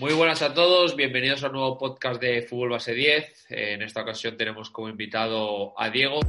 Muy 0.00 0.12
buenas 0.14 0.42
a 0.42 0.54
todos, 0.54 0.94
bienvenidos 0.94 1.42
a 1.42 1.48
un 1.48 1.54
nuevo 1.54 1.76
podcast 1.76 2.20
de 2.22 2.42
Fútbol 2.42 2.70
Base 2.70 2.94
10. 2.94 3.46
En 3.48 3.82
esta 3.82 4.02
ocasión 4.02 4.36
tenemos 4.36 4.70
como 4.70 4.88
invitado 4.88 5.74
a 5.76 5.90
Diego. 5.90 6.20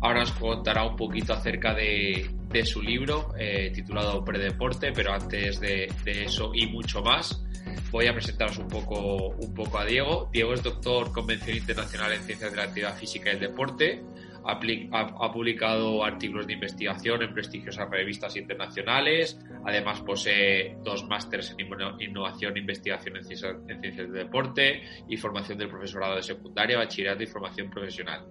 Ahora 0.00 0.20
nos 0.20 0.32
contará 0.32 0.86
un 0.86 0.96
poquito 0.96 1.34
acerca 1.34 1.74
de, 1.74 2.26
su 2.64 2.80
libro 2.80 3.34
eh, 3.38 3.70
titulado 3.74 4.24
Predeporte, 4.24 4.92
pero 4.92 5.12
antes 5.12 5.60
de, 5.60 5.92
eso 6.06 6.52
y 6.54 6.66
mucho 6.68 7.02
más, 7.02 7.44
voy 7.90 8.06
a 8.06 8.14
presentaros 8.14 8.56
un 8.56 8.68
poco, 8.68 9.28
un 9.28 9.52
poco 9.52 9.78
a 9.78 9.84
Diego. 9.84 10.30
Diego 10.32 10.54
es 10.54 10.62
doctor 10.62 11.12
Convención 11.12 11.54
Internacional 11.54 12.14
en 12.14 12.22
Ciencias 12.22 12.50
de 12.50 12.56
la 12.56 12.62
Actividad 12.62 12.96
Física 12.96 13.28
y 13.28 13.34
el 13.34 13.40
Deporte, 13.40 14.02
ha, 14.44 15.32
publicado 15.32 16.04
artículos 16.04 16.46
de 16.46 16.54
investigación 16.54 17.22
en 17.22 17.34
prestigiosas 17.34 17.88
revistas 17.90 18.36
internacionales. 18.36 19.38
Además, 19.64 20.00
posee 20.00 20.76
dos 20.82 21.06
másteres 21.06 21.54
en 21.56 21.66
innovación 22.00 22.56
e 22.56 22.60
investigación 22.60 23.16
en 23.16 23.24
ciencias, 23.24 23.56
en 23.68 23.80
ciencias 23.80 24.10
del 24.10 24.24
deporte 24.24 24.82
y 25.08 25.16
formación 25.16 25.58
del 25.58 25.68
profesorado 25.68 26.16
de 26.16 26.22
secundaria, 26.22 26.78
bachillerato 26.78 27.22
y 27.22 27.26
formación 27.26 27.70
profesional. 27.70 28.26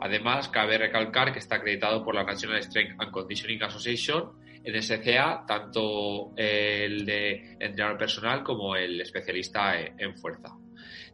Además, 0.00 0.48
cabe 0.48 0.78
recalcar 0.78 1.32
que 1.32 1.40
está 1.40 1.56
acreditado 1.56 2.04
por 2.04 2.14
la 2.14 2.24
National 2.24 2.62
Strength 2.62 3.00
and 3.00 3.10
Conditioning 3.10 3.62
Association, 3.62 4.32
NSCA, 4.64 5.44
tanto 5.46 6.32
el 6.36 7.04
de 7.04 7.56
entrenador 7.58 7.98
personal 7.98 8.42
como 8.42 8.76
el 8.76 9.00
especialista 9.00 9.80
en 9.80 10.16
fuerza. 10.16 10.54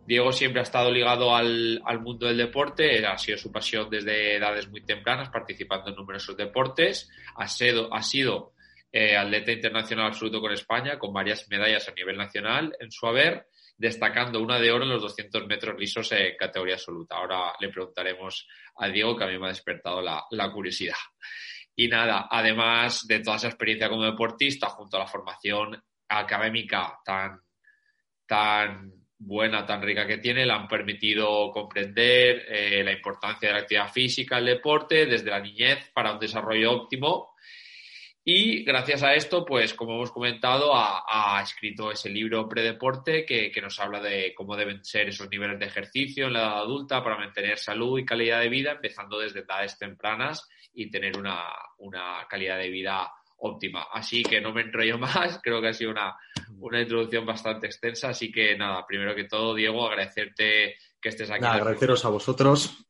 Diego 0.07 0.33
siempre 0.33 0.61
ha 0.61 0.65
estado 0.65 0.91
ligado 0.91 1.35
al, 1.35 1.81
mundo 2.01 2.27
del 2.27 2.37
deporte, 2.37 3.07
ha 3.07 3.17
sido 3.17 3.39
su 3.39 3.51
pasión 3.51 3.89
desde 3.89 4.37
edades 4.37 4.69
muy 4.69 4.85
tempranas, 4.85 5.31
participando 5.31 5.91
en 5.91 5.97
numerosos 5.97 6.37
deportes. 6.37 7.11
Ha 7.37 7.49
sido, 7.49 7.93
ha 7.93 8.03
sido 8.03 8.53
eh, 8.93 9.17
atleta 9.17 9.53
internacional 9.53 10.07
absoluto 10.07 10.41
con 10.41 10.53
España, 10.53 10.99
con 10.99 11.13
varias 11.13 11.49
medallas 11.49 11.89
a 11.89 11.93
nivel 11.93 12.19
nacional 12.19 12.77
en 12.79 12.91
su 12.91 13.07
haber, 13.07 13.47
destacando 13.79 14.43
una 14.43 14.61
de 14.61 14.71
oro 14.71 14.85
en 14.85 14.91
los 14.91 15.03
200 15.03 15.47
metros 15.47 15.79
lisos 15.79 16.13
en 16.13 16.37
categoría 16.37 16.75
absoluta. 16.75 17.17
Ahora 17.17 17.55
le 17.59 17.71
preguntaremos 17.71 18.47
a 18.77 18.89
Diego, 18.89 19.17
que 19.17 19.25
a 19.25 19.29
mí 19.29 19.39
me 19.39 19.47
ha 19.47 19.49
despertado 19.49 20.03
la, 20.03 20.23
la 20.31 20.53
curiosidad. 20.53 20.95
Y 21.75 21.89
nada, 21.89 22.29
además 22.31 23.07
de 23.07 23.21
toda 23.21 23.37
esa 23.37 23.49
experiencia 23.49 23.89
como 23.89 24.05
deportista, 24.05 24.69
junto 24.69 24.97
a 24.97 25.01
la 25.01 25.07
formación 25.07 25.83
académica 26.09 27.01
tan, 27.05 27.41
tan 28.27 29.04
buena, 29.27 29.65
tan 29.65 29.83
rica 29.83 30.07
que 30.07 30.19
tiene, 30.19 30.45
le 30.45 30.53
han 30.53 30.69
permitido 30.69 31.51
comprender 31.51 32.45
eh, 32.49 32.83
la 32.85 32.93
importancia 32.93 33.49
de 33.49 33.55
la 33.55 33.61
actividad 33.61 33.93
física, 33.93 34.39
el 34.39 34.47
deporte, 34.47 35.07
desde 35.07 35.31
la 35.31 35.41
niñez 35.41 35.91
para 35.93 36.13
un 36.13 36.19
desarrollo 36.19 36.73
óptimo. 36.73 37.35
Y 38.27 38.65
gracias 38.65 39.03
a 39.03 39.15
esto, 39.15 39.45
pues 39.45 39.75
como 39.75 39.97
hemos 39.97 40.11
comentado, 40.11 40.73
ha, 40.75 41.41
escrito 41.43 41.91
ese 41.91 42.09
libro 42.09 42.49
Predeporte 42.49 43.27
que, 43.27 43.51
que 43.51 43.61
nos 43.61 43.79
habla 43.79 44.01
de 44.01 44.33
cómo 44.35 44.57
deben 44.57 44.83
ser 44.83 45.09
esos 45.09 45.29
niveles 45.29 45.59
de 45.59 45.67
ejercicio 45.67 46.27
en 46.27 46.33
la 46.33 46.39
edad 46.41 46.59
adulta 46.61 47.05
para 47.05 47.19
mantener 47.19 47.59
salud 47.59 47.99
y 47.99 48.05
calidad 48.07 48.41
de 48.41 48.49
vida, 48.49 48.73
empezando 48.73 49.19
desde 49.19 49.41
edades 49.41 49.79
tempranas 49.79 50.49
y 50.73 50.91
tener 50.91 51.19
una, 51.19 51.45
una 51.79 52.27
calidad 52.29 52.57
de 52.57 52.71
vida 52.71 53.13
óptima. 53.39 53.87
Así 53.93 54.23
que 54.23 54.41
no 54.41 54.53
me 54.53 54.63
enrollo 54.63 54.99
más, 54.99 55.41
creo 55.43 55.61
que 55.61 55.69
ha 55.69 55.75
sido 55.75 55.91
una, 55.91 56.17
una 56.59 56.81
introducción 56.81 57.27
bastante 57.27 57.67
extensa, 57.67 58.11
así 58.11 58.31
que 58.31 58.57
nada, 58.57 58.87
primero 58.87 59.15
que 59.15 59.25
todo, 59.25 59.55
Diego, 59.55 59.87
agradecerte 59.87 60.77
que 61.01 61.09
estés 61.09 61.31
aquí. 61.31 61.45
agradeceros 61.45 62.05
a 62.05 62.09
vosotros. 62.09 62.87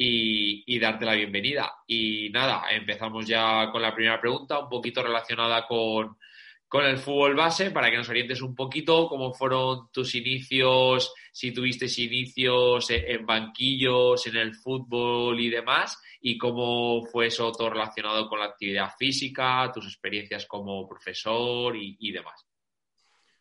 Y, 0.00 0.62
y, 0.64 0.78
darte 0.78 1.04
la 1.04 1.14
bienvenida. 1.14 1.72
Y 1.88 2.30
nada, 2.30 2.70
empezamos 2.70 3.26
ya 3.26 3.68
con 3.72 3.82
la 3.82 3.92
primera 3.92 4.20
pregunta, 4.20 4.60
un 4.60 4.68
poquito 4.68 5.02
relacionada 5.02 5.66
con, 5.66 6.16
con 6.68 6.84
el 6.84 6.98
fútbol 6.98 7.34
base, 7.34 7.70
para 7.70 7.90
que 7.90 7.96
nos 7.96 8.08
orientes 8.08 8.42
un 8.42 8.54
poquito 8.54 9.08
cómo 9.08 9.32
fueron 9.32 9.90
tus 9.90 10.14
inicios, 10.14 11.12
si 11.32 11.52
tuviste 11.52 11.86
inicios 11.86 12.90
en 12.90 13.24
banquillos, 13.24 14.26
en 14.26 14.36
el 14.36 14.54
fútbol 14.54 15.40
y 15.40 15.48
demás, 15.48 15.98
y 16.20 16.36
cómo 16.36 17.04
fue 17.06 17.28
eso 17.28 17.50
todo 17.52 17.70
relacionado 17.70 18.28
con 18.28 18.40
la 18.40 18.46
actividad 18.46 18.90
física, 18.98 19.70
tus 19.72 19.86
experiencias 19.86 20.46
como 20.46 20.86
profesor 20.86 21.74
y, 21.76 22.12
demás. 22.12 22.47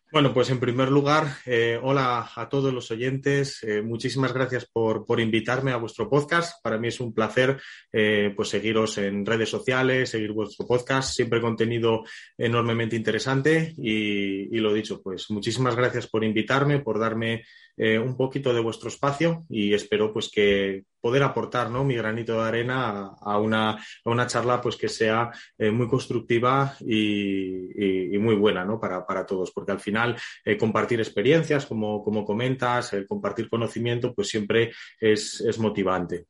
Bueno, 0.10 0.34
pues 0.34 0.50
en 0.50 0.60
primer 0.62 0.90
lugar, 0.90 1.28
eh, 1.46 1.78
hola 1.84 2.32
a 2.34 2.48
todos 2.48 2.74
los 2.74 2.90
oyentes. 2.92 3.62
Eh, 3.64 3.82
muchísimas 3.82 4.32
gracias 4.32 4.66
por, 4.66 5.06
invitarme 5.20 5.72
a 5.72 5.78
vuestro 5.78 6.10
podcast. 6.10 6.64
Para 6.64 6.78
mí 6.78 6.88
es 6.88 7.02
un 7.02 7.14
placer 7.14 7.60
eh, 7.92 8.32
pues 8.34 8.48
seguiros 8.48 8.98
en 9.00 9.26
redes 9.26 9.50
sociales, 9.50 10.10
seguir 10.10 10.32
vuestro 10.32 10.66
podcast. 10.66 11.14
Siempre 11.14 11.42
contenido 11.42 12.06
enormemente 12.38 12.96
interesante. 12.96 13.74
Y, 13.78 14.56
y 14.56 14.60
lo 14.62 14.74
dicho, 14.74 15.02
pues 15.02 15.30
muchísimas 15.30 15.76
gracias 15.76 16.08
por 16.08 16.24
invitarme, 16.24 16.80
por 16.80 17.00
darme 17.00 17.44
eh, 17.78 18.00
un 18.00 18.18
poquito 18.18 18.54
de 18.54 18.60
vuestro 18.60 18.90
espacio 18.90 19.46
y 19.50 19.74
espero 19.74 20.12
pues 20.12 20.30
que 20.30 20.84
poder 21.00 21.22
aportar 21.24 21.70
¿no? 21.70 21.84
mi 21.84 21.96
granito 21.96 22.34
de 22.34 22.48
arena 22.48 23.16
a, 23.22 23.40
una, 23.40 23.72
a 23.72 24.10
una, 24.10 24.28
charla 24.28 24.60
pues 24.60 24.76
que 24.76 24.90
sea 24.90 25.32
eh, 25.58 25.70
muy 25.70 25.88
constructiva 25.88 26.76
y, 26.82 28.18
muy 28.18 28.36
buena 28.36 28.66
¿no? 28.66 28.80
para, 28.80 29.06
para, 29.06 29.26
todos, 29.26 29.52
porque 29.52 29.72
al 29.72 29.80
final 29.80 30.18
eh, 30.44 30.58
compartir 30.58 31.00
experiencias, 31.00 31.68
como, 31.68 32.04
como 32.04 32.26
comentas, 32.26 32.94
el 32.94 33.08
compartir 33.08 33.48
conocimiento, 33.48 34.14
pues 34.14 34.28
siempre 34.28 34.72
es, 35.00 35.40
es 35.42 35.60
motivante. 35.60 36.26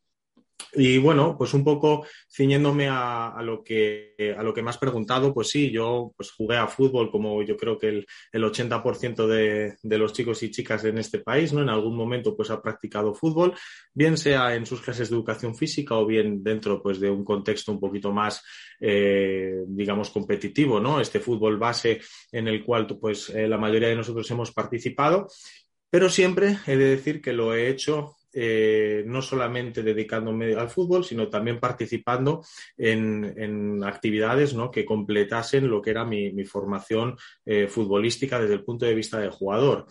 Y 0.74 0.98
bueno, 0.98 1.36
pues 1.38 1.54
un 1.54 1.64
poco 1.64 2.06
ciñéndome 2.30 2.88
a, 2.90 3.36
lo 3.42 3.64
que, 3.64 4.16
a 4.38 4.44
lo 4.44 4.54
que 4.54 4.62
me 4.62 4.70
has 4.70 4.78
preguntado, 4.78 5.34
pues 5.34 5.50
sí, 5.50 5.72
yo 5.72 6.14
pues 6.16 6.32
jugué 6.32 6.58
a 6.58 6.68
fútbol 6.68 7.10
como 7.10 7.42
yo 7.44 7.56
creo 7.56 7.78
que 7.78 7.88
el, 7.88 8.08
el 8.32 8.44
80% 8.44 9.28
de, 9.28 9.76
de, 9.82 9.98
los 9.98 10.14
chicos 10.14 10.44
y 10.44 10.52
chicas 10.52 10.84
en 10.86 10.98
este 10.98 11.20
país, 11.20 11.54
¿no? 11.54 11.62
En 11.62 11.70
algún 11.70 11.96
momento 11.96 12.36
pues 12.36 12.50
ha 12.50 12.62
practicado 12.62 13.14
fútbol, 13.14 13.56
bien 13.94 14.18
sea 14.18 14.56
en 14.56 14.66
sus 14.66 14.82
clases 14.82 15.10
de 15.10 15.16
educación 15.16 15.56
física 15.56 15.96
o 15.96 16.06
bien 16.06 16.44
dentro 16.44 16.82
pues 16.82 17.00
de 17.00 17.10
un 17.10 17.24
contexto 17.24 17.72
un 17.72 17.80
poquito 17.80 18.12
más, 18.12 18.44
eh, 18.80 19.64
digamos, 19.68 20.10
competitivo, 20.10 20.80
¿no? 20.80 21.00
Este 21.00 21.20
fútbol 21.20 21.58
base 21.58 22.02
en 22.32 22.48
el 22.48 22.64
cual 22.64 22.88
pues 23.00 23.30
eh, 23.30 23.48
la 23.48 23.58
mayoría 23.58 23.90
de 23.90 23.96
nosotros 23.96 24.30
hemos 24.32 24.52
participado. 24.52 25.28
Pero 25.90 26.10
siempre 26.10 26.58
he 26.68 26.76
de 26.76 26.90
decir 26.90 27.22
que 27.22 27.32
lo 27.32 27.56
he 27.56 27.70
hecho 27.70 28.18
eh, 28.40 29.04
no 29.08 29.24
solamente 29.24 29.82
dedicándome 29.82 30.54
al 30.54 30.70
fútbol, 30.70 31.04
sino 31.04 31.28
también 31.28 31.60
participando 31.60 32.46
en, 32.78 33.84
actividades 33.84 34.56
que 34.72 34.86
completasen 34.86 35.68
lo 35.68 35.82
que 35.82 35.90
era 35.90 36.06
mi, 36.06 36.46
formación 36.46 37.18
eh, 37.48 37.66
futbolística 37.68 38.40
desde 38.40 38.54
el 38.54 38.64
punto 38.64 38.86
de 38.86 38.94
vista 38.94 39.20
del 39.20 39.32
jugador. 39.32 39.88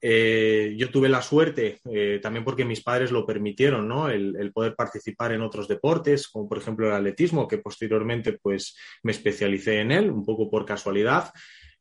Eh, 0.00 0.74
yo 0.78 0.90
tuve 0.90 1.10
la 1.10 1.20
suerte, 1.20 1.78
también 2.22 2.42
porque 2.42 2.64
mis 2.64 2.82
padres 2.82 3.10
lo 3.10 3.26
permitieron, 3.26 4.10
el, 4.10 4.50
poder 4.54 4.74
participar 4.74 5.32
en 5.32 5.42
otros 5.42 5.68
deportes, 5.68 6.28
como 6.28 6.48
por 6.48 6.56
ejemplo 6.56 6.86
el 6.86 6.94
atletismo, 6.94 7.46
que 7.46 7.58
posteriormente 7.58 8.38
pues, 8.40 8.78
me 9.02 9.12
especialicé 9.12 9.80
en 9.80 9.92
él, 9.92 10.10
un 10.10 10.24
poco 10.24 10.50
por 10.50 10.64
casualidad. 10.64 11.34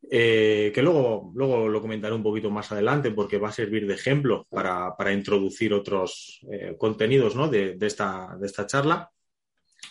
Eh, 0.10 0.72
que 0.74 0.82
luego, 0.82 1.32
luego 1.34 1.68
lo 1.68 1.82
comentaré 1.82 2.14
un 2.14 2.24
poquito 2.24 2.50
más 2.50 2.72
adelante 2.72 3.12
porque 3.12 3.38
va 3.38 3.50
a 3.50 3.54
servir 3.54 3.88
de 3.88 3.94
ejemplo 3.94 4.46
para, 4.50 5.14
introducir 5.14 5.74
otros 5.74 6.42
eh, 6.52 6.76
contenidos 6.78 7.36
de, 7.52 7.78
esta, 7.82 8.36
de 8.40 8.46
esta 8.46 8.68
charla. 8.68 9.10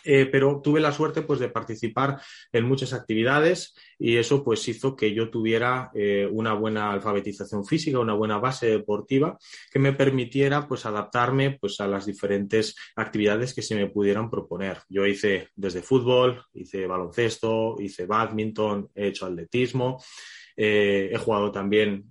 Eh, 0.04 0.26
pero 0.26 0.60
tuve 0.62 0.80
la 0.80 0.92
suerte 0.92 1.22
pues 1.22 1.38
de 1.38 1.48
participar 1.48 2.20
en 2.52 2.64
muchas 2.64 2.92
actividades 2.92 3.74
y 3.98 4.16
eso 4.16 4.42
pues 4.42 4.66
hizo 4.68 4.96
que 4.96 5.14
yo 5.14 5.30
tuviera 5.30 5.90
eh, 5.94 6.28
una 6.30 6.54
buena 6.54 6.90
alfabetización 6.90 7.64
física, 7.64 8.00
una 8.00 8.14
buena 8.14 8.38
base 8.38 8.66
deportiva 8.66 9.38
que 9.70 9.78
me 9.78 9.92
permitiera 9.92 10.66
pues 10.66 10.86
adaptarme 10.86 11.58
pues 11.60 11.80
a 11.80 11.86
las 11.86 12.06
diferentes 12.06 12.74
actividades 12.96 13.54
que 13.54 13.62
se 13.62 13.76
me 13.76 13.88
pudieran 13.88 14.28
proponer. 14.28 14.78
Yo 14.88 15.06
hice 15.06 15.48
desde 15.54 15.82
fútbol, 15.82 16.42
hice 16.52 16.86
baloncesto, 16.86 17.76
hice 17.78 18.06
badminton, 18.06 18.90
he 18.94 19.08
hecho 19.08 19.26
atletismo. 19.26 20.02
Eh, 20.56 21.10
he 21.12 21.16
jugado 21.16 21.50
también 21.50 22.04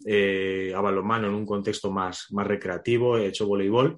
a 0.75 0.81
balonmano 0.81 1.27
en 1.27 1.35
un 1.35 1.45
contexto 1.45 1.91
más, 1.91 2.27
más 2.31 2.47
recreativo, 2.47 3.17
he 3.17 3.27
hecho 3.27 3.45
voleibol 3.45 3.97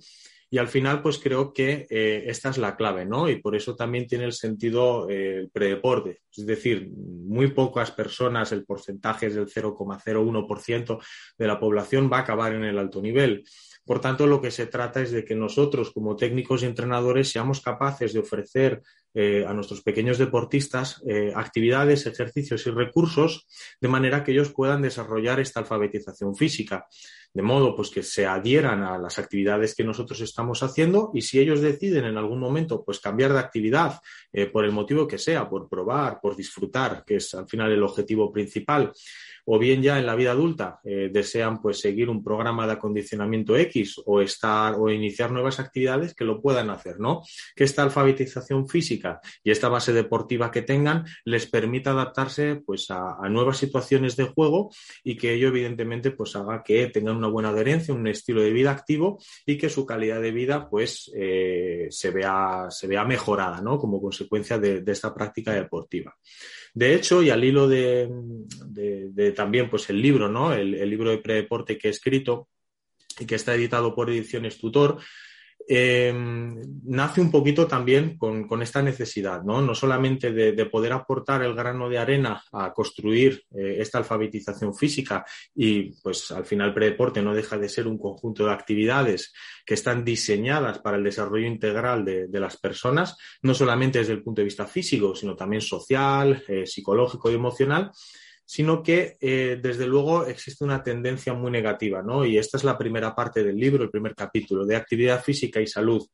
y 0.53 0.59
al 0.59 0.67
final, 0.67 1.01
pues 1.01 1.17
creo 1.17 1.51
que 1.51 1.87
eh, 1.89 2.25
esta 2.27 2.51
es 2.51 2.59
la 2.59 2.75
clave, 2.75 3.07
¿no? 3.07 3.27
Y 3.27 3.37
por 3.37 3.55
eso 3.55 3.75
también 3.75 4.05
tiene 4.05 4.25
el 4.25 4.33
sentido 4.33 5.09
eh, 5.09 5.39
el 5.39 5.49
predeporte. 5.49 6.21
Es 6.31 6.45
decir, 6.45 6.91
muy 6.95 7.47
pocas 7.47 7.89
personas, 7.89 8.51
el 8.51 8.63
porcentaje 8.63 9.25
es 9.25 9.33
del 9.33 9.47
0,01% 9.47 10.99
de 11.39 11.47
la 11.47 11.59
población, 11.59 12.07
va 12.13 12.17
a 12.17 12.21
acabar 12.21 12.53
en 12.53 12.65
el 12.65 12.77
alto 12.77 13.01
nivel. 13.01 13.43
Por 13.83 13.99
tanto, 13.99 14.27
lo 14.27 14.39
que 14.39 14.51
se 14.51 14.67
trata 14.67 15.01
es 15.01 15.09
de 15.09 15.25
que 15.25 15.35
nosotros, 15.35 15.91
como 15.91 16.15
técnicos 16.15 16.61
y 16.61 16.67
entrenadores, 16.67 17.31
seamos 17.31 17.59
capaces 17.59 18.13
de 18.13 18.19
ofrecer 18.19 18.83
eh, 19.15 19.45
a 19.47 19.53
nuestros 19.55 19.81
pequeños 19.81 20.19
deportistas 20.19 21.01
actividades, 21.35 22.05
ejercicios 22.05 22.65
y 22.67 22.69
recursos 22.69 23.47
de 23.81 23.87
manera 23.87 24.23
que 24.23 24.31
ellos 24.31 24.53
puedan 24.53 24.83
desarrollar 24.83 25.39
esta 25.39 25.61
alfabetización 25.61 26.35
física 26.35 26.87
de 27.33 27.41
modo 27.41 27.75
pues 27.75 27.89
que 27.89 28.03
se 28.03 28.25
adhieran 28.25 28.83
a 28.83 28.97
las 28.97 29.17
actividades 29.17 29.75
que 29.75 29.83
nosotros 29.83 30.21
estamos 30.21 30.61
haciendo 30.61 31.11
y 31.13 31.21
si 31.21 31.39
ellos 31.39 31.61
deciden 31.61 32.05
en 32.05 32.17
algún 32.17 32.39
momento 32.39 32.83
pues 32.83 32.99
cambiar 32.99 33.33
de 33.33 33.39
actividad 33.39 33.99
eh, 34.31 34.45
por 34.45 34.65
el 34.65 34.71
motivo 34.71 35.07
que 35.07 35.17
sea, 35.17 35.49
por 35.49 35.67
probar, 35.67 36.19
por 36.21 36.35
disfrutar, 36.35 37.03
que 37.05 37.15
es 37.15 37.33
al 37.33 37.47
final 37.47 37.71
el 37.71 37.83
objetivo 37.83 38.31
principal, 38.31 38.93
o 39.45 39.59
bien 39.59 39.81
ya 39.81 39.99
en 39.99 40.05
la 40.05 40.15
vida 40.15 40.31
adulta 40.31 40.79
eh, 40.83 41.09
desean 41.11 41.61
pues 41.61 41.79
seguir 41.79 42.09
un 42.09 42.23
programa 42.23 42.65
de 42.65 42.73
acondicionamiento 42.73 43.55
X 43.57 44.01
o 44.05 44.21
estar 44.21 44.75
o 44.75 44.89
iniciar 44.89 45.31
nuevas 45.31 45.59
actividades 45.59 46.13
que 46.13 46.23
lo 46.23 46.41
puedan 46.41 46.69
hacer, 46.69 46.99
¿no? 46.99 47.23
Que 47.55 47.63
esta 47.63 47.83
alfabetización 47.83 48.67
física 48.67 49.19
y 49.43 49.51
esta 49.51 49.69
base 49.69 49.93
deportiva 49.93 50.51
que 50.51 50.61
tengan 50.61 51.05
les 51.25 51.45
permita 51.47 51.91
adaptarse 51.91 52.61
pues 52.65 52.89
a, 52.89 53.17
nuevas 53.29 53.57
situaciones 53.57 54.15
de 54.15 54.25
juego 54.25 54.71
y 55.03 55.17
que 55.17 55.33
ello 55.33 55.47
evidentemente 55.47 56.11
pues 56.11 56.35
haga 56.35 56.63
que 56.63 56.87
tengan 56.87 57.19
una 57.23 57.31
buena 57.31 57.49
adherencia, 57.49 57.93
un 57.93 58.07
estilo 58.07 58.41
de 58.41 58.51
vida 58.51 58.71
activo 58.71 59.19
y 59.45 59.57
que 59.57 59.69
su 59.69 59.85
calidad 59.85 60.21
de 60.21 60.31
vida 60.31 60.69
pues 60.69 61.11
eh, 61.15 61.87
se 61.89 62.11
vea 62.11 62.67
se 62.69 62.87
vea 62.87 63.05
mejorada, 63.05 63.61
¿no? 63.61 63.77
Como 63.77 64.01
consecuencia 64.01 64.57
de 64.57 64.83
esta 64.87 65.13
práctica 65.13 65.53
deportiva. 65.53 66.15
De 66.73 66.95
hecho, 66.95 67.21
y 67.21 67.29
al 67.29 67.43
hilo 67.43 67.67
de, 67.67 68.09
también 69.35 69.69
pues 69.69 69.89
el 69.91 70.01
libro, 70.01 70.27
¿no? 70.27 70.53
El, 70.53 70.73
el 70.73 70.89
libro 70.89 71.11
de 71.11 71.19
predeporte 71.19 71.77
que 71.77 71.87
he 71.87 71.91
escrito 71.91 72.49
y 73.19 73.25
que 73.25 73.35
está 73.35 73.53
editado 73.53 73.93
por 73.93 74.09
Ediciones 74.09 74.57
Tutor, 74.57 74.97
Em, 75.65 76.59
nace 76.85 77.21
un 77.21 77.31
poquito 77.31 77.65
también 77.67 78.17
con, 78.17 78.61
esta 78.61 78.81
necesidad, 78.81 79.43
¿no? 79.43 79.61
No 79.61 79.73
solamente 79.73 80.31
de, 80.31 80.65
poder 80.65 80.91
aportar 80.93 81.41
el 81.43 81.53
grano 81.53 81.89
de 81.89 81.97
arena 81.97 82.43
a 82.51 82.73
construir 82.73 83.43
eh, 83.55 83.77
esta 83.79 83.97
alfabetización 83.97 84.75
física 84.75 85.25
y 85.55 85.91
pues 86.01 86.31
al 86.31 86.45
final 86.45 86.73
predeporte 86.73 87.21
no 87.21 87.33
deja 87.33 87.57
de 87.57 87.69
ser 87.69 87.87
un 87.87 87.97
conjunto 87.97 88.45
de 88.45 88.51
actividades 88.51 89.33
que 89.65 89.75
están 89.75 90.03
diseñadas 90.03 90.79
para 90.79 90.97
el 90.97 91.03
desarrollo 91.03 91.47
integral 91.47 92.03
de, 92.03 92.39
las 92.39 92.57
personas, 92.57 93.17
no 93.41 93.53
solamente 93.53 93.99
desde 93.99 94.13
el 94.13 94.23
punto 94.23 94.41
de 94.41 94.45
vista 94.45 94.65
físico, 94.65 95.15
sino 95.15 95.35
también 95.35 95.61
social, 95.61 96.43
eh, 96.47 96.65
psicológico 96.65 97.31
y 97.31 97.35
emocional 97.35 97.91
sino 98.45 98.83
que 98.83 99.17
eh, 99.19 99.59
desde 99.61 99.87
luego 99.87 100.25
existe 100.25 100.63
una 100.63 100.83
tendencia 100.83 101.33
muy 101.33 101.51
negativa, 101.51 102.01
¿no? 102.01 102.25
Y 102.25 102.37
esta 102.37 102.57
es 102.57 102.63
la 102.63 102.77
primera 102.77 103.15
parte 103.15 103.43
del 103.43 103.57
libro, 103.57 103.83
el 103.83 103.89
primer 103.89 104.15
capítulo, 104.15 104.65
de 104.65 104.75
actividad 104.75 105.23
física 105.23 105.61
y 105.61 105.67
salud. 105.67 106.05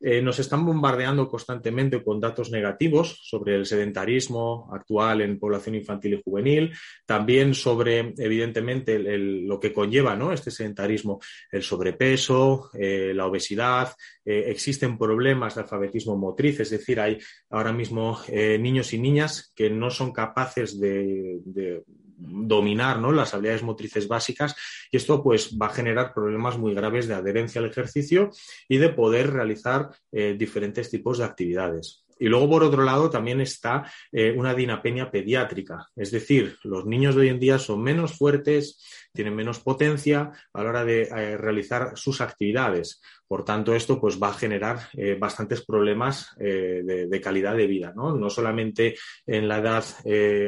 Eh, 0.00 0.22
nos 0.22 0.38
están 0.38 0.64
bombardeando 0.64 1.28
constantemente 1.28 2.02
con 2.04 2.20
datos 2.20 2.50
negativos 2.50 3.18
sobre 3.22 3.56
el 3.56 3.66
sedentarismo 3.66 4.68
actual 4.72 5.22
en 5.22 5.38
población 5.38 5.74
infantil 5.74 6.14
y 6.14 6.22
juvenil, 6.22 6.72
también 7.04 7.52
sobre, 7.54 8.14
evidentemente, 8.16 8.98
lo 8.98 9.58
que 9.58 9.72
conlleva 9.72 10.14
¿no? 10.14 10.32
este 10.32 10.52
sedentarismo, 10.52 11.20
el 11.50 11.62
sobrepeso, 11.62 12.70
eh, 12.74 13.12
la 13.12 13.26
obesidad, 13.26 13.92
eh, 14.24 14.44
existen 14.46 14.96
problemas 14.96 15.56
de 15.56 15.62
alfabetismo 15.62 16.16
motriz, 16.16 16.60
es 16.60 16.70
decir, 16.70 17.00
hay 17.00 17.18
ahora 17.50 17.72
mismo 17.72 18.18
niños 18.28 18.92
y 18.92 18.98
niñas 18.98 19.52
que 19.54 19.70
no 19.70 19.90
son 19.90 20.12
capaces 20.12 20.78
de 20.78 21.82
dominar 22.18 22.98
¿no? 22.98 23.12
las 23.12 23.32
habilidades 23.32 23.62
motrices 23.62 24.08
básicas 24.08 24.56
y 24.90 24.96
esto 24.96 25.22
pues 25.22 25.56
va 25.56 25.66
a 25.66 25.74
generar 25.74 26.12
problemas 26.12 26.58
muy 26.58 26.74
graves 26.74 27.06
de 27.06 27.14
adherencia 27.14 27.60
al 27.60 27.68
ejercicio 27.68 28.30
y 28.68 28.78
de 28.78 28.88
poder 28.90 29.32
realizar 29.32 29.90
eh, 30.12 30.34
diferentes 30.36 30.90
tipos 30.90 31.18
de 31.18 31.24
actividades. 31.24 32.04
Y 32.20 32.26
luego, 32.26 32.50
por 32.50 32.64
otro 32.64 32.82
lado, 32.82 33.10
también 33.10 33.40
está 33.40 33.90
eh, 34.10 34.34
una 34.36 34.54
dinapenia 34.54 35.10
pediátrica, 35.10 35.88
es 35.94 36.10
decir, 36.10 36.56
los 36.64 36.84
niños 36.84 37.14
de 37.14 37.22
hoy 37.22 37.28
en 37.28 37.38
día 37.38 37.58
son 37.58 37.82
menos 37.82 38.16
fuertes, 38.16 38.82
tienen 39.12 39.34
menos 39.34 39.60
potencia 39.60 40.30
a 40.52 40.62
la 40.62 40.68
hora 40.68 40.84
de 40.84 41.02
eh, 41.02 41.36
realizar 41.36 41.92
sus 41.96 42.20
actividades. 42.20 43.00
Por 43.26 43.44
tanto, 43.44 43.74
esto 43.74 44.00
pues, 44.00 44.18
va 44.22 44.28
a 44.28 44.34
generar 44.34 44.78
eh, 44.94 45.16
bastantes 45.18 45.64
problemas 45.64 46.30
eh, 46.40 46.82
de, 46.84 47.20
calidad 47.20 47.56
de 47.56 47.66
vida, 47.66 47.92
¿no? 47.94 48.16
no 48.16 48.30
solamente 48.30 48.96
en 49.26 49.48
la 49.48 49.58
edad 49.58 49.84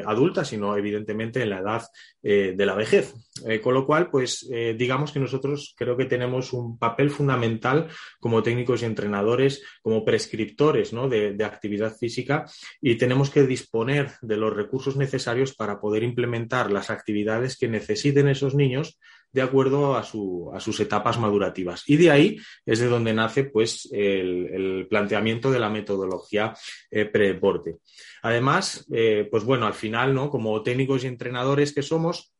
adulta, 0.07 0.45
sino 0.45 0.77
evidentemente 0.77 1.43
en 1.43 1.51
la 1.51 1.59
edad 1.59 1.83
de 2.23 2.67
la 2.67 2.75
vejez. 2.75 3.15
con 3.63 3.75
lo 3.75 3.87
cual, 3.87 4.11
pues 4.11 4.49
digamos 4.77 5.11
que 5.11 5.21
nosotros 5.21 5.75
creo 5.77 5.97
que 5.97 6.05
tenemos 6.05 6.53
un 6.53 6.79
papel 6.79 7.11
fundamental 7.11 7.89
como 8.21 8.43
técnicos 8.43 8.83
y 8.83 8.85
entrenadores, 8.85 9.63
como 9.83 10.05
prescriptores 10.05 10.93
¿no? 10.93 11.09
de, 11.09 11.33
de 11.33 11.45
actividad 11.45 11.97
física 11.97 12.45
y 12.81 12.97
tenemos 12.97 13.31
que 13.31 13.47
disponer 13.47 14.13
de 14.23 14.37
los 14.37 14.55
recursos 14.55 14.97
necesarios 14.97 15.55
para 15.55 15.81
poder 15.81 16.03
implementar 16.03 16.71
las 16.71 16.91
actividades 16.91 17.59
que 17.59 17.69
necesiten 17.69 18.29
esos 18.29 18.50
niños 18.55 18.99
de 19.33 19.43
acuerdo 19.43 19.97
a, 19.97 20.03
sus 20.03 20.81
etapas 20.81 21.19
madurativas. 21.19 21.85
Y 21.87 21.97
de 21.97 22.11
ahí 22.11 22.39
es 22.67 22.81
de 22.81 22.89
donde 22.89 23.15
nace 23.15 23.45
pues, 23.45 23.89
el, 23.93 24.87
planteamiento 24.89 25.51
de 25.51 25.61
la 25.61 25.71
metodología 25.71 26.55
eh, 26.91 27.05
pre-deporte. 27.05 27.79
Además, 28.23 28.87
eh, 28.93 29.29
pues 29.31 29.45
bueno, 29.45 29.67
al 29.67 29.75
final, 29.75 30.15
¿no? 30.15 30.31
Como 30.31 30.63
técnicos 30.63 31.05
y 31.05 31.07
entrenadores 31.07 31.73
que 31.73 31.83
somos, 31.83 32.33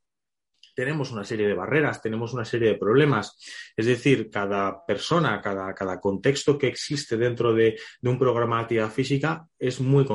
tenemos 0.81 1.13
una 1.13 1.25
serie 1.25 1.47
de 1.47 1.53
barreras, 1.53 2.01
tenemos 2.01 2.33
una 2.33 2.47
serie 2.47 2.69
de 2.69 2.79
problemas. 2.79 3.37
Es 3.77 3.85
decir, 3.85 4.31
cada 4.31 4.87
persona, 4.87 5.39
cada, 5.43 5.75
cada 5.75 6.01
contexto 6.01 6.57
que 6.57 6.69
existe 6.69 7.19
dentro 7.19 7.53
de, 7.53 7.79
un 8.03 8.19
programa 8.19 8.57
de 8.57 8.63
actividad 8.63 8.91
física 8.91 9.47
es 9.59 9.79
muy, 9.79 10.07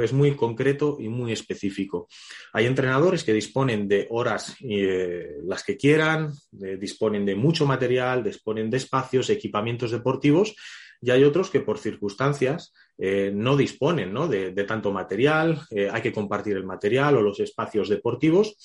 es 0.00 0.12
muy 0.12 0.36
concreto 0.36 0.98
y 1.00 1.08
muy 1.08 1.32
específico. 1.32 2.06
Hay 2.52 2.66
entrenadores 2.66 3.24
que 3.24 3.32
disponen 3.32 3.88
de 3.88 4.06
horas 4.10 4.54
eh, 4.60 5.38
las 5.44 5.64
que 5.64 5.76
quieran, 5.76 6.30
disponen 6.52 7.26
de 7.26 7.34
mucho 7.34 7.66
material, 7.66 8.22
disponen 8.22 8.70
de 8.70 8.76
espacios, 8.76 9.28
equipamientos 9.28 9.90
deportivos 9.90 10.54
y 11.02 11.10
hay 11.10 11.24
otros 11.24 11.50
que 11.50 11.60
por 11.60 11.78
circunstancias 11.78 12.72
eh, 12.96 13.32
no 13.34 13.56
disponen 13.56 14.14
De, 14.30 14.64
tanto 14.64 14.92
material, 14.92 15.60
eh, 15.70 15.90
hay 15.92 16.00
que 16.00 16.12
compartir 16.12 16.56
el 16.56 16.64
material 16.64 17.16
o 17.16 17.22
los 17.22 17.40
espacios 17.40 17.88
deportivos 17.88 18.56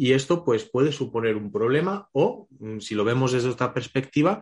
y 0.00 0.14
esto 0.14 0.46
pues 0.46 0.64
puede 0.64 0.92
suponer 0.92 1.36
un 1.36 1.52
problema 1.52 2.08
o, 2.12 2.48
mm, 2.58 2.78
si 2.78 2.94
lo 2.94 3.04
vemos 3.04 3.32
desde 3.32 3.50
otra 3.50 3.74
perspectiva, 3.74 4.40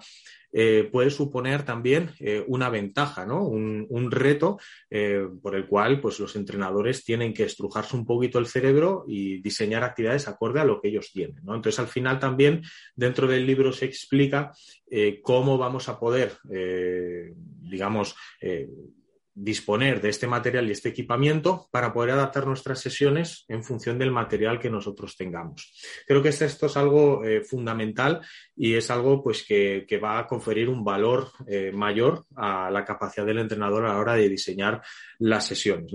eh, 0.53 0.89
puede 0.93 1.11
suponer 1.11 1.65
también 1.65 2.13
eh, 2.21 2.45
una 2.47 2.71
ventaja, 2.71 3.27
¿no? 3.27 3.45
un, 3.45 4.11
reto 4.13 4.61
eh, 4.89 5.27
por 5.43 5.57
el 5.57 5.67
cual 5.67 6.01
pues, 6.01 6.21
los 6.21 6.37
entrenadores 6.37 7.05
tienen 7.05 7.35
que 7.35 7.43
estrujarse 7.43 7.97
un 7.97 8.07
poquito 8.07 8.39
el 8.39 8.47
cerebro 8.47 9.05
y 9.09 9.43
diseñar 9.43 9.83
actividades 9.83 10.29
acorde 10.29 10.61
a 10.61 10.65
lo 10.65 10.81
que 10.81 10.91
ellos 10.91 11.11
tienen. 11.13 11.41
¿no? 11.43 11.57
Entonces, 11.57 11.81
al 11.81 11.89
final 11.89 12.21
también 12.21 12.63
dentro 12.95 13.27
del 13.27 13.45
libro 13.45 13.73
se 13.73 13.87
explica 13.87 14.53
cómo 15.23 15.59
vamos 15.59 15.89
a 15.89 15.99
poder, 15.99 16.33
digamos, 17.61 18.15
disponer 19.41 20.01
de 20.01 20.09
este 20.09 20.27
material 20.27 20.69
y 20.69 20.73
este 20.73 20.89
equipamiento 20.89 21.69
para 21.71 21.93
poder 21.93 22.11
adaptar 22.11 22.47
nuestras 22.47 22.81
sesiones 22.81 23.45
en 23.49 23.63
función 23.63 23.99
del 23.99 24.11
material 24.11 24.59
que 24.59 24.71
nosotros 24.71 25.17
tengamos. 25.17 25.73
Creo 26.07 26.23
que 26.23 26.31
esto 26.31 26.67
es 26.67 26.77
algo 26.77 27.25
eh, 27.25 27.43
fundamental 27.43 28.21
y 28.57 28.75
es 28.75 28.91
algo 28.91 29.23
pues, 29.23 29.45
que, 29.47 29.87
va 30.03 30.19
a 30.19 30.27
conferir 30.27 30.69
un 30.69 30.85
valor 30.85 31.31
eh, 31.47 31.73
mayor 31.73 32.25
a 32.37 32.71
la 32.71 32.85
capacidad 32.85 33.27
del 33.27 33.39
entrenador 33.39 33.85
a 33.85 33.95
la 33.95 33.99
hora 33.99 34.15
de 34.15 34.29
diseñar 34.29 34.83
las 35.19 35.47
sesiones. 35.47 35.93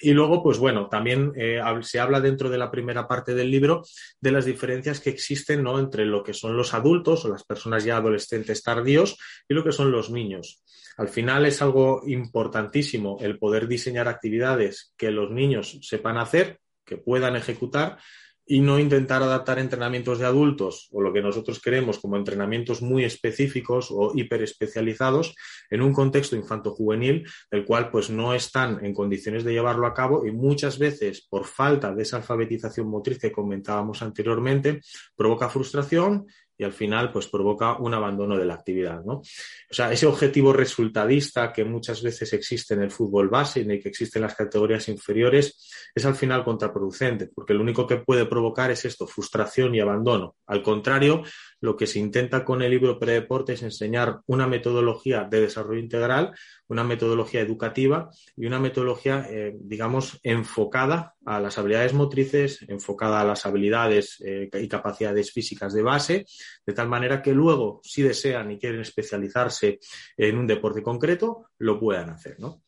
Y 0.00 0.12
luego, 0.12 0.42
pues 0.42 0.58
bueno, 0.58 0.88
también 0.88 1.32
eh, 1.36 1.60
se 1.82 2.00
habla 2.00 2.20
dentro 2.20 2.50
de 2.50 2.58
la 2.58 2.70
primera 2.70 3.08
parte 3.08 3.34
del 3.34 3.50
libro 3.50 3.82
de 4.20 4.32
las 4.32 4.44
diferencias 4.44 5.00
que 5.00 5.10
existen 5.10 5.62
¿no? 5.62 5.78
entre 5.78 6.04
lo 6.04 6.22
que 6.22 6.34
son 6.34 6.56
los 6.56 6.74
adultos 6.74 7.24
o 7.24 7.28
las 7.28 7.44
personas 7.44 7.84
ya 7.84 7.96
adolescentes 7.96 8.62
tardíos 8.62 9.16
y 9.48 9.54
lo 9.54 9.64
que 9.64 9.72
son 9.72 9.90
los 9.90 10.10
niños. 10.10 10.62
Al 10.96 11.08
final 11.08 11.46
es 11.46 11.60
algo 11.62 12.02
importantísimo 12.06 13.18
el 13.20 13.38
poder 13.38 13.66
diseñar 13.66 14.08
actividades 14.08 14.92
que 14.96 15.10
los 15.10 15.30
niños 15.30 15.78
sepan 15.82 16.18
hacer, 16.18 16.60
que 16.84 16.98
puedan 16.98 17.34
ejecutar 17.34 17.98
y 18.46 18.60
no 18.60 18.78
intentar 18.78 19.22
adaptar 19.22 19.58
entrenamientos 19.58 20.18
de 20.18 20.26
adultos 20.26 20.88
o 20.92 21.00
lo 21.00 21.12
que 21.12 21.22
nosotros 21.22 21.60
queremos 21.60 21.98
como 21.98 22.16
entrenamientos 22.16 22.82
muy 22.82 23.04
específicos 23.04 23.88
o 23.90 24.12
hiperespecializados 24.14 25.34
en 25.70 25.80
un 25.80 25.92
contexto 25.92 26.36
infanto-juvenil 26.36 27.26
del 27.50 27.64
cual 27.64 27.90
pues 27.90 28.10
no 28.10 28.34
están 28.34 28.84
en 28.84 28.92
condiciones 28.92 29.44
de 29.44 29.52
llevarlo 29.52 29.86
a 29.86 29.94
cabo 29.94 30.26
y 30.26 30.32
muchas 30.32 30.78
veces 30.78 31.26
por 31.28 31.46
falta 31.46 31.94
de 31.94 32.02
esa 32.02 32.18
alfabetización 32.18 32.88
motriz 32.88 33.18
que 33.18 33.32
comentábamos 33.32 34.02
anteriormente 34.02 34.80
provoca 35.16 35.48
frustración 35.48 36.26
y 36.56 36.64
al 36.64 36.72
final 36.72 37.10
pues 37.12 37.26
provoca 37.26 37.78
un 37.78 37.94
abandono 37.94 38.36
de 38.36 38.44
la 38.44 38.54
actividad, 38.54 39.04
¿no? 39.04 39.14
O 39.14 39.22
sea, 39.70 39.92
ese 39.92 40.06
objetivo 40.06 40.52
resultadista 40.52 41.52
que 41.52 41.64
muchas 41.64 42.02
veces 42.02 42.32
existe 42.32 42.74
en 42.74 42.82
el 42.82 42.90
fútbol 42.90 43.28
base 43.28 43.60
y 43.60 43.80
que 43.80 43.88
existe 43.88 44.18
en 44.18 44.22
las 44.24 44.34
categorías 44.34 44.88
inferiores 44.88 45.90
es 45.94 46.04
al 46.04 46.14
final 46.14 46.44
contraproducente, 46.44 47.28
porque 47.34 47.54
lo 47.54 47.62
único 47.62 47.86
que 47.86 47.96
puede 47.96 48.26
provocar 48.26 48.70
es 48.70 48.84
esto, 48.84 49.06
frustración 49.06 49.74
y 49.74 49.80
abandono. 49.80 50.36
Al 50.46 50.62
contrario, 50.62 51.22
lo 51.64 51.78
que 51.78 51.86
se 51.86 51.98
intenta 51.98 52.44
con 52.44 52.60
el 52.60 52.70
libro 52.70 52.98
Predeporte 52.98 53.54
es 53.54 53.62
enseñar 53.62 54.20
una 54.26 54.46
metodología 54.46 55.24
de 55.24 55.40
desarrollo 55.40 55.80
integral, 55.80 56.34
una 56.68 56.84
metodología 56.84 57.40
educativa 57.40 58.10
y 58.36 58.44
una 58.44 58.60
metodología, 58.60 59.26
eh, 59.30 59.56
digamos, 59.58 60.20
enfocada 60.22 61.14
a 61.24 61.40
las 61.40 61.56
habilidades 61.56 61.94
motrices, 61.94 62.66
enfocada 62.68 63.22
a 63.22 63.24
las 63.24 63.46
habilidades 63.46 64.22
eh, 64.26 64.50
y 64.52 64.68
capacidades 64.68 65.32
físicas 65.32 65.72
de 65.72 65.82
base, 65.82 66.26
de 66.66 66.72
tal 66.74 66.90
manera 66.90 67.22
que 67.22 67.32
luego, 67.32 67.80
si 67.82 68.02
desean 68.02 68.50
y 68.50 68.58
quieren 68.58 68.82
especializarse 68.82 69.78
en 70.18 70.36
un 70.36 70.46
deporte 70.46 70.82
concreto, 70.82 71.46
lo 71.56 71.80
puedan 71.80 72.10
hacer, 72.10 72.38
¿no? 72.40 72.64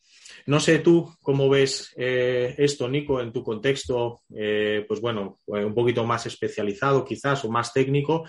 No 0.47 0.61
sé 0.61 0.79
tú 0.79 1.13
cómo 1.21 1.49
ves 1.49 1.93
eh, 1.97 2.55
esto, 2.57 2.87
Nico, 2.87 3.19
en 3.19 3.33
tu 3.33 3.43
contexto, 3.43 4.21
eh, 4.33 4.85
pues 4.87 5.01
bueno, 5.01 5.39
eh, 5.47 5.65
un 5.65 5.73
poquito 5.73 6.05
más 6.05 6.25
especializado 6.25 7.03
quizás 7.03 7.43
o 7.43 7.51
más 7.51 7.73
técnico 7.73 8.23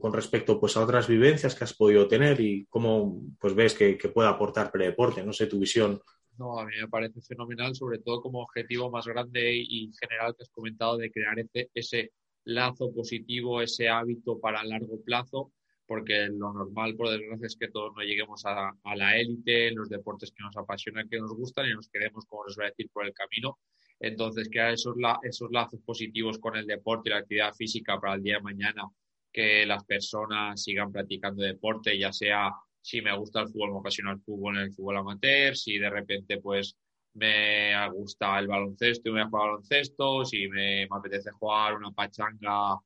con 0.00 0.12
respecto 0.12 0.60
pues 0.60 0.76
a 0.76 0.84
otras 0.84 1.08
vivencias 1.08 1.54
que 1.54 1.64
has 1.64 1.74
podido 1.74 2.06
tener 2.06 2.40
y 2.40 2.66
cómo 2.66 3.22
pues 3.38 3.54
ves 3.54 3.74
que, 3.74 3.96
puede 4.14 4.28
aportar 4.28 4.70
predeporte. 4.70 5.24
No 5.24 5.32
sé 5.32 5.46
tu 5.46 5.58
visión. 5.58 6.00
No, 6.38 6.58
a 6.58 6.64
mí 6.64 6.72
me 6.80 6.88
parece 6.88 7.20
fenomenal, 7.20 7.74
sobre 7.74 7.98
todo 7.98 8.20
como 8.20 8.42
objetivo 8.42 8.90
más 8.90 9.06
grande 9.06 9.54
y 9.56 9.90
general 10.00 10.34
que 10.36 10.44
has 10.44 10.50
comentado 10.50 10.96
de 10.96 11.10
crear 11.10 11.36
ese 11.74 12.12
lazo 12.44 12.92
positivo, 12.92 13.60
ese 13.60 13.88
hábito 13.88 14.38
para 14.38 14.64
largo 14.64 15.02
plazo 15.02 15.52
porque 15.90 16.28
lo 16.28 16.52
normal, 16.52 16.94
por 16.94 17.10
desgracia, 17.10 17.48
es 17.48 17.56
que 17.56 17.66
todos 17.66 17.92
no 17.96 18.02
lleguemos 18.04 18.46
a, 18.46 18.72
la 18.94 19.16
élite 19.18 19.66
en 19.66 19.74
los 19.74 19.88
deportes 19.88 20.30
que 20.30 20.44
nos 20.44 20.56
apasionan, 20.56 21.08
que 21.08 21.18
nos 21.18 21.34
gustan 21.34 21.66
y 21.68 21.74
nos 21.74 21.88
quedemos, 21.88 22.26
como 22.26 22.46
les 22.46 22.54
voy 22.54 22.66
a 22.66 22.68
decir, 22.68 22.88
por 22.92 23.04
el 23.04 23.12
camino. 23.12 23.58
Entonces, 23.98 24.48
crear 24.48 24.72
esos, 24.72 24.94
esos 25.24 25.50
lazos 25.50 25.80
positivos 25.84 26.38
con 26.38 26.54
el 26.54 26.64
deporte 26.64 27.08
y 27.08 27.12
la 27.12 27.18
actividad 27.18 27.52
física 27.54 27.98
para 27.98 28.14
el 28.14 28.22
día 28.22 28.36
de 28.36 28.42
mañana, 28.42 28.84
que 29.32 29.66
las 29.66 29.84
personas 29.84 30.62
sigan 30.62 30.92
practicando 30.92 31.42
deporte, 31.42 31.98
ya 31.98 32.12
sea 32.12 32.52
si 32.80 33.02
me 33.02 33.16
gusta 33.16 33.40
el 33.40 33.48
fútbol, 33.48 33.72
me 33.72 33.78
apasiona 33.80 34.12
el 34.12 34.20
fútbol 34.20 34.58
en 34.58 34.62
el 34.62 34.72
fútbol 34.72 34.98
amateur, 34.98 35.56
si 35.56 35.76
de 35.76 35.90
repente 35.90 36.38
pues 36.38 36.76
me 37.14 37.72
gusta 37.90 38.38
el 38.38 38.46
baloncesto 38.46 39.08
y 39.08 39.12
voy 39.12 39.22
a 39.22 39.28
jugar 39.28 39.48
baloncesto, 39.48 40.24
si 40.24 40.46
me, 40.46 40.86
me 40.88 40.96
apetece 40.96 41.32
jugar 41.32 41.74
una 41.74 41.90
pachanga 41.90 42.78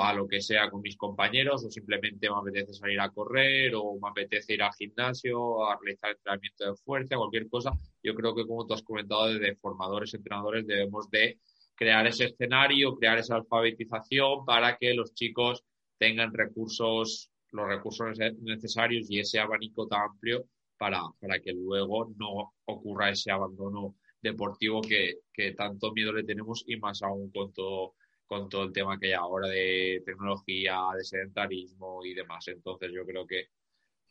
a 0.00 0.12
lo 0.12 0.26
que 0.26 0.40
sea 0.40 0.70
con 0.70 0.80
mis 0.80 0.96
compañeros 0.96 1.64
o 1.64 1.70
simplemente 1.70 2.28
me 2.28 2.36
apetece 2.36 2.74
salir 2.74 3.00
a 3.00 3.10
correr 3.10 3.72
o 3.76 3.98
me 4.00 4.08
apetece 4.08 4.54
ir 4.54 4.62
al 4.62 4.72
gimnasio 4.72 5.64
a 5.64 5.78
realizar 5.80 6.10
entrenamiento 6.10 6.64
de 6.64 6.76
fuerza, 6.76 7.16
cualquier 7.16 7.48
cosa. 7.48 7.72
Yo 8.02 8.14
creo 8.14 8.34
que 8.34 8.46
como 8.46 8.66
tú 8.66 8.74
has 8.74 8.82
comentado, 8.82 9.26
desde 9.26 9.56
formadores, 9.56 10.14
entrenadores, 10.14 10.66
debemos 10.66 11.08
de 11.10 11.38
crear 11.74 12.06
ese 12.06 12.24
escenario, 12.24 12.96
crear 12.96 13.18
esa 13.18 13.36
alfabetización 13.36 14.44
para 14.44 14.76
que 14.76 14.94
los 14.94 15.14
chicos 15.14 15.62
tengan 15.96 16.32
recursos, 16.32 17.30
los 17.52 17.68
recursos 17.68 18.18
necesarios 18.40 19.10
y 19.10 19.20
ese 19.20 19.38
abanico 19.38 19.86
tan 19.86 20.02
amplio 20.02 20.44
para, 20.76 21.02
para 21.20 21.38
que 21.40 21.52
luego 21.52 22.12
no 22.16 22.52
ocurra 22.64 23.10
ese 23.10 23.30
abandono 23.30 23.94
deportivo 24.20 24.80
que, 24.80 25.20
que 25.32 25.52
tanto 25.52 25.92
miedo 25.92 26.12
le 26.12 26.24
tenemos 26.24 26.64
y 26.66 26.76
más 26.76 27.02
aún 27.02 27.30
con 27.30 27.52
todo 27.52 27.94
con 28.28 28.48
todo 28.48 28.64
el 28.64 28.72
tema 28.72 28.98
que 29.00 29.06
hay 29.08 29.12
ahora 29.14 29.48
de 29.48 30.02
tecnología, 30.04 30.78
de 30.96 31.02
sedentarismo 31.02 32.04
y 32.04 32.14
demás. 32.14 32.46
Entonces 32.48 32.92
yo 32.94 33.04
creo 33.06 33.26
que 33.26 33.48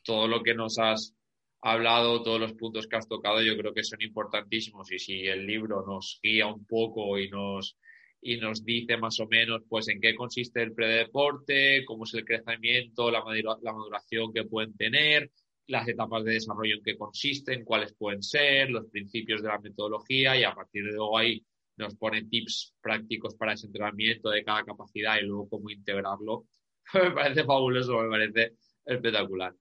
todo 0.03 0.27
lo 0.27 0.41
que 0.41 0.55
nos 0.55 0.79
has 0.79 1.15
hablado, 1.61 2.23
todos 2.23 2.39
los 2.39 2.53
puntos 2.53 2.87
que 2.87 2.95
has 2.95 3.07
tocado, 3.07 3.41
yo 3.41 3.55
creo 3.57 3.73
que 3.73 3.83
son 3.83 4.01
importantísimos 4.01 4.91
y 4.91 4.99
si 4.99 5.27
el 5.27 5.45
libro 5.45 5.85
nos 5.85 6.19
guía 6.23 6.47
un 6.47 6.65
poco 6.65 7.17
y 7.19 7.29
nos 7.29 7.77
y 8.19 8.37
nos 8.37 8.65
dice 8.65 8.97
más 8.97 9.19
o 9.19 9.27
menos 9.27 9.61
pues 9.69 9.87
en 9.89 10.01
qué 10.01 10.15
consiste 10.15 10.63
el 10.63 10.73
predeporte, 10.73 11.85
cómo 11.85 12.03
es 12.05 12.13
el 12.15 12.25
crecimiento, 12.25 13.11
la, 13.11 13.23
maduración 13.23 14.33
que 14.33 14.45
pueden 14.45 14.75
tener, 14.75 15.31
las 15.67 15.87
etapas 15.87 16.23
de 16.23 16.33
desarrollo 16.33 16.77
en 16.77 16.83
qué 16.83 16.97
consisten, 16.97 17.63
cuáles 17.63 17.93
pueden 17.93 18.23
ser, 18.23 18.71
los 18.71 18.87
principios 18.87 19.43
de 19.43 19.49
la 19.49 19.59
metodología 19.59 20.35
y 20.35 20.43
a 20.43 20.55
partir 20.55 20.85
de 20.85 20.93
luego 20.93 21.17
ahí 21.19 21.45
nos 21.77 21.95
pone 21.95 22.25
tips 22.25 22.75
prácticos 22.81 23.35
para 23.35 23.53
ese 23.53 23.67
entrenamiento 23.67 24.29
de 24.29 24.43
cada 24.43 24.63
capacidad 24.63 25.17
y 25.17 25.25
luego 25.25 25.49
cómo 25.49 25.69
integrarlo. 25.69 26.45
me 26.93 27.11
parece 27.11 27.43
fabuloso, 27.43 28.01
me 28.01 28.09
parece 28.09 28.55
espectacular. 28.85 29.53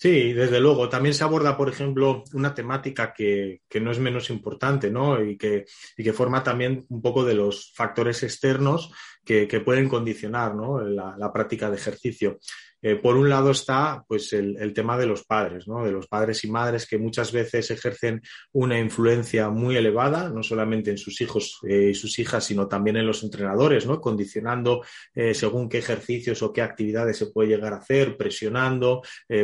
Sí, 0.00 0.32
desde 0.32 0.60
luego. 0.60 0.88
También 0.88 1.14
se 1.14 1.24
aborda, 1.24 1.58
por 1.58 1.68
ejemplo, 1.68 2.24
una 2.32 2.54
temática 2.54 3.12
que, 3.12 3.60
no 3.82 3.90
es 3.90 3.98
menos 3.98 4.30
importante, 4.30 4.90
¿no? 4.90 5.22
Y 5.22 5.36
que, 5.36 5.66
y 5.94 6.02
que, 6.02 6.14
forma 6.14 6.42
también 6.42 6.86
un 6.88 7.02
poco 7.02 7.22
de 7.22 7.34
los 7.34 7.70
factores 7.74 8.22
externos 8.22 8.90
que, 9.22 9.46
pueden 9.62 9.90
condicionar 9.90 10.54
¿no? 10.54 10.80
la, 10.80 11.30
práctica 11.34 11.68
de 11.68 11.76
ejercicio. 11.76 12.38
Eh, 12.82 12.96
por 12.96 13.16
un 13.16 13.28
lado 13.28 13.50
está 13.50 14.04
pues, 14.08 14.32
el, 14.32 14.72
tema 14.72 14.96
de 14.96 15.06
los 15.06 15.24
padres, 15.24 15.68
¿no? 15.68 15.84
de 15.84 15.92
los 15.92 16.06
padres 16.06 16.44
y 16.44 16.50
madres 16.50 16.86
que 16.86 16.98
muchas 16.98 17.32
veces 17.32 17.70
ejercen 17.70 18.22
una 18.52 18.78
influencia 18.78 19.50
muy 19.50 19.76
elevada, 19.76 20.30
no 20.30 20.42
solamente 20.42 20.90
en 20.90 20.98
sus 20.98 21.20
hijos 21.20 21.58
eh, 21.68 21.88
y 21.90 21.94
sus 21.94 22.18
hijas, 22.18 22.44
sino 22.44 22.68
también 22.68 22.96
en 22.96 23.06
los 23.06 23.22
entrenadores, 23.22 23.86
¿no? 23.86 24.00
condicionando 24.00 24.82
eh, 25.14 25.34
según 25.34 25.68
qué 25.68 25.78
ejercicios 25.78 26.42
o 26.42 26.52
qué 26.52 26.62
actividades 26.62 27.18
se 27.18 27.26
puede 27.26 27.50
llegar 27.50 27.72
a 27.74 27.78
hacer, 27.78 28.16
presionando 28.16 29.02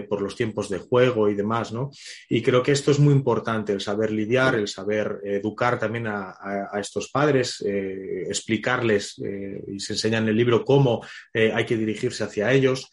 por 0.09 0.21
los 0.21 0.37
tiempos 0.37 0.69
de 0.69 0.79
juego 0.79 1.29
y 1.29 1.35
demás. 1.35 1.73
¿no? 1.73 1.91
Y 2.29 2.43
creo 2.43 2.63
que 2.63 2.73
esto 2.73 2.91
es 2.91 2.99
muy 2.99 3.13
importante, 3.13 3.73
el 3.73 3.81
saber 3.81 4.11
lidiar, 4.11 4.55
el 4.55 4.69
saber 4.69 5.21
educar 5.25 5.79
también 5.79 6.07
a, 6.07 6.71
estos 6.79 7.11
padres, 7.11 7.63
explicarles, 7.65 9.19
y 9.19 9.81
se 9.81 9.95
enseña 9.95 10.19
en 10.19 10.29
el 10.29 10.37
libro 10.37 10.65
cómo 10.65 11.05
hay 11.35 11.65
que 11.65 11.77
dirigirse 11.77 12.25
hacia 12.25 12.53
ellos 12.53 12.91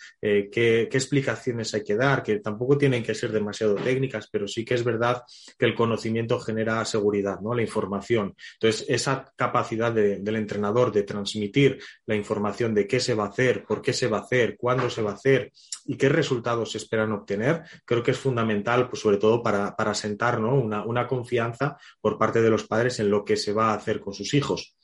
qué, 0.52 0.84
explicaciones 0.84 1.74
hay 1.74 1.84
que 1.84 1.96
dar, 1.96 2.24
que 2.24 2.40
tampoco 2.40 2.78
tienen 2.78 3.04
que 3.04 3.16
ser 3.16 3.32
demasiado 3.32 3.76
técnicas, 3.76 4.28
pero 4.32 4.48
sí 4.48 4.64
que 4.66 4.76
es 4.76 4.84
verdad 4.84 5.24
que 5.58 5.66
el 5.66 5.76
conocimiento 5.76 6.40
genera 6.40 6.84
seguridad, 6.86 7.40
¿no? 7.42 7.54
La 7.54 7.62
información. 7.62 8.36
Entonces, 8.54 8.86
esa 8.88 9.32
capacidad 9.36 9.92
del 9.92 10.36
entrenador 10.36 10.92
de 10.92 11.04
transmitir 11.04 11.80
la 12.06 12.16
información 12.16 12.74
de 12.74 12.88
qué 12.88 13.00
se 13.00 13.14
va 13.14 13.26
a 13.26 13.30
hacer, 13.30 13.64
por 13.66 13.82
qué 13.82 13.94
se 13.94 14.08
va 14.08 14.20
a 14.20 14.22
hacer, 14.22 14.56
cuándo 14.58 14.90
se 14.90 15.02
va 15.02 15.12
a 15.12 15.16
hacer 15.16 15.52
y 15.86 15.98
qué 15.98 16.10
resultados 16.10 16.72
se 16.72 16.78
esperan 16.78 17.12
obtener, 17.12 17.64
creo 17.86 18.04
que 18.04 18.12
es 18.12 18.18
fundamental, 18.18 18.90
pues 18.90 19.02
sobre 19.02 19.18
todo 19.18 19.44
para, 19.44 19.76
para 19.76 19.94
sentar 19.94 20.40
una, 20.40 20.84
una 20.86 21.08
confianza 21.08 21.78
por 22.02 22.18
parte 22.18 22.42
de 22.42 22.50
los 22.50 22.66
padres 22.66 23.00
en 23.00 23.10
lo 23.10 23.24
que 23.24 23.38
se 23.38 23.54
va 23.54 23.72
a 23.72 23.76
hacer 23.76 24.00
con 24.00 24.14
sus 24.14 24.34
hijos. 24.34 24.76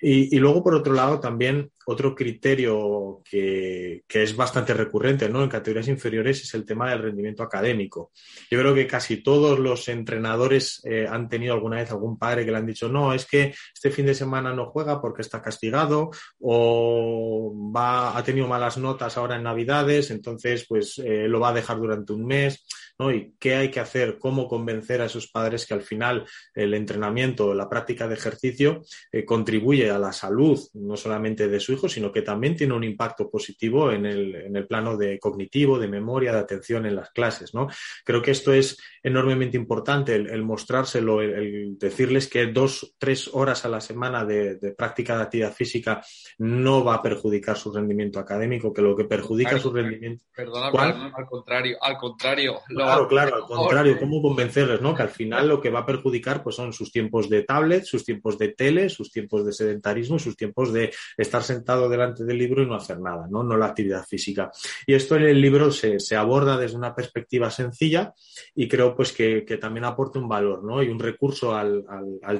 Y, 0.00 0.38
luego, 0.38 0.62
por 0.62 0.74
otro 0.74 0.92
lado, 0.92 1.20
también 1.20 1.70
otro 1.86 2.14
criterio 2.14 3.22
que, 3.24 4.02
es 4.08 4.36
bastante 4.36 4.74
recurrente 4.74 5.28
¿no? 5.28 5.42
en 5.42 5.48
categorías 5.48 5.88
inferiores 5.88 6.42
es 6.42 6.54
el 6.54 6.64
tema 6.64 6.90
del 6.90 7.02
rendimiento 7.02 7.42
académico. 7.42 8.12
Yo 8.50 8.58
creo 8.58 8.74
que 8.74 8.86
casi 8.86 9.18
todos 9.18 9.58
los 9.58 9.88
entrenadores 9.88 10.82
eh, 10.84 11.06
han 11.08 11.28
tenido 11.28 11.54
alguna 11.54 11.76
vez 11.76 11.90
algún 11.90 12.18
padre 12.18 12.44
que 12.44 12.50
le 12.50 12.56
han 12.56 12.66
dicho, 12.66 12.88
no, 12.88 13.12
es 13.12 13.26
que 13.26 13.54
este 13.74 13.90
fin 13.90 14.06
de 14.06 14.14
semana 14.14 14.52
no 14.52 14.66
juega 14.66 15.00
porque 15.00 15.22
está 15.22 15.40
castigado 15.40 16.10
o 16.40 17.54
va, 17.74 18.16
ha 18.16 18.24
tenido 18.24 18.48
malas 18.48 18.78
notas 18.78 19.16
ahora 19.16 19.36
en 19.36 19.44
Navidades, 19.44 20.10
entonces 20.10 20.66
pues 20.68 20.98
eh, 20.98 21.28
lo 21.28 21.40
va 21.40 21.50
a 21.50 21.54
dejar 21.54 21.78
durante 21.78 22.12
un 22.12 22.26
mes. 22.26 22.66
¿no? 22.98 23.12
Y 23.12 23.34
qué 23.38 23.54
hay 23.56 23.70
que 23.70 23.80
hacer, 23.80 24.18
cómo 24.18 24.48
convencer 24.48 25.00
a 25.00 25.06
esos 25.06 25.28
padres 25.28 25.66
que 25.66 25.74
al 25.74 25.82
final 25.82 26.26
el 26.54 26.74
entrenamiento, 26.74 27.54
la 27.54 27.68
práctica 27.68 28.08
de 28.08 28.14
ejercicio 28.14 28.82
eh, 29.12 29.24
contribuye 29.46 29.88
a 29.88 29.98
la 29.98 30.12
salud, 30.12 30.58
no 30.74 30.96
solamente 30.96 31.46
de 31.46 31.60
su 31.60 31.72
hijo, 31.72 31.88
sino 31.88 32.10
que 32.10 32.22
también 32.22 32.56
tiene 32.56 32.74
un 32.74 32.82
impacto 32.82 33.30
positivo 33.30 33.92
en 33.92 34.04
el, 34.04 34.34
en 34.34 34.56
el 34.56 34.66
plano 34.66 34.96
de 34.96 35.20
cognitivo, 35.20 35.78
de 35.78 35.86
memoria, 35.86 36.32
de 36.32 36.40
atención 36.40 36.84
en 36.84 36.96
las 36.96 37.10
clases, 37.10 37.54
¿no? 37.54 37.68
Creo 38.04 38.20
que 38.22 38.32
esto 38.32 38.52
es 38.52 38.76
enormemente 39.04 39.56
importante, 39.56 40.16
el, 40.16 40.42
mostrárselo, 40.42 41.22
el, 41.22 41.78
decirles 41.78 42.26
que 42.26 42.46
dos, 42.46 42.96
tres 42.98 43.30
horas 43.32 43.64
a 43.64 43.68
la 43.68 43.80
semana 43.80 44.24
de, 44.24 44.56
práctica 44.76 45.16
de 45.16 45.22
actividad 45.22 45.52
física 45.52 46.02
no 46.38 46.82
va 46.82 46.94
a 46.96 47.02
perjudicar 47.02 47.56
su 47.56 47.72
rendimiento 47.72 48.18
académico, 48.18 48.72
que 48.72 48.82
lo 48.82 48.96
que 48.96 49.04
perjudica 49.04 49.60
su 49.60 49.72
rendimiento... 49.72 50.24
Perdona, 50.34 51.12
al 51.14 51.26
contrario, 51.26 51.76
al 51.80 51.96
contrario. 51.98 52.58
Claro, 52.66 53.06
claro, 53.06 53.36
al 53.36 53.42
contrario, 53.42 53.96
¿cómo 54.00 54.20
convencerles, 54.20 54.80
no? 54.80 54.92
Que 54.92 55.02
al 55.02 55.10
final 55.10 55.46
lo 55.46 55.60
que 55.60 55.70
va 55.70 55.80
a 55.80 55.86
perjudicar 55.86 56.42
pues 56.42 56.56
son 56.56 56.72
sus 56.72 56.90
tiempos 56.90 57.30
de 57.30 57.44
tablet, 57.44 57.84
sus 57.84 58.04
tiempos 58.04 58.36
de 58.38 58.48
tele, 58.48 58.88
sus 58.88 59.12
tiempos 59.12 59.35
de 59.44 59.52
sedentarismo, 59.52 60.18
sus 60.18 60.36
tiempos 60.36 60.72
de 60.72 60.92
estar 61.16 61.42
sentado 61.42 61.88
delante 61.88 62.24
del 62.24 62.38
libro 62.38 62.62
y 62.62 62.66
no 62.66 62.74
hacer 62.74 63.00
nada, 63.00 63.26
¿no? 63.30 63.42
No 63.42 63.56
la 63.56 63.66
actividad 63.66 64.04
física. 64.04 64.50
Y 64.86 64.94
esto 64.94 65.16
en 65.16 65.22
el 65.22 65.40
libro 65.40 65.70
se, 65.70 66.16
aborda 66.16 66.56
desde 66.56 66.76
una 66.76 66.94
perspectiva 66.94 67.50
sencilla 67.50 68.14
y 68.54 68.68
creo 68.68 68.94
pues 68.94 69.12
que, 69.12 69.42
también 69.60 69.84
aporta 69.84 70.18
un 70.18 70.28
valor, 70.28 70.64
¿no? 70.64 70.82
Y 70.82 70.88
un 70.88 70.98
recurso 70.98 71.54
al, 71.54 71.84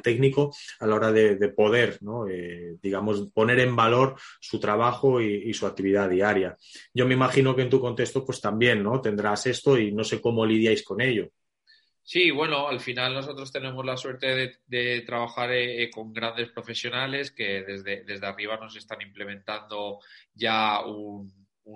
técnico 0.02 0.54
a 0.80 0.86
la 0.86 0.94
hora 0.94 1.12
de, 1.12 1.36
poder, 1.48 1.98
¿no? 2.02 2.28
Eh, 2.28 2.76
digamos, 2.82 3.30
poner 3.32 3.60
en 3.60 3.74
valor 3.76 4.16
su 4.40 4.58
trabajo 4.58 5.20
y, 5.20 5.48
y 5.48 5.54
su 5.54 5.66
actividad 5.66 6.10
diaria. 6.10 6.56
Yo 6.92 7.06
me 7.06 7.14
imagino 7.14 7.54
que 7.54 7.62
en 7.62 7.70
tu 7.70 7.80
contexto 7.80 8.24
pues 8.24 8.40
también, 8.40 8.82
¿no? 8.82 9.00
Tendrás 9.00 9.46
esto 9.46 9.78
y 9.78 9.92
no 9.92 10.04
sé 10.04 10.20
cómo 10.20 10.44
lidiáis 10.44 10.82
con 10.82 11.00
ello. 11.00 11.30
Sí, 12.08 12.30
bueno, 12.30 12.68
al 12.68 12.78
final 12.78 13.14
nosotros 13.14 13.50
tenemos 13.50 13.84
la 13.84 13.96
suerte 13.96 14.60
de, 14.68 15.00
trabajar 15.00 15.50
eh, 15.50 15.82
eh, 15.82 15.90
con 15.90 16.12
grandes 16.12 16.50
profesionales 16.50 17.32
que 17.32 17.64
desde, 17.64 18.04
desde 18.04 18.26
arriba 18.28 18.56
nos 18.58 18.76
están 18.76 19.02
implementando 19.02 19.98
ya 20.32 20.86
un, 20.86 21.32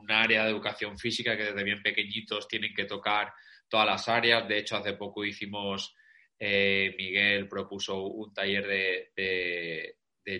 área 0.08 0.44
de 0.44 0.50
educación 0.50 0.98
física 0.98 1.36
que 1.36 1.46
desde 1.46 1.64
bien 1.64 1.82
pequeñitos 1.82 2.46
tienen 2.46 2.72
que 2.72 2.84
tocar 2.84 3.32
todas 3.68 3.86
las 3.86 4.08
áreas. 4.08 4.46
De 4.46 4.58
hecho, 4.58 4.76
hace 4.76 4.92
poco 4.92 5.24
hicimos, 5.24 5.96
eh, 6.38 6.94
Miguel 6.96 7.48
propuso 7.48 8.00
un 8.04 8.32
taller 8.32 8.68
de 9.16 9.96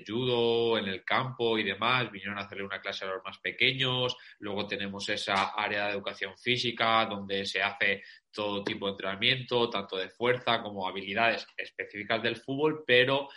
judo 0.06 0.78
en 0.78 0.88
el 0.88 1.04
campo 1.04 1.58
y 1.58 1.64
demás, 1.64 2.10
vinieron 2.10 2.38
a 2.38 2.42
hacerle 2.42 2.64
una 2.64 2.80
clase 2.80 3.04
a 3.04 3.08
los 3.08 3.24
más 3.24 3.38
pequeños, 3.38 4.16
luego 4.38 4.66
tenemos 4.66 5.08
esa 5.08 5.50
área 5.50 5.86
de 5.86 5.92
educación 5.92 6.36
física 6.38 7.06
donde 7.06 7.44
se 7.44 7.62
hace 7.62 8.02
todo 8.30 8.62
tipo 8.62 8.86
de 8.86 8.92
entrenamiento, 8.92 9.68
tanto 9.68 9.96
de 9.96 10.08
fuerza 10.08 10.62
como 10.62 10.88
habilidades 10.88 11.46
específicas 11.56 12.22
del 12.22 12.36
fútbol, 12.36 12.84
pero 12.86 13.28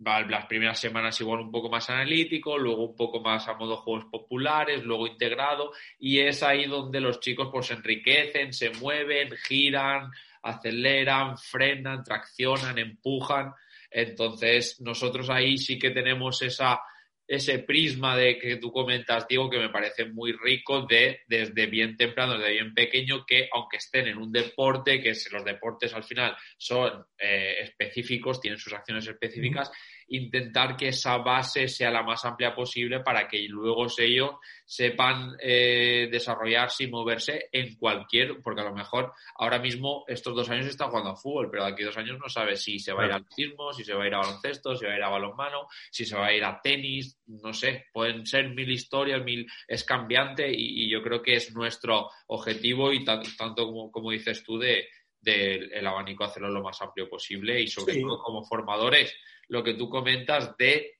las 0.00 0.46
primeras 0.46 0.78
semanas 0.78 1.20
igual 1.20 1.40
un 1.40 1.50
poco 1.50 1.68
más 1.68 1.90
analítico, 1.90 2.56
luego 2.56 2.84
un 2.90 2.96
poco 2.96 3.20
más 3.20 3.48
a 3.48 3.54
modo 3.54 3.78
juegos 3.78 4.04
populares, 4.04 4.84
luego 4.84 5.08
integrado, 5.08 5.72
y 5.98 6.20
es 6.20 6.42
ahí 6.42 6.66
donde 6.66 7.00
los 7.00 7.18
chicos 7.18 7.48
pues 7.50 7.66
se 7.66 7.74
enriquecen, 7.74 8.52
se 8.52 8.70
mueven, 8.70 9.30
giran, 9.48 10.10
aceleran, 10.42 11.36
frenan, 11.36 12.04
traccionan, 12.04 12.78
empujan. 12.78 13.52
Entonces, 13.90 14.80
nosotros 14.80 15.30
ahí 15.30 15.56
sí 15.58 15.78
que 15.78 15.90
tenemos 15.90 16.42
esa, 16.42 16.80
ese 17.26 17.60
prisma 17.60 18.16
de 18.16 18.38
que 18.38 18.56
tú 18.56 18.72
comentas, 18.72 19.26
Diego, 19.28 19.50
que 19.50 19.58
me 19.58 19.68
parece 19.68 20.06
muy 20.06 20.32
rico 20.32 20.86
de 20.86 21.20
desde 21.26 21.66
bien 21.66 21.96
temprano, 21.96 22.38
desde 22.38 22.52
bien 22.52 22.74
pequeño, 22.74 23.24
que 23.26 23.48
aunque 23.52 23.76
estén 23.76 24.08
en 24.08 24.18
un 24.18 24.32
deporte, 24.32 25.00
que 25.02 25.12
los 25.30 25.44
deportes 25.44 25.92
al 25.94 26.04
final 26.04 26.36
son 26.56 27.04
eh, 27.18 27.56
específicos, 27.60 28.40
tienen 28.40 28.58
sus 28.58 28.72
acciones 28.72 29.06
específicas, 29.06 29.70
intentar 30.08 30.76
que 30.76 30.88
esa 30.88 31.18
base 31.18 31.68
sea 31.68 31.90
la 31.90 32.02
más 32.02 32.24
amplia 32.24 32.54
posible 32.54 33.00
para 33.00 33.28
que 33.28 33.46
luego 33.48 33.86
ellos 33.98 34.32
sepan 34.64 35.36
eh, 35.40 36.08
desarrollarse 36.10 36.84
y 36.84 36.90
moverse 36.90 37.48
en 37.52 37.76
cualquier, 37.76 38.40
porque 38.42 38.60
a 38.60 38.64
lo 38.64 38.74
mejor 38.74 39.12
ahora 39.36 39.58
mismo 39.58 40.04
estos 40.06 40.34
dos 40.34 40.48
años 40.50 40.66
está 40.66 40.88
jugando 40.88 41.10
a 41.10 41.16
fútbol, 41.16 41.50
pero 41.50 41.64
de 41.64 41.72
aquí 41.72 41.84
dos 41.84 41.96
años 41.96 42.18
no 42.18 42.28
sabe 42.28 42.56
si 42.56 42.78
se 42.78 42.92
va 42.92 43.02
a 43.02 43.06
ir 43.06 43.12
al 43.12 43.20
atletismo, 43.22 43.72
si 43.72 43.84
se 43.84 43.94
va 43.94 44.04
a 44.04 44.06
ir 44.06 44.14
a 44.14 44.18
baloncesto, 44.18 44.76
si 44.76 44.84
va 44.84 44.92
a 44.92 44.96
ir 44.96 45.02
a 45.02 45.08
balonmano, 45.08 45.66
si 45.90 46.04
se 46.04 46.16
va 46.16 46.26
a 46.26 46.34
ir 46.34 46.44
a 46.44 46.60
tenis, 46.60 47.18
no 47.26 47.52
sé, 47.52 47.86
pueden 47.92 48.26
ser 48.26 48.50
mil 48.50 48.70
historias, 48.70 49.22
mil, 49.22 49.46
es 49.66 49.84
cambiante 49.84 50.50
y, 50.50 50.88
yo 50.88 51.02
creo 51.02 51.20
que 51.20 51.34
es 51.34 51.54
nuestro 51.54 52.08
objetivo 52.28 52.92
y 52.92 53.04
tanto 53.04 53.66
como, 53.66 53.90
como 53.90 54.10
dices 54.10 54.42
tú 54.42 54.58
de 54.58 54.88
del 55.20 55.86
abanico 55.86 56.24
hacerlo 56.24 56.48
lo 56.48 56.62
más 56.62 56.80
amplio 56.80 57.08
posible 57.08 57.60
y 57.60 57.66
sobre 57.66 58.00
todo 58.00 58.18
como 58.22 58.44
formadores 58.44 59.14
lo 59.48 59.62
que 59.62 59.74
tú 59.74 59.88
comentas 59.88 60.56
de 60.56 60.98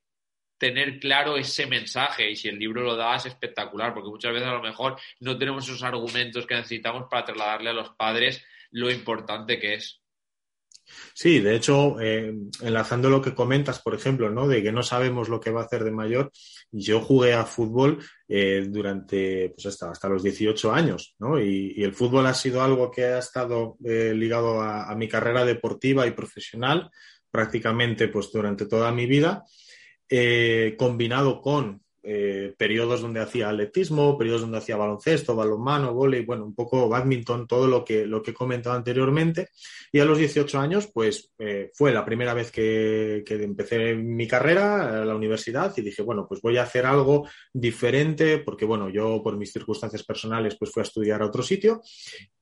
tener 0.58 0.98
claro 0.98 1.36
ese 1.36 1.66
mensaje 1.66 2.30
y 2.30 2.36
si 2.36 2.48
el 2.48 2.58
libro 2.58 2.82
lo 2.82 2.96
da 2.96 3.16
es 3.16 3.26
espectacular 3.26 3.94
porque 3.94 4.10
muchas 4.10 4.32
veces 4.32 4.48
a 4.48 4.54
lo 4.54 4.62
mejor 4.62 4.98
no 5.20 5.38
tenemos 5.38 5.64
esos 5.64 5.82
argumentos 5.84 6.46
que 6.46 6.56
necesitamos 6.56 7.06
para 7.08 7.24
trasladarle 7.24 7.70
a 7.70 7.74
los 7.74 7.90
padres 7.90 8.44
lo 8.70 8.90
importante 8.90 9.58
que 9.58 9.74
es. 9.74 10.02
Sí, 11.14 11.40
de 11.40 11.54
hecho, 11.54 12.00
eh, 12.00 12.34
enlazando 12.62 13.10
lo 13.10 13.20
que 13.20 13.34
comentas, 13.34 13.80
por 13.80 13.94
ejemplo, 13.94 14.30
¿no? 14.30 14.48
De 14.48 14.62
que 14.62 14.72
no 14.72 14.82
sabemos 14.82 15.28
lo 15.28 15.40
que 15.40 15.50
va 15.50 15.60
a 15.60 15.64
hacer 15.64 15.84
de 15.84 15.90
mayor, 15.90 16.32
yo 16.70 17.00
jugué 17.00 17.34
a 17.34 17.44
fútbol 17.44 18.02
eh, 18.26 18.66
durante 18.68 19.50
pues 19.50 19.66
hasta, 19.66 19.90
hasta, 19.90 20.08
los 20.08 20.22
18 20.22 20.72
años, 20.72 21.14
¿no? 21.18 21.40
Y, 21.40 21.82
el 21.82 21.94
fútbol 21.94 22.26
ha 22.26 22.34
sido 22.34 22.62
algo 22.62 22.90
que 22.90 23.04
ha 23.04 23.18
estado 23.18 23.76
eh, 23.84 24.12
ligado 24.14 24.62
a, 24.62 24.94
mi 24.94 25.08
carrera 25.08 25.44
deportiva 25.44 26.06
y 26.06 26.12
profesional 26.12 26.90
prácticamente 27.30 28.08
pues 28.08 28.30
durante 28.32 28.66
toda 28.66 28.92
mi 28.92 29.06
vida, 29.06 29.44
eh, 30.08 30.74
combinado 30.78 31.40
con 31.40 31.82
eh, 32.10 32.54
periodos 32.56 33.02
donde 33.02 33.20
hacía 33.20 33.50
atletismo, 33.50 34.16
periodos 34.16 34.40
donde 34.40 34.56
hacía 34.56 34.78
baloncesto, 34.78 35.36
balonmano, 35.36 35.92
volei, 35.92 36.24
bueno, 36.24 36.46
un 36.46 36.54
poco 36.54 36.88
badminton, 36.88 37.46
todo 37.46 37.66
lo 37.66 37.84
que, 37.84 38.06
lo 38.06 38.22
que 38.22 38.30
he 38.30 38.34
comentado 38.34 38.74
anteriormente. 38.74 39.50
Y 39.92 40.00
a 40.00 40.06
los 40.06 40.16
18 40.16 40.58
años, 40.58 40.88
pues 40.90 41.30
eh, 41.38 41.70
fue 41.74 41.92
la 41.92 42.06
primera 42.06 42.32
vez 42.32 42.50
que, 42.50 43.22
que, 43.26 43.34
empecé 43.34 43.94
mi 43.94 44.26
carrera 44.26 45.04
la 45.04 45.14
universidad 45.14 45.74
y 45.76 45.82
dije, 45.82 46.00
bueno, 46.00 46.24
pues 46.26 46.40
voy 46.40 46.56
a 46.56 46.62
hacer 46.62 46.86
algo 46.86 47.28
diferente 47.52 48.38
porque, 48.38 48.64
bueno, 48.64 48.88
yo 48.88 49.22
por 49.22 49.36
mis 49.36 49.52
circunstancias 49.52 50.02
personales, 50.02 50.56
pues 50.58 50.72
fui 50.72 50.80
a 50.80 50.84
estudiar 50.84 51.20
a 51.20 51.26
otro 51.26 51.42
sitio 51.42 51.82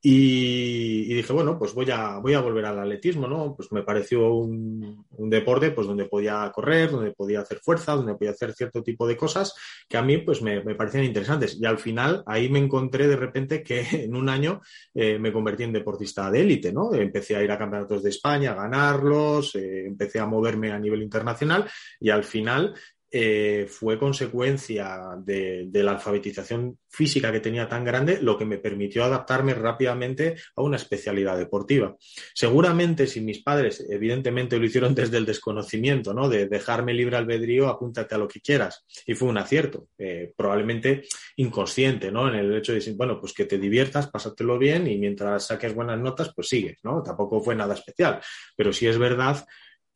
y, 0.00 1.12
dije, 1.12 1.32
bueno, 1.32 1.58
pues 1.58 1.74
voy 1.74 1.90
a, 1.90 2.18
voy 2.18 2.34
a 2.34 2.40
volver 2.40 2.66
al 2.66 2.78
atletismo, 2.78 3.26
¿no? 3.26 3.56
Pues 3.56 3.72
me 3.72 3.82
pareció 3.82 4.32
un, 4.32 5.04
un, 5.10 5.28
deporte 5.28 5.72
pues 5.72 5.88
donde 5.88 6.04
podía 6.04 6.48
correr, 6.54 6.92
donde 6.92 7.10
podía 7.10 7.40
hacer 7.40 7.58
fuerza, 7.58 7.96
donde 7.96 8.14
podía 8.14 8.30
hacer 8.30 8.52
cierto 8.52 8.84
tipo 8.84 9.08
de 9.08 9.16
cosas 9.16 9.55
que 9.88 9.96
a 9.96 10.02
mí 10.02 10.18
pues 10.18 10.42
me, 10.42 10.60
parecían 10.74 11.04
interesantes. 11.04 11.56
Y 11.60 11.64
al 11.64 11.78
final 11.78 12.22
ahí 12.26 12.48
me 12.48 12.58
encontré 12.58 13.06
de 13.06 13.16
repente 13.16 13.62
que 13.62 13.80
en 14.04 14.14
un 14.14 14.28
año 14.28 14.60
eh, 14.94 15.18
me 15.18 15.32
convertí 15.32 15.64
en 15.64 15.72
deportista 15.72 16.30
de 16.30 16.40
élite, 16.40 16.72
¿no? 16.72 16.94
Empecé 16.94 17.36
a 17.36 17.42
ir 17.42 17.50
a 17.50 17.58
campeonatos 17.58 18.02
de 18.02 18.10
España, 18.10 18.52
a 18.52 18.62
ganarlos, 18.62 19.54
eh, 19.54 19.86
empecé 19.86 20.18
a 20.18 20.26
moverme 20.26 20.72
a 20.72 20.78
nivel 20.78 21.02
internacional 21.02 21.68
y 22.00 22.10
al 22.10 22.24
final 22.24 22.74
eh, 23.10 23.66
fue 23.68 23.98
consecuencia 23.98 25.16
de, 25.18 25.68
la 25.72 25.92
alfabetización 25.92 26.78
física 26.88 27.30
que 27.30 27.40
tenía 27.40 27.68
tan 27.68 27.84
grande, 27.84 28.20
lo 28.20 28.36
que 28.36 28.44
me 28.44 28.58
permitió 28.58 29.04
adaptarme 29.04 29.54
rápidamente 29.54 30.36
a 30.56 30.62
una 30.62 30.76
especialidad 30.76 31.38
deportiva. 31.38 31.96
Seguramente 32.34 33.06
si 33.06 33.20
mis 33.20 33.42
padres, 33.42 33.86
evidentemente 33.88 34.58
lo 34.58 34.66
hicieron 34.66 34.94
desde 34.94 35.18
el 35.18 35.26
desconocimiento, 35.26 36.14
¿no? 36.14 36.28
De 36.28 36.46
dejarme 36.46 36.94
libre 36.94 37.16
albedrío, 37.16 37.68
apúntate 37.68 38.14
a 38.14 38.18
lo 38.18 38.26
que 38.26 38.40
quieras. 38.40 38.84
Y 39.06 39.14
fue 39.14 39.28
un 39.28 39.38
acierto, 39.38 39.88
eh, 39.98 40.32
probablemente 40.36 41.04
inconsciente, 41.36 42.10
¿no? 42.10 42.28
En 42.28 42.34
el 42.34 42.56
hecho 42.56 42.72
de 42.72 42.78
decir, 42.78 42.94
bueno, 42.96 43.20
pues 43.20 43.32
que 43.32 43.44
te 43.44 43.58
diviertas, 43.58 44.08
pásatelo 44.08 44.58
bien 44.58 44.88
y 44.88 44.98
mientras 44.98 45.46
saques 45.46 45.74
buenas 45.74 46.00
notas, 46.00 46.32
pues 46.34 46.48
sigues, 46.48 46.78
¿no? 46.82 47.02
Tampoco 47.02 47.40
fue 47.40 47.54
nada 47.54 47.74
especial. 47.74 48.20
Pero 48.56 48.72
sí 48.72 48.86
es 48.88 48.98
verdad 48.98 49.46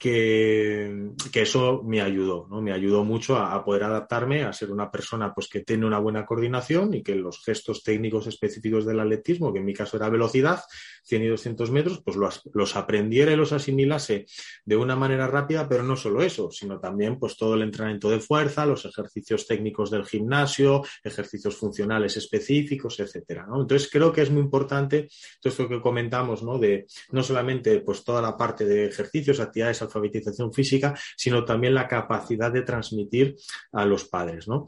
que, 0.00 1.10
eso 1.34 1.82
me 1.84 2.00
ayudó, 2.00 2.46
¿no? 2.48 2.62
Me 2.62 2.72
ayudó 2.72 3.04
mucho 3.04 3.36
a, 3.36 3.62
poder 3.62 3.84
adaptarme, 3.84 4.44
a 4.44 4.52
ser 4.52 4.72
una 4.72 4.90
persona 4.90 5.34
pues, 5.34 5.46
que 5.46 5.60
tiene 5.60 5.84
una 5.84 5.98
buena 5.98 6.24
coordinación 6.24 6.94
y 6.94 7.02
que 7.02 7.14
los 7.14 7.44
gestos 7.44 7.84
técnicos 7.84 8.26
específicos 8.26 8.86
del 8.86 8.98
atletismo, 8.98 9.52
que 9.52 9.58
en 9.58 9.66
mi 9.66 9.74
caso 9.74 9.98
era 9.98 10.08
velocidad, 10.08 10.62
100 11.04 11.22
y 11.22 11.26
200 11.28 11.70
metros, 11.70 12.02
pues 12.02 12.16
los, 12.16 12.40
los 12.54 12.76
aprendiera 12.76 13.32
y 13.32 13.36
los 13.36 13.52
asimilase 13.52 14.24
de 14.64 14.76
una 14.76 14.96
manera 14.96 15.26
rápida, 15.26 15.68
pero 15.68 15.82
no 15.82 15.96
solo 15.96 16.22
eso, 16.22 16.50
sino 16.50 16.80
también 16.80 17.18
pues 17.18 17.36
todo 17.36 17.54
el 17.54 17.62
entrenamiento 17.62 18.08
de 18.08 18.20
fuerza, 18.20 18.64
los 18.64 18.86
ejercicios 18.86 19.46
técnicos 19.46 19.90
del 19.90 20.06
gimnasio, 20.06 20.82
ejercicios 21.04 21.56
funcionales 21.56 22.16
específicos, 22.16 22.98
etcétera. 23.00 23.46
Entonces 23.54 23.90
creo 23.92 24.14
que 24.14 24.22
es 24.22 24.30
muy 24.30 24.40
importante 24.40 25.08
todo 25.42 25.50
esto 25.50 25.68
que 25.68 25.82
comentamos, 25.82 26.42
¿no? 26.42 26.58
De 26.58 26.86
no 27.10 27.22
solamente 27.22 27.80
pues 27.80 28.02
toda 28.02 28.22
la 28.22 28.34
parte 28.34 28.64
de 28.64 28.86
ejercicios, 28.86 29.40
actividades 29.40 29.82
alfabetización 29.90 30.52
física, 30.52 30.98
sino 31.16 31.44
también 31.44 31.74
la 31.74 31.88
capacidad 31.88 32.52
de 32.52 32.62
transmitir 32.62 33.36
a 33.72 33.84
los 33.84 34.04
padres, 34.04 34.46
¿no? 34.46 34.66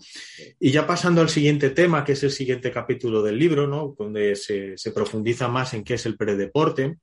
Y 0.58 0.70
ya 0.72 0.87
pasando 0.87 1.20
al 1.20 1.28
siguiente 1.28 1.70
tema, 1.70 2.04
que 2.04 2.12
es 2.12 2.22
el 2.22 2.30
siguiente 2.30 2.70
capítulo 2.70 3.22
del 3.22 3.38
libro, 3.38 3.66
¿no? 3.66 3.94
Donde 3.96 4.35
se, 4.35 4.76
se 4.76 4.90
profundiza 4.90 5.48
más 5.48 5.74
en 5.74 5.85
qué 5.85 5.94
es 5.94 6.06
el 6.06 6.16
predeporte, 6.16 6.98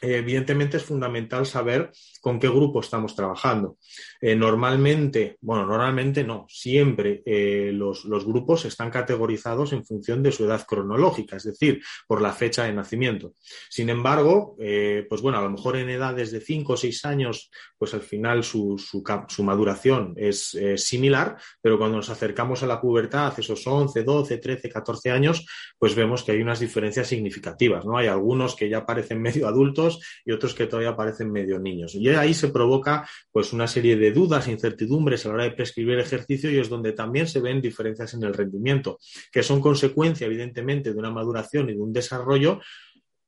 evidentemente 0.00 0.76
es 0.76 0.84
fundamental 0.84 1.46
saber 1.46 1.90
con 2.20 2.38
qué 2.38 2.48
grupo 2.48 2.80
estamos 2.80 3.14
trabajando. 3.14 3.78
Eh, 4.20 4.34
normalmente, 4.34 5.36
bueno, 5.40 5.66
normalmente 5.66 6.24
no, 6.24 6.46
siempre 6.48 7.22
eh, 7.24 7.70
los, 7.72 8.04
grupos 8.24 8.64
están 8.64 8.90
categorizados 8.90 9.72
en 9.72 9.84
función 9.84 10.22
de 10.22 10.32
su 10.32 10.44
edad 10.44 10.66
cronológica, 10.66 11.36
es 11.36 11.44
decir, 11.44 11.80
por 12.06 12.20
la 12.20 12.32
fecha 12.32 12.64
de 12.64 12.72
nacimiento. 12.72 13.34
Sin 13.70 13.88
embargo, 13.88 14.56
eh, 14.58 15.06
pues 15.08 15.22
bueno, 15.22 15.38
a 15.38 15.42
lo 15.42 15.50
mejor 15.50 15.76
en 15.76 15.88
edades 15.88 16.30
de 16.32 16.40
5 16.40 16.72
o 16.72 16.76
6 16.76 17.04
años, 17.04 17.50
pues 17.78 17.94
al 17.94 18.02
final 18.02 18.44
su, 18.44 18.76
su, 18.78 19.42
maduración 19.42 20.14
es 20.16 20.58
similar, 20.76 21.38
pero 21.62 21.78
cuando 21.78 21.96
nos 21.96 22.10
acercamos 22.10 22.62
a 22.62 22.66
la 22.66 22.80
pubertad, 22.80 23.32
esos 23.38 23.66
11, 23.66 24.02
12, 24.02 24.38
13, 24.38 24.68
14 24.68 25.10
años, 25.10 25.46
pues 25.78 25.94
vemos 25.94 26.24
que 26.24 26.32
hay 26.32 26.42
unas 26.42 26.60
diferencias 26.60 27.06
significativas, 27.06 27.86
¿no? 27.86 27.96
Hay 27.96 28.08
algunos 28.08 28.56
que 28.56 28.68
ya 28.68 28.84
parecen 28.84 29.22
medio 29.22 29.48
adultos, 29.48 29.87
y 30.24 30.32
otros 30.32 30.54
que 30.54 30.66
todavía 30.66 30.96
parecen 30.96 31.30
medio 31.30 31.58
niños. 31.58 31.94
Y 31.94 32.08
ahí 32.08 32.34
se 32.34 32.48
provoca 32.48 33.08
pues 33.30 33.52
una 33.52 33.66
serie 33.66 33.96
de 33.96 34.12
dudas, 34.12 34.48
incertidumbres 34.48 35.24
a 35.24 35.28
la 35.28 35.34
hora 35.34 35.44
de 35.44 35.52
prescribir 35.52 35.98
ejercicio 35.98 36.50
y 36.50 36.58
es 36.58 36.68
donde 36.68 36.92
también 36.92 37.26
se 37.26 37.40
ven 37.40 37.60
diferencias 37.60 38.14
en 38.14 38.24
el 38.24 38.34
rendimiento, 38.34 38.98
que 39.32 39.42
son 39.42 39.60
consecuencia 39.60 40.26
evidentemente 40.26 40.92
de 40.92 40.98
una 40.98 41.10
maduración 41.10 41.70
y 41.70 41.74
de 41.74 41.80
un 41.80 41.92
desarrollo 41.92 42.60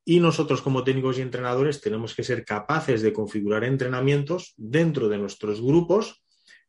y 0.05 0.19
nosotros 0.19 0.63
como 0.63 0.83
técnicos 0.83 1.19
y 1.19 1.23
entrenadores 1.23 1.81
tenemos 1.81 2.15
que 2.15 2.25
ser 2.25 2.45
capaces 2.45 3.03
de 3.03 3.13
configurar 3.13 3.65
entrenamientos 3.65 4.55
dentro 4.57 5.09
de 5.09 5.19
nuestros 5.19 5.61
grupos, 5.61 6.23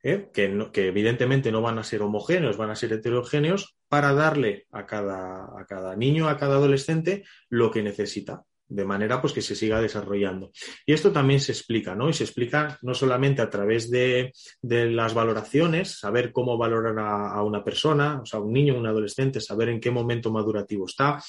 ¿eh? 0.03 0.29
que, 0.33 0.69
que, 0.71 0.87
evidentemente 0.87 1.51
no 1.51 1.61
van 1.61 1.79
a 1.79 1.83
ser 1.83 2.01
homogéneos, 2.01 2.57
van 2.57 2.71
a 2.71 2.75
ser 2.75 2.93
heterogéneos, 2.93 3.77
para 3.87 4.13
darle 4.13 4.67
a 4.71 4.85
cada, 4.85 5.59
a 5.59 5.65
cada 5.67 5.95
niño, 5.95 6.29
a 6.29 6.37
cada 6.37 6.55
adolescente 6.55 7.23
lo 7.49 7.71
que 7.71 7.83
necesita. 7.83 8.43
De 8.71 8.85
manera 8.85 9.19
pues 9.19 9.33
que 9.33 9.41
se 9.41 9.55
siga 9.55 9.81
desarrollando. 9.81 10.51
Y 10.85 10.93
esto 10.93 11.11
también 11.11 11.39
se 11.39 11.51
explica, 11.51 11.93
¿no? 11.93 12.09
Y 12.09 12.13
se 12.13 12.23
explica 12.23 12.79
no 12.81 12.93
solamente 12.93 13.41
a 13.41 13.49
través 13.49 13.91
de, 13.91 14.31
las 14.61 15.13
valoraciones, 15.13 15.99
saber 15.99 16.31
cómo 16.31 16.57
valorar 16.57 16.97
a, 16.99 17.33
a, 17.33 17.43
una 17.43 17.63
persona, 17.63 18.21
o 18.21 18.25
sea, 18.25 18.39
un 18.39 18.53
niño, 18.53 18.77
un 18.77 18.87
adolescente, 18.87 19.41
saber 19.41 19.69
en 19.69 19.81
qué 19.81 19.91
momento 19.91 20.31
madurativo 20.31 20.85
está, 20.85 21.21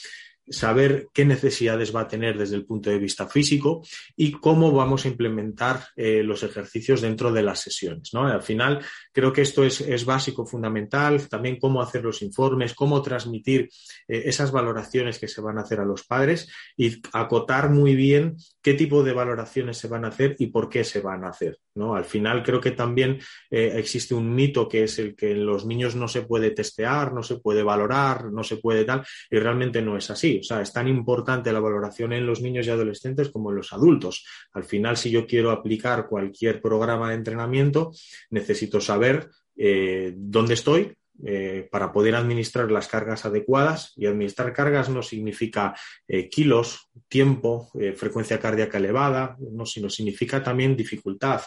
saber 0.48 1.08
qué 1.12 1.24
necesidades 1.24 1.94
va 1.94 2.02
a 2.02 2.08
tener 2.08 2.36
desde 2.36 2.56
el 2.56 2.64
punto 2.64 2.90
de 2.90 2.98
vista 2.98 3.26
físico 3.28 3.82
y 4.16 4.32
cómo 4.32 4.72
vamos 4.72 5.04
a 5.04 5.08
implementar 5.08 5.84
eh, 5.96 6.22
los 6.22 6.42
ejercicios 6.42 7.00
dentro 7.00 7.32
de 7.32 7.42
las 7.42 7.60
sesiones. 7.60 8.10
¿no? 8.12 8.26
Al 8.26 8.42
final, 8.42 8.84
creo 9.12 9.32
que 9.32 9.42
esto 9.42 9.64
es, 9.64 10.04
básico, 10.04 10.44
fundamental, 10.46 11.28
también 11.28 11.58
cómo 11.58 11.80
hacer 11.80 12.02
los 12.02 12.22
informes, 12.22 12.74
cómo 12.74 13.02
transmitir 13.02 13.68
eh, 14.08 14.22
esas 14.26 14.50
valoraciones 14.50 15.18
que 15.18 15.28
se 15.28 15.40
van 15.40 15.58
a 15.58 15.62
hacer 15.62 15.80
a 15.80 15.84
los 15.84 16.04
padres 16.04 16.48
y 16.76 17.00
acotar 17.12 17.70
muy 17.70 17.94
bien 17.94 18.36
qué 18.60 18.74
tipo 18.74 19.02
de 19.02 19.12
valoraciones 19.12 19.78
se 19.78 19.88
van 19.88 20.04
a 20.04 20.08
hacer 20.08 20.36
y 20.38 20.48
por 20.48 20.68
qué 20.68 20.84
se 20.84 21.00
van 21.00 21.24
a 21.24 21.28
hacer. 21.28 21.58
¿No? 21.74 21.94
Al 21.94 22.04
final, 22.04 22.42
creo 22.42 22.60
que 22.60 22.72
también 22.72 23.18
eh, 23.50 23.72
existe 23.76 24.14
un 24.14 24.34
mito 24.34 24.68
que 24.68 24.84
es 24.84 24.98
el 24.98 25.14
que 25.14 25.32
en 25.32 25.46
los 25.46 25.66
niños 25.66 25.94
no 25.94 26.08
se 26.08 26.22
puede 26.22 26.50
testear, 26.50 27.12
no 27.12 27.22
se 27.22 27.36
puede 27.36 27.62
valorar, 27.62 28.32
no 28.32 28.42
se 28.42 28.56
puede 28.56 28.84
tal, 28.84 29.04
y 29.30 29.38
realmente 29.38 29.82
no 29.82 29.96
es 29.96 30.10
así. 30.10 30.38
O 30.40 30.42
sea, 30.42 30.60
es 30.60 30.72
tan 30.72 30.88
importante 30.88 31.52
la 31.52 31.60
valoración 31.60 32.12
en 32.12 32.26
los 32.26 32.40
niños 32.40 32.66
y 32.66 32.70
adolescentes 32.70 33.30
como 33.30 33.50
en 33.50 33.56
los 33.56 33.72
adultos. 33.72 34.24
Al 34.52 34.64
final, 34.64 34.96
si 34.96 35.10
yo 35.10 35.26
quiero 35.26 35.50
aplicar 35.50 36.06
cualquier 36.06 36.60
programa 36.60 37.08
de 37.08 37.16
entrenamiento, 37.16 37.92
necesito 38.30 38.80
saber 38.80 39.28
eh, 39.56 40.12
dónde 40.16 40.54
estoy, 40.54 40.96
eh, 41.24 41.68
para 41.70 41.92
poder 41.92 42.14
administrar 42.14 42.70
las 42.70 42.88
cargas 42.88 43.24
adecuadas. 43.24 43.92
Y 43.96 44.06
administrar 44.06 44.52
cargas 44.52 44.88
no 44.88 45.02
significa 45.02 45.74
eh, 46.08 46.28
kilos, 46.28 46.90
tiempo, 47.08 47.70
frecuencia 47.96 48.40
cardíaca 48.40 48.78
elevada, 48.78 49.36
no, 49.38 49.66
sino 49.66 49.90
significa 49.90 50.42
también 50.42 50.76
dificultad, 50.76 51.42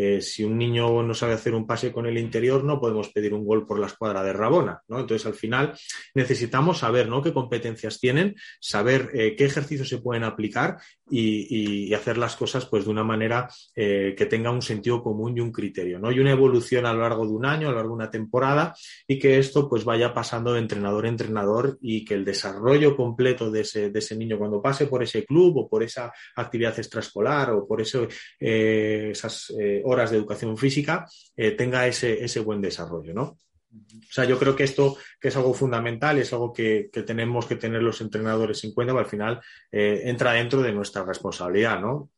eh, 0.00 0.20
si 0.20 0.44
un 0.44 0.56
niño 0.56 1.02
no 1.02 1.12
sabe 1.12 1.32
hacer 1.32 1.56
un 1.56 1.66
pase 1.66 1.90
con 1.90 2.06
el 2.06 2.18
interior, 2.18 2.62
no 2.62 2.78
podemos 2.78 3.08
pedir 3.08 3.34
un 3.34 3.44
gol 3.44 3.66
por 3.66 3.80
la 3.80 3.88
escuadra 3.88 4.22
de 4.22 4.32
Rabona, 4.32 4.80
¿no? 4.86 5.00
Entonces, 5.00 5.26
al 5.26 5.34
final, 5.34 5.76
necesitamos 6.14 6.78
saber, 6.78 7.08
¿no? 7.08 7.20
Qué 7.20 7.32
competencias 7.32 7.98
tienen, 7.98 8.36
saber 8.60 9.10
eh, 9.12 9.34
qué 9.34 9.46
ejercicios 9.46 9.88
se 9.88 9.98
pueden 9.98 10.22
aplicar 10.22 10.76
y, 11.10 11.92
hacer 11.94 12.16
las 12.16 12.36
cosas, 12.36 12.66
pues, 12.66 12.84
de 12.84 12.90
una 12.92 13.02
manera 13.02 13.48
eh, 13.74 14.14
que 14.16 14.26
tenga 14.26 14.52
un 14.52 14.62
sentido 14.62 15.02
común 15.02 15.36
y 15.36 15.40
un 15.40 15.50
criterio, 15.50 15.98
¿no? 15.98 16.12
Y 16.12 16.20
una 16.20 16.30
evolución 16.30 16.86
a 16.86 16.92
lo 16.92 17.00
largo 17.00 17.26
de 17.26 17.32
un 17.32 17.44
año, 17.44 17.66
a 17.66 17.70
lo 17.72 17.78
largo 17.78 17.90
de 17.90 18.02
una 18.02 18.10
temporada 18.10 18.72
y 19.04 19.18
que 19.18 19.40
esto, 19.40 19.68
pues, 19.68 19.84
vaya 19.84 20.14
pasando 20.14 20.52
de 20.52 20.60
entrenador 20.60 21.06
a 21.06 21.08
entrenador 21.08 21.76
y 21.80 22.04
que 22.04 22.14
el 22.14 22.24
desarrollo 22.24 22.94
completo 22.96 23.50
de 23.50 23.62
ese, 23.62 24.16
niño 24.16 24.38
cuando 24.38 24.62
pase 24.62 24.86
por 24.86 25.02
ese 25.02 25.24
club 25.24 25.56
o 25.56 25.68
por 25.68 25.82
esa 25.82 26.12
actividad 26.36 26.78
extraescolar 26.78 27.50
o 27.50 27.66
por 27.66 27.80
eso, 27.80 28.06
esas 28.38 29.52
horas 29.88 30.10
de 30.10 30.16
educación 30.18 30.56
física 30.56 31.06
eh, 31.36 31.52
tenga 31.52 31.86
ese, 31.86 32.24
ese, 32.24 32.40
buen 32.40 32.60
desarrollo, 32.60 33.14
¿no? 33.14 33.38
O 33.70 34.12
sea, 34.12 34.24
yo 34.24 34.38
creo 34.38 34.56
que 34.56 34.64
esto 34.64 34.96
que 35.20 35.28
es 35.28 35.36
algo 35.36 35.52
fundamental 35.52 36.18
es 36.18 36.32
algo 36.32 36.52
que, 36.52 36.90
tenemos 37.06 37.46
que 37.46 37.56
tener 37.56 37.82
los 37.82 38.00
entrenadores 38.00 38.64
en 38.64 38.72
cuenta, 38.72 38.92
pero 38.92 39.04
al 39.04 39.10
final 39.10 39.40
eh, 39.70 40.02
entra 40.04 40.32
dentro 40.32 40.62
de 40.62 40.72
nuestra 40.72 41.04
responsabilidad, 41.04 41.80
¿no? 41.80 42.10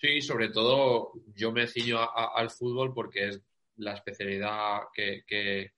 Sí, 0.00 0.20
sobre 0.20 0.48
todo 0.48 1.12
yo 1.36 1.52
me 1.52 1.68
ciño 1.68 1.98
al 2.00 2.50
fútbol 2.50 2.92
porque 2.92 3.28
es 3.28 3.40
la 3.76 3.94
especialidad 3.94 4.80
que, 4.92 5.22
que 5.26 5.70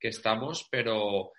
estamos, 0.00 0.66
pero 0.68 1.30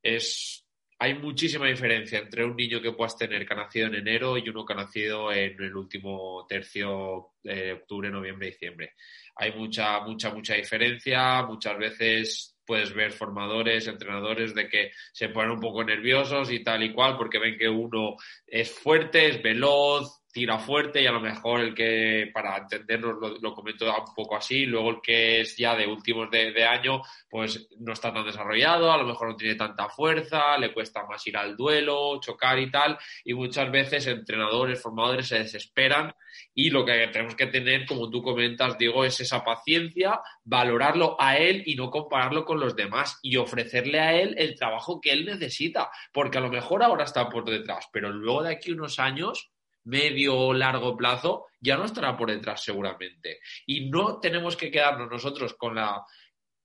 es 0.00 0.67
hay 1.00 1.14
muchísima 1.14 1.66
diferencia 1.66 2.18
entre 2.18 2.44
un 2.44 2.56
niño 2.56 2.82
que 2.82 2.92
puedas 2.92 3.16
tener 3.16 3.46
que 3.46 3.54
nacido 3.54 3.86
en 3.86 3.94
enero 3.94 4.36
y 4.36 4.48
uno 4.48 4.64
que 4.64 4.72
ha 4.72 4.76
nacido 4.76 5.32
en 5.32 5.60
el 5.62 5.76
último 5.76 6.44
tercio 6.48 7.34
de 7.42 7.74
octubre, 7.74 8.10
noviembre, 8.10 8.48
diciembre. 8.48 8.94
Hay 9.36 9.52
mucha, 9.52 10.00
mucha, 10.00 10.34
mucha 10.34 10.54
diferencia. 10.54 11.42
Muchas 11.44 11.78
veces 11.78 12.58
puedes 12.66 12.92
ver 12.92 13.12
formadores, 13.12 13.86
entrenadores 13.86 14.54
de 14.56 14.68
que 14.68 14.90
se 15.12 15.28
ponen 15.28 15.52
un 15.52 15.60
poco 15.60 15.84
nerviosos 15.84 16.50
y 16.50 16.64
tal 16.64 16.82
y 16.82 16.92
cual 16.92 17.16
porque 17.16 17.38
ven 17.38 17.56
que 17.56 17.68
uno 17.68 18.16
es 18.44 18.70
fuerte, 18.70 19.28
es 19.28 19.40
veloz, 19.40 20.20
tira 20.38 20.56
fuerte 20.56 21.02
y 21.02 21.06
a 21.06 21.10
lo 21.10 21.20
mejor 21.20 21.60
el 21.60 21.74
que, 21.74 22.30
para 22.32 22.56
entendernos, 22.56 23.40
lo, 23.40 23.54
comento 23.54 23.86
un 23.86 24.14
poco 24.14 24.36
así, 24.36 24.66
luego 24.66 24.90
el 24.90 25.00
que 25.02 25.40
es 25.40 25.56
ya 25.56 25.74
de 25.74 25.86
últimos 25.86 26.30
de, 26.30 26.64
año, 26.64 27.02
pues 27.28 27.68
no 27.80 27.92
está 27.92 28.12
tan 28.12 28.24
desarrollado, 28.24 28.92
a 28.92 28.98
lo 28.98 29.04
mejor 29.04 29.30
no 29.30 29.36
tiene 29.36 29.56
tanta 29.56 29.88
fuerza, 29.88 30.56
le 30.56 30.72
cuesta 30.72 31.04
más 31.06 31.26
ir 31.26 31.36
al 31.36 31.56
duelo, 31.56 32.20
chocar 32.20 32.58
y 32.60 32.70
tal, 32.70 32.96
y 33.24 33.34
muchas 33.34 33.68
veces 33.72 34.06
entrenadores, 34.06 34.80
formadores 34.80 35.26
se 35.26 35.40
desesperan 35.40 36.14
y 36.54 36.70
lo 36.70 36.84
que 36.84 37.08
tenemos 37.08 37.34
que 37.34 37.46
tener, 37.46 37.84
como 37.84 38.08
tú 38.08 38.22
comentas, 38.22 38.78
Diego, 38.78 39.04
es 39.04 39.18
esa 39.20 39.44
paciencia, 39.44 40.20
valorarlo 40.44 41.16
a 41.18 41.36
él 41.36 41.64
y 41.66 41.74
no 41.74 41.90
compararlo 41.90 42.44
con 42.44 42.60
los 42.60 42.76
demás 42.76 43.18
y 43.22 43.36
ofrecerle 43.36 43.98
a 43.98 44.14
él 44.14 44.36
el 44.38 44.54
trabajo 44.54 45.00
que 45.00 45.10
él 45.10 45.26
necesita, 45.26 45.90
porque 46.12 46.38
a 46.38 46.42
lo 46.42 46.48
mejor 46.48 46.84
ahora 46.84 47.04
está 47.04 47.28
por 47.28 47.44
detrás, 47.44 47.88
pero 47.92 48.10
luego 48.10 48.44
de 48.44 48.52
aquí 48.52 48.70
unos 48.70 49.00
años 49.00 49.50
medio 49.88 50.36
o 50.36 50.52
largo 50.52 50.96
plazo, 50.96 51.46
ya 51.60 51.76
no 51.76 51.84
estará 51.84 52.16
por 52.16 52.30
detrás 52.30 52.62
seguramente. 52.62 53.40
Y 53.66 53.88
no 53.90 54.20
tenemos 54.20 54.56
que 54.56 54.70
quedarnos 54.70 55.10
nosotros 55.10 55.54
con 55.54 55.74
la 55.74 56.04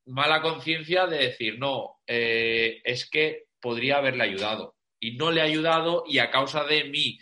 mala 0.05 0.41
conciencia 0.41 1.07
de 1.07 1.17
decir, 1.17 1.57
no, 1.57 2.01
eh, 2.05 2.81
es 2.83 3.09
que 3.09 3.45
podría 3.59 3.97
haberle 3.97 4.23
ayudado. 4.23 4.75
Y 4.99 5.15
no 5.15 5.31
le 5.31 5.41
ha 5.41 5.45
ayudado 5.45 6.03
y 6.07 6.19
a 6.19 6.29
causa 6.29 6.63
de 6.65 6.83
mí, 6.85 7.17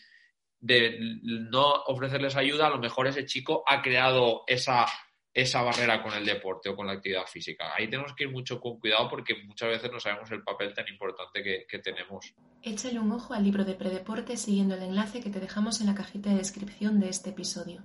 de 0.59 0.97
no 1.23 1.71
ofrecerles 1.85 2.35
ayuda, 2.35 2.67
a 2.67 2.71
lo 2.71 2.79
mejor 2.79 3.07
ese 3.07 3.25
chico 3.25 3.63
ha 3.67 3.81
creado 3.81 4.43
esa 4.47 4.85
esa 5.33 5.61
barrera 5.61 6.03
con 6.03 6.13
el 6.13 6.25
deporte 6.25 6.69
o 6.69 6.75
con 6.75 6.87
la 6.87 6.93
actividad 6.93 7.25
física. 7.25 7.73
Ahí 7.73 7.89
tenemos 7.89 8.13
que 8.13 8.25
ir 8.25 8.31
mucho 8.31 8.59
con 8.59 8.79
cuidado 8.79 9.09
porque 9.09 9.35
muchas 9.45 9.69
veces 9.69 9.89
no 9.89 9.99
sabemos 9.99 10.29
el 10.31 10.43
papel 10.43 10.73
tan 10.73 10.87
importante 10.89 11.41
que, 11.41 11.65
que 11.65 11.79
tenemos. 11.79 12.33
Échale 12.63 12.99
un 12.99 13.11
ojo 13.11 13.33
al 13.33 13.43
libro 13.43 13.65
de 13.65 13.73
predeporte 13.73 14.37
siguiendo 14.37 14.75
el 14.75 14.83
enlace 14.83 15.19
que 15.19 15.31
te 15.31 15.39
dejamos 15.39 15.81
en 15.81 15.87
la 15.87 15.95
cajita 15.95 16.29
de 16.29 16.37
descripción 16.37 16.99
de 16.99 17.09
este 17.09 17.31
episodio. 17.31 17.81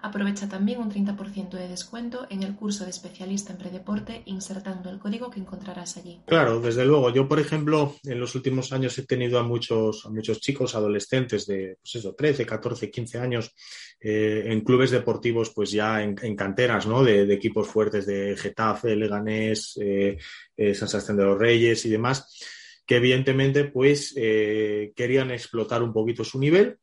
Aprovecha 0.00 0.48
también 0.48 0.78
un 0.80 0.90
30% 0.90 1.50
de 1.50 1.68
descuento 1.68 2.26
en 2.30 2.42
el 2.42 2.54
curso 2.54 2.84
de 2.84 2.90
especialista 2.90 3.52
en 3.52 3.58
predeporte 3.58 4.22
insertando 4.24 4.88
el 4.88 4.98
código 4.98 5.30
que 5.30 5.40
encontrarás 5.40 5.98
allí. 5.98 6.20
Claro, 6.26 6.60
desde 6.60 6.86
luego. 6.86 7.10
Yo, 7.10 7.28
por 7.28 7.38
ejemplo, 7.38 7.96
en 8.04 8.18
los 8.18 8.34
últimos 8.34 8.72
años 8.72 8.96
he 8.96 9.02
tenido 9.02 9.38
a 9.38 9.42
muchos, 9.42 10.06
a 10.06 10.10
muchos 10.10 10.40
chicos, 10.40 10.74
adolescentes 10.74 11.46
de 11.46 11.76
pues 11.82 11.96
eso, 11.96 12.14
13, 12.14 12.46
14, 12.46 12.90
15 12.90 13.18
años 13.18 13.54
eh, 14.00 14.44
en 14.46 14.62
clubes 14.62 14.90
deportivos, 14.90 15.50
pues 15.50 15.70
ya 15.70 16.02
en, 16.02 16.14
canteras, 16.36 16.86
¿no? 16.86 17.04
De, 17.04 17.30
equipos 17.34 17.68
fuertes 17.68 18.06
de 18.06 18.36
Getafe, 18.38 18.96
Leganés, 18.96 19.76
eh, 19.82 20.16
eh, 20.56 20.74
San 20.74 20.88
Sebastián 20.88 21.18
de 21.18 21.24
los 21.24 21.38
Reyes 21.38 21.84
y 21.84 21.90
demás, 21.90 22.57
que 22.88 22.96
evidentemente, 22.96 23.64
pues 23.66 24.14
querían 24.14 25.30
explotar 25.30 25.82
un 25.82 25.92
poquito 25.92 26.24
su 26.24 26.40
nivel. 26.40 26.78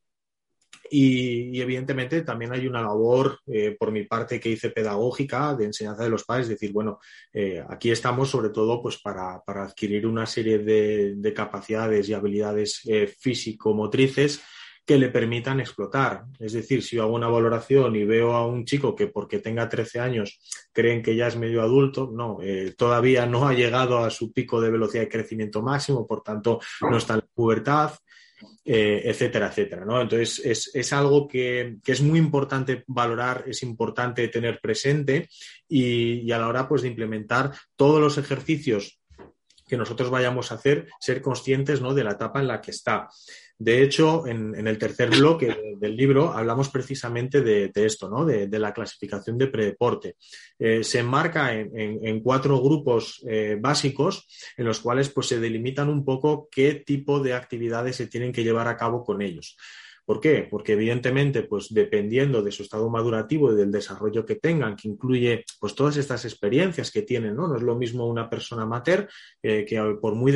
Y, 0.91 1.60
evidentemente 1.60 2.22
también 2.22 2.54
hay 2.54 2.68
una 2.68 2.82
labor 2.82 3.39
por 3.80 3.91
mi 3.91 4.04
parte 4.04 4.39
que 4.39 4.50
hice 4.50 4.70
pedagógica 4.70 5.56
de 5.56 5.65
enseñanza 5.65 6.04
de 6.04 6.12
los 6.12 6.24
padres, 6.24 6.48
decir, 6.48 6.72
bueno, 6.72 7.00
aquí 7.68 7.89
estamos 7.89 8.30
sobre 8.30 8.50
todo 8.50 8.84
pues 8.84 8.98
para, 9.02 9.41
adquirir 9.48 10.06
una 10.06 10.28
serie 10.28 10.60
de, 10.60 11.15
de 11.15 11.34
capacidades 11.34 12.08
y 12.08 12.13
habilidades 12.13 12.84
físico-motrices 13.20 14.44
que 14.86 14.98
le 14.98 15.10
permitan 15.10 15.60
explotar. 15.60 16.26
Es 16.39 16.54
decir, 16.54 16.84
si 16.84 16.95
yo 16.95 17.04
hago 17.04 17.15
una 17.15 17.28
valoración 17.28 17.95
y 17.95 18.06
veo 18.06 18.34
a 18.34 18.45
un 18.45 18.65
chico 18.65 18.95
que 18.95 19.08
porque 19.08 19.39
tenga 19.39 19.67
13 19.67 20.00
años 20.00 20.39
creen 20.71 21.02
que 21.02 21.15
ya 21.15 21.28
es 21.28 21.38
medio 21.38 21.62
adulto, 21.62 22.12
no, 22.13 22.38
eh, 22.41 22.76
todavía 22.78 23.26
no 23.26 23.48
ha 23.48 23.54
llegado 23.54 23.98
a 24.00 24.12
su 24.12 24.32
pico 24.32 24.62
de 24.62 24.69
velocidad 24.69 25.04
de 25.04 25.10
crecimiento 25.10 25.63
máximo, 25.63 26.06
por 26.06 26.21
tanto 26.21 26.60
no 26.82 26.98
está 26.98 27.13
en 27.13 27.19
la 27.21 27.28
pubertad, 27.34 27.93
eh, 28.63 29.02
etcétera, 29.06 29.48
etcétera. 29.48 29.86
¿no? 29.86 30.02
Entonces 30.02 30.71
es, 30.74 30.93
algo 30.93 31.28
que, 31.28 31.78
es 31.86 32.02
muy 32.02 32.19
importante 32.19 32.84
valorar, 32.88 33.45
es 33.48 33.63
importante 33.63 34.28
tener 34.28 34.60
presente 34.60 35.30
y, 35.67 36.32
a 36.32 36.38
la 36.38 36.48
hora 36.48 36.67
pues, 36.67 36.84
de 36.84 36.89
implementar 36.89 37.52
todos 37.76 38.00
los 38.00 38.17
ejercicios 38.17 39.00
que 39.67 39.78
nosotros 39.78 40.12
vayamos 40.12 40.52
a 40.52 40.56
hacer, 40.56 40.88
ser 41.00 41.21
conscientes 41.21 41.82
¿no? 41.82 41.93
de 41.95 42.04
la 42.04 42.12
etapa 42.12 42.39
en 42.39 42.48
la 42.48 42.62
que 42.62 42.71
está. 42.71 43.10
De 43.58 43.82
hecho, 43.82 44.28
en, 44.28 44.68
el 44.68 44.78
tercer 44.78 45.10
bloque 45.12 45.76
del 45.78 45.96
libro 45.96 46.34
hablamos 46.34 46.70
precisamente 46.70 47.41
de, 47.41 47.72
esto, 47.74 48.10
¿no? 48.10 48.26
de, 48.26 48.60
la 48.60 48.74
clasificación 48.74 49.38
de 49.38 49.48
predeporte. 49.48 50.15
Eh, 50.60 50.84
se 50.84 51.00
enmarca 51.00 51.54
en, 51.54 52.20
cuatro 52.22 52.62
grupos 52.62 53.24
eh, 53.28 53.58
básicos 53.60 54.28
en 54.58 54.65
los 54.65 54.80
cuales 54.82 55.10
pues, 55.10 55.28
se 55.28 55.39
delimitan 55.39 55.88
un 55.88 56.04
poco 56.04 56.50
qué 56.52 56.76
tipo 56.76 57.22
de 57.22 57.34
actividades 57.34 57.96
se 57.96 58.08
tienen 58.08 58.34
que 58.34 58.44
llevar 58.44 58.68
a 58.68 58.76
cabo 58.76 59.04
con 59.04 59.22
ellos. 59.22 59.56
¿Por 60.06 60.22
qué? 60.22 60.48
Porque 60.50 60.74
evidentemente, 60.74 61.41
pues 61.44 61.74
dependiendo 61.74 62.44
de 62.44 62.52
su 62.52 62.62
estado 62.62 62.88
madurativo 62.91 63.52
y 63.52 63.56
del 63.56 63.72
desarrollo 63.72 64.24
que 64.24 64.36
tengan, 64.36 64.76
que 64.76 64.88
incluye 64.88 65.44
pues 65.60 65.74
todas 65.74 65.98
estas 65.98 66.26
experiencias 66.26 66.91
que 66.91 67.02
tienen, 67.02 67.36
¿no? 67.36 67.48
No 67.48 67.56
es 67.56 67.63
lo 67.63 67.76
mismo 67.76 68.08
una 68.08 68.30
persona 68.30 68.63
amateur 68.63 69.10
eh, 69.41 69.65
que 69.68 69.82
por 70.00 70.13
muy, 70.13 70.32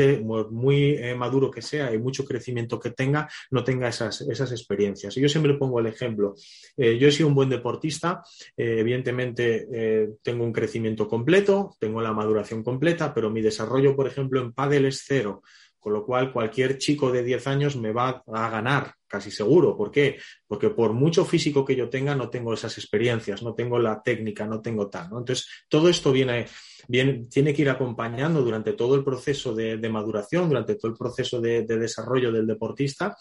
muy 0.49 0.95
eh, 0.95 1.13
maduro 1.13 1.51
que 1.51 1.61
sea 1.61 1.93
y 1.93 1.99
mucho 1.99 2.25
crecimiento 2.25 2.79
que 2.79 2.89
tenga, 2.89 3.29
no 3.51 3.63
tenga 3.63 3.89
esas, 3.89 4.21
esas 4.21 4.51
experiencias. 4.51 5.15
Y 5.17 5.21
yo 5.21 5.29
siempre 5.29 5.53
pongo 5.53 5.79
el 5.79 5.85
ejemplo. 5.85 6.33
Eh, 6.75 6.97
yo 6.97 7.07
he 7.07 7.11
sido 7.11 7.29
un 7.29 7.35
buen 7.35 7.49
deportista, 7.49 8.23
evidentemente 8.57 10.17
tengo 10.23 10.43
un 10.43 10.53
crecimiento 10.53 11.07
completo, 11.07 11.75
tengo 11.79 12.01
la 12.01 12.13
maduración 12.13 12.63
completa, 12.63 13.13
pero 13.13 13.29
mi 13.29 13.41
desarrollo, 13.41 13.95
por 13.95 14.07
ejemplo, 14.07 14.41
en 14.41 14.51
pádel 14.51 14.85
es 14.85 15.03
cero. 15.05 15.43
Con 15.79 15.93
lo 15.93 16.05
cual, 16.05 16.33
cualquier 16.33 16.77
chico 16.77 17.11
de 17.11 17.23
10 17.23 17.47
años 17.47 17.77
me 17.77 17.93
va 17.93 18.21
a 18.27 18.49
ganar, 18.49 18.95
casi 19.09 19.31
seguro. 19.31 19.75
¿Por 19.75 19.91
qué? 19.91 20.17
Porque 20.47 20.69
por 20.69 20.93
mucho 20.93 21.25
físico 21.25 21.65
que 21.65 21.75
yo 21.75 21.89
tenga, 21.89 22.15
no 22.15 22.29
tengo 22.29 22.53
esas 22.53 22.77
experiencias, 22.77 23.43
no 23.43 23.53
tengo 23.53 23.79
la 23.79 24.01
técnica, 24.01 24.45
no 24.45 24.61
tengo 24.61 24.89
tal. 24.89 25.05
Entonces, 25.05 25.47
todo 25.67 25.89
esto 25.89 26.11
viene, 26.11 26.45
tiene 26.87 27.53
que 27.53 27.61
ir 27.61 27.69
acompañando 27.69 28.41
durante 28.41 28.73
todo 28.73 28.95
el 28.95 29.03
proceso 29.03 29.53
de, 29.53 29.89
maduración, 29.89 30.47
durante 30.47 30.75
todo 30.75 30.91
el 30.91 30.97
proceso 30.97 31.41
de, 31.41 31.63
desarrollo 31.63 32.31
del 32.31 32.47
deportista. 32.47 33.17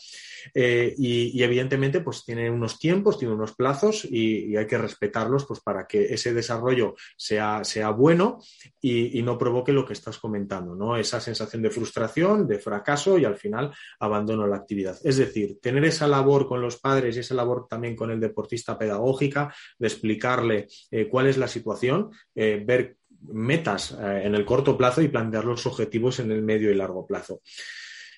Eh, 0.55 0.95
y, 0.97 1.43
evidentemente, 1.43 2.01
pues 2.01 2.25
tiene 2.25 2.51
unos 2.51 2.79
tiempos, 2.79 3.19
tiene 3.19 3.35
unos 3.35 3.55
plazos 3.55 4.05
y, 4.05 4.57
hay 4.57 4.67
que 4.67 4.79
respetarlos 4.79 5.47
pues, 5.47 5.61
para 5.61 5.87
que 5.87 6.05
ese 6.15 6.33
desarrollo 6.33 6.95
sea, 7.17 7.65
sea 7.65 7.91
bueno 7.91 8.39
y, 8.81 9.23
no 9.23 9.37
provoque 9.37 9.73
lo 9.73 9.85
que 9.85 9.93
estás 9.93 10.19
comentando, 10.19 10.75
¿no? 10.75 10.97
Esa 10.97 11.21
sensación 11.21 11.63
de 11.63 11.71
frustración, 11.71 12.47
de 12.47 12.59
fracaso 12.59 13.19
y 13.19 13.25
al 13.25 13.37
final 13.37 13.73
abandono 13.99 14.47
la 14.47 14.57
actividad. 14.57 14.99
Es 15.03 15.17
decir, 15.17 15.59
tener 15.61 15.78
esa 15.85 16.09
labor 16.09 16.47
con 16.47 16.61
los 16.61 16.79
padres 16.79 17.17
y 17.17 17.21
esa 17.21 17.35
labor 17.35 17.67
también 17.69 17.97
con 17.97 18.11
el 18.11 18.21
deportista 18.21 18.79
pedagógica, 18.79 19.55
de 19.79 19.87
explicarle 19.87 20.67
eh, 20.91 21.09
cuál 21.09 21.27
es 21.27 21.37
la 21.37 21.49
situación, 21.49 22.11
eh, 22.35 22.63
ver 22.65 22.97
metas 23.29 23.93
eh, 23.93 24.23
en 24.25 24.35
el 24.35 24.45
corto 24.45 24.77
plazo 24.77 25.03
y 25.03 25.09
plantear 25.09 25.45
los 25.45 25.67
objetivos 25.67 26.21
en 26.21 26.31
el 26.31 26.43
medio 26.43 26.71
y 26.71 26.75
largo 26.75 27.07
plazo. 27.07 27.41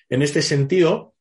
En 0.09 0.21
este 0.21 0.41
sentido, 0.41 1.15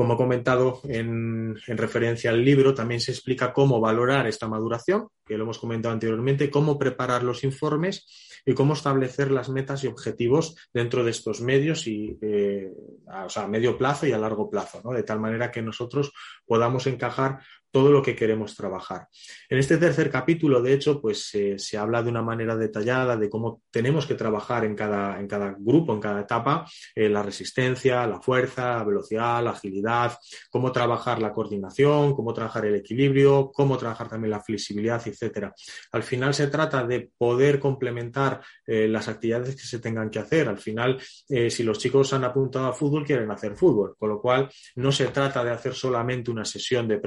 como 0.00 0.14
he 0.14 0.16
comentado 0.16 0.80
en, 0.84 1.56
referencia 1.76 2.30
al 2.30 2.42
libro, 2.42 2.72
también 2.72 3.02
se 3.02 3.10
explica 3.10 3.52
cómo 3.52 3.80
valorar 3.80 4.26
esta 4.26 4.48
maduración, 4.48 5.08
que 5.26 5.36
lo 5.36 5.44
hemos 5.44 5.58
comentado 5.58 5.92
anteriormente, 5.92 6.48
cómo 6.48 6.78
preparar 6.78 7.22
los 7.22 7.44
informes 7.44 8.40
y 8.46 8.54
cómo 8.54 8.72
establecer 8.72 9.30
las 9.30 9.50
metas 9.50 9.84
y 9.84 9.88
objetivos 9.88 10.56
dentro 10.72 11.04
de 11.04 11.10
estos 11.10 11.42
medios 11.42 11.86
y 11.86 12.16
eh, 12.22 12.72
a, 13.08 13.46
medio 13.46 13.76
plazo 13.76 14.06
y 14.06 14.12
a 14.12 14.18
largo 14.18 14.48
plazo, 14.48 14.80
de 14.90 15.02
tal 15.02 15.20
manera 15.20 15.50
que 15.50 15.60
nosotros 15.60 16.14
podamos 16.46 16.86
encajar 16.86 17.40
todo 17.70 17.90
lo 17.90 18.02
que 18.02 18.16
queremos 18.16 18.56
trabajar. 18.56 19.08
En 19.48 19.58
este 19.58 19.76
tercer 19.76 20.10
capítulo, 20.10 20.60
de 20.60 20.72
hecho, 20.72 21.00
pues 21.00 21.30
se 21.56 21.78
habla 21.78 22.02
de 22.02 22.10
una 22.10 22.22
manera 22.22 22.56
detallada 22.56 23.16
de 23.16 23.30
cómo 23.30 23.62
tenemos 23.70 24.06
que 24.06 24.14
trabajar 24.14 24.64
en 24.64 24.74
cada, 24.74 25.18
en 25.20 25.28
cada 25.28 25.54
grupo, 25.58 25.92
en 25.92 26.00
cada 26.00 26.20
etapa, 26.20 26.66
eh, 26.94 27.08
la 27.08 27.22
resistencia, 27.22 28.06
la 28.06 28.20
fuerza, 28.20 28.76
la 28.78 28.84
velocidad, 28.84 29.42
la 29.42 29.50
agilidad, 29.50 30.18
cómo 30.50 30.72
trabajar 30.72 31.20
la 31.20 31.32
coordinación, 31.32 32.14
cómo 32.14 32.32
trabajar 32.32 32.66
el 32.66 32.76
equilibrio, 32.76 33.50
cómo 33.52 33.76
trabajar 33.78 34.08
también 34.08 34.30
la 34.30 34.42
flexibilidad, 34.42 35.00
etcétera. 35.06 35.54
Al 35.92 36.02
final 36.02 36.34
se 36.34 36.48
trata 36.48 36.84
de 36.86 37.10
poder 37.16 37.58
complementar 37.58 38.40
eh, 38.66 38.88
las 38.88 39.08
actividades 39.08 39.56
que 39.56 39.66
se 39.66 39.78
tengan 39.78 40.10
que 40.10 40.18
hacer. 40.18 40.48
Al 40.48 40.58
final, 40.58 41.00
eh, 41.28 41.50
si 41.50 41.62
los 41.62 41.78
chicos 41.78 42.12
han 42.12 42.24
apuntado 42.24 42.66
a 42.66 42.72
fútbol, 42.72 43.04
quieren 43.04 43.30
hacer 43.30 43.56
fútbol, 43.56 43.94
con 43.98 44.08
lo 44.08 44.20
cual 44.20 44.48
no 44.76 44.92
se 44.92 45.06
trata 45.06 45.44
de 45.44 45.50
hacer 45.50 45.74
solamente 45.74 46.30
una 46.30 46.44
sesión 46.44 46.88
de 46.88 46.98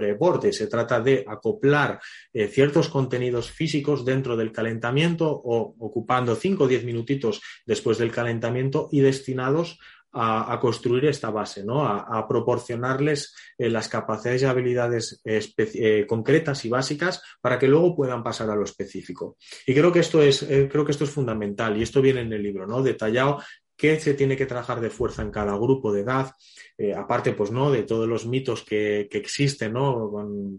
se 0.53 0.67
trata 0.67 1.01
de 1.01 1.25
acoplar 1.27 1.99
eh, 2.33 2.47
ciertos 2.47 2.89
contenidos 2.89 3.51
físicos 3.51 4.05
dentro 4.05 4.37
del 4.37 4.51
calentamiento 4.51 5.29
o 5.29 5.75
ocupando 5.79 6.35
5 6.35 6.63
o 6.63 6.67
10 6.67 6.85
minutitos 6.85 7.41
después 7.65 7.97
del 7.97 8.11
calentamiento 8.11 8.89
y 8.91 9.01
destinados 9.01 9.79
a, 10.15 10.59
construir 10.59 11.05
esta 11.05 11.31
base, 11.31 11.65
¿no? 11.65 11.87
a, 11.87 12.27
proporcionarles 12.27 13.33
eh, 13.57 13.67
las 13.67 13.89
capacidades 13.89 14.43
y 14.43 14.45
habilidades 14.45 15.21
eh, 15.25 16.05
concretas 16.07 16.63
y 16.65 16.69
básicas 16.69 17.23
para 17.41 17.57
que 17.57 17.67
luego 17.67 17.95
puedan 17.95 18.21
pasar 18.21 18.47
a 18.51 18.55
lo 18.55 18.63
específico. 18.63 19.37
Y 19.65 19.73
creo 19.73 19.91
que 19.91 20.01
esto 20.01 20.21
es, 20.21 20.45
creo 20.47 20.85
que 20.85 20.91
esto 20.91 21.05
es 21.05 21.09
fundamental 21.09 21.75
y 21.75 21.81
esto 21.81 21.99
viene 21.99 22.21
en 22.21 22.31
el 22.31 22.43
libro, 22.43 22.67
¿no? 22.67 22.83
detallado 22.83 23.41
qué 23.83 23.99
se 23.99 24.13
tiene 24.13 24.37
que 24.37 24.45
trabajar 24.45 24.79
de 24.79 24.89
fuerza 24.89 25.23
en 25.23 25.29
cada 25.29 25.57
grupo 25.57 25.91
de 25.91 26.03
edad, 26.03 26.31
eh, 26.77 26.93
aparte 26.93 27.33
pues 27.33 27.51
no 27.51 27.69
de 27.69 27.83
todos 27.83 28.07
los 28.07 28.25
mitos 28.25 28.63
que, 28.63 29.09
existen, 29.11 29.73
¿no? 29.73 30.09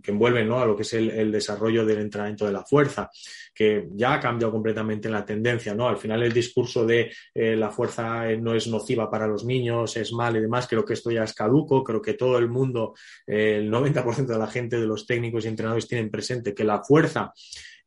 que 0.02 0.10
envuelven 0.10 0.46
¿no? 0.46 0.60
a 0.60 0.66
lo 0.66 0.76
que 0.76 0.82
es 0.82 0.92
el, 0.92 1.32
desarrollo 1.32 1.86
del 1.86 2.00
entrenamiento 2.00 2.44
de 2.44 2.52
la 2.52 2.66
fuerza, 2.66 3.08
que 3.54 3.88
ya 3.92 4.12
ha 4.12 4.20
cambiado 4.20 4.52
completamente 4.52 5.08
la 5.08 5.24
tendencia, 5.24 5.74
¿no? 5.74 5.88
Al 5.88 5.96
final 5.96 6.22
el 6.22 6.34
discurso 6.34 6.84
de 6.84 7.10
eh, 7.32 7.56
la 7.56 7.70
fuerza 7.70 8.26
no 8.36 8.54
es 8.54 8.66
nociva 8.66 9.10
para 9.10 9.26
los 9.26 9.46
niños, 9.46 9.96
es 9.96 10.12
mal 10.12 10.36
y 10.36 10.40
demás, 10.40 10.66
creo 10.68 10.84
que 10.84 10.92
esto 10.92 11.10
ya 11.10 11.24
es 11.24 11.32
caduco, 11.32 11.82
creo 11.82 12.02
que 12.02 12.12
todo 12.12 12.36
el 12.36 12.50
mundo, 12.50 12.92
eh, 13.26 13.56
el 13.56 13.70
90% 13.70 14.26
de 14.26 14.38
la 14.38 14.48
gente, 14.48 14.78
de 14.78 14.86
los 14.86 15.06
técnicos 15.06 15.46
y 15.46 15.48
entrenadores 15.48 15.88
tienen 15.88 16.10
presente 16.10 16.52
que 16.52 16.64
la 16.64 16.84
fuerza 16.84 17.32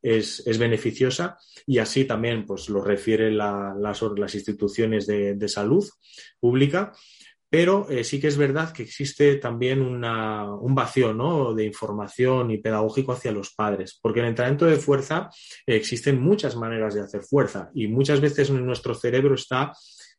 es, 0.01 0.57
beneficiosa 0.57 1.37
y 1.65 1.79
así 1.79 2.05
también 2.05 2.45
pues, 2.45 2.69
lo 2.69 2.81
refieren 2.81 3.37
las, 3.37 4.35
instituciones 4.35 5.07
de, 5.07 5.47
salud 5.47 5.87
pública. 6.39 6.93
Pero 7.49 7.89
eh, 7.89 8.03
sí 8.03 8.19
que 8.19 8.27
es 8.27 8.35
verdad 8.35 8.73
que 8.73 8.83
existe 8.83 9.35
también 9.35 9.81
un 9.81 10.75
vacío 10.75 11.13
¿no? 11.13 11.53
de 11.53 11.63
información 11.63 12.51
y 12.51 12.57
pedagógico 12.57 13.13
hacia 13.13 13.31
los 13.31 13.53
padres, 13.53 13.97
porque 14.01 14.19
en 14.19 14.25
el 14.25 14.29
entrenamiento 14.31 14.65
de 14.65 14.75
fuerza 14.75 15.29
existen 15.65 16.21
muchas 16.21 16.57
maneras 16.57 16.93
de 16.93 17.01
hacer 17.01 17.23
fuerza 17.23 17.69
y 17.73 17.87
muchas 17.87 18.19
veces 18.19 18.51
nuestro 18.51 18.93
cerebro 18.93 19.35
está 19.35 19.71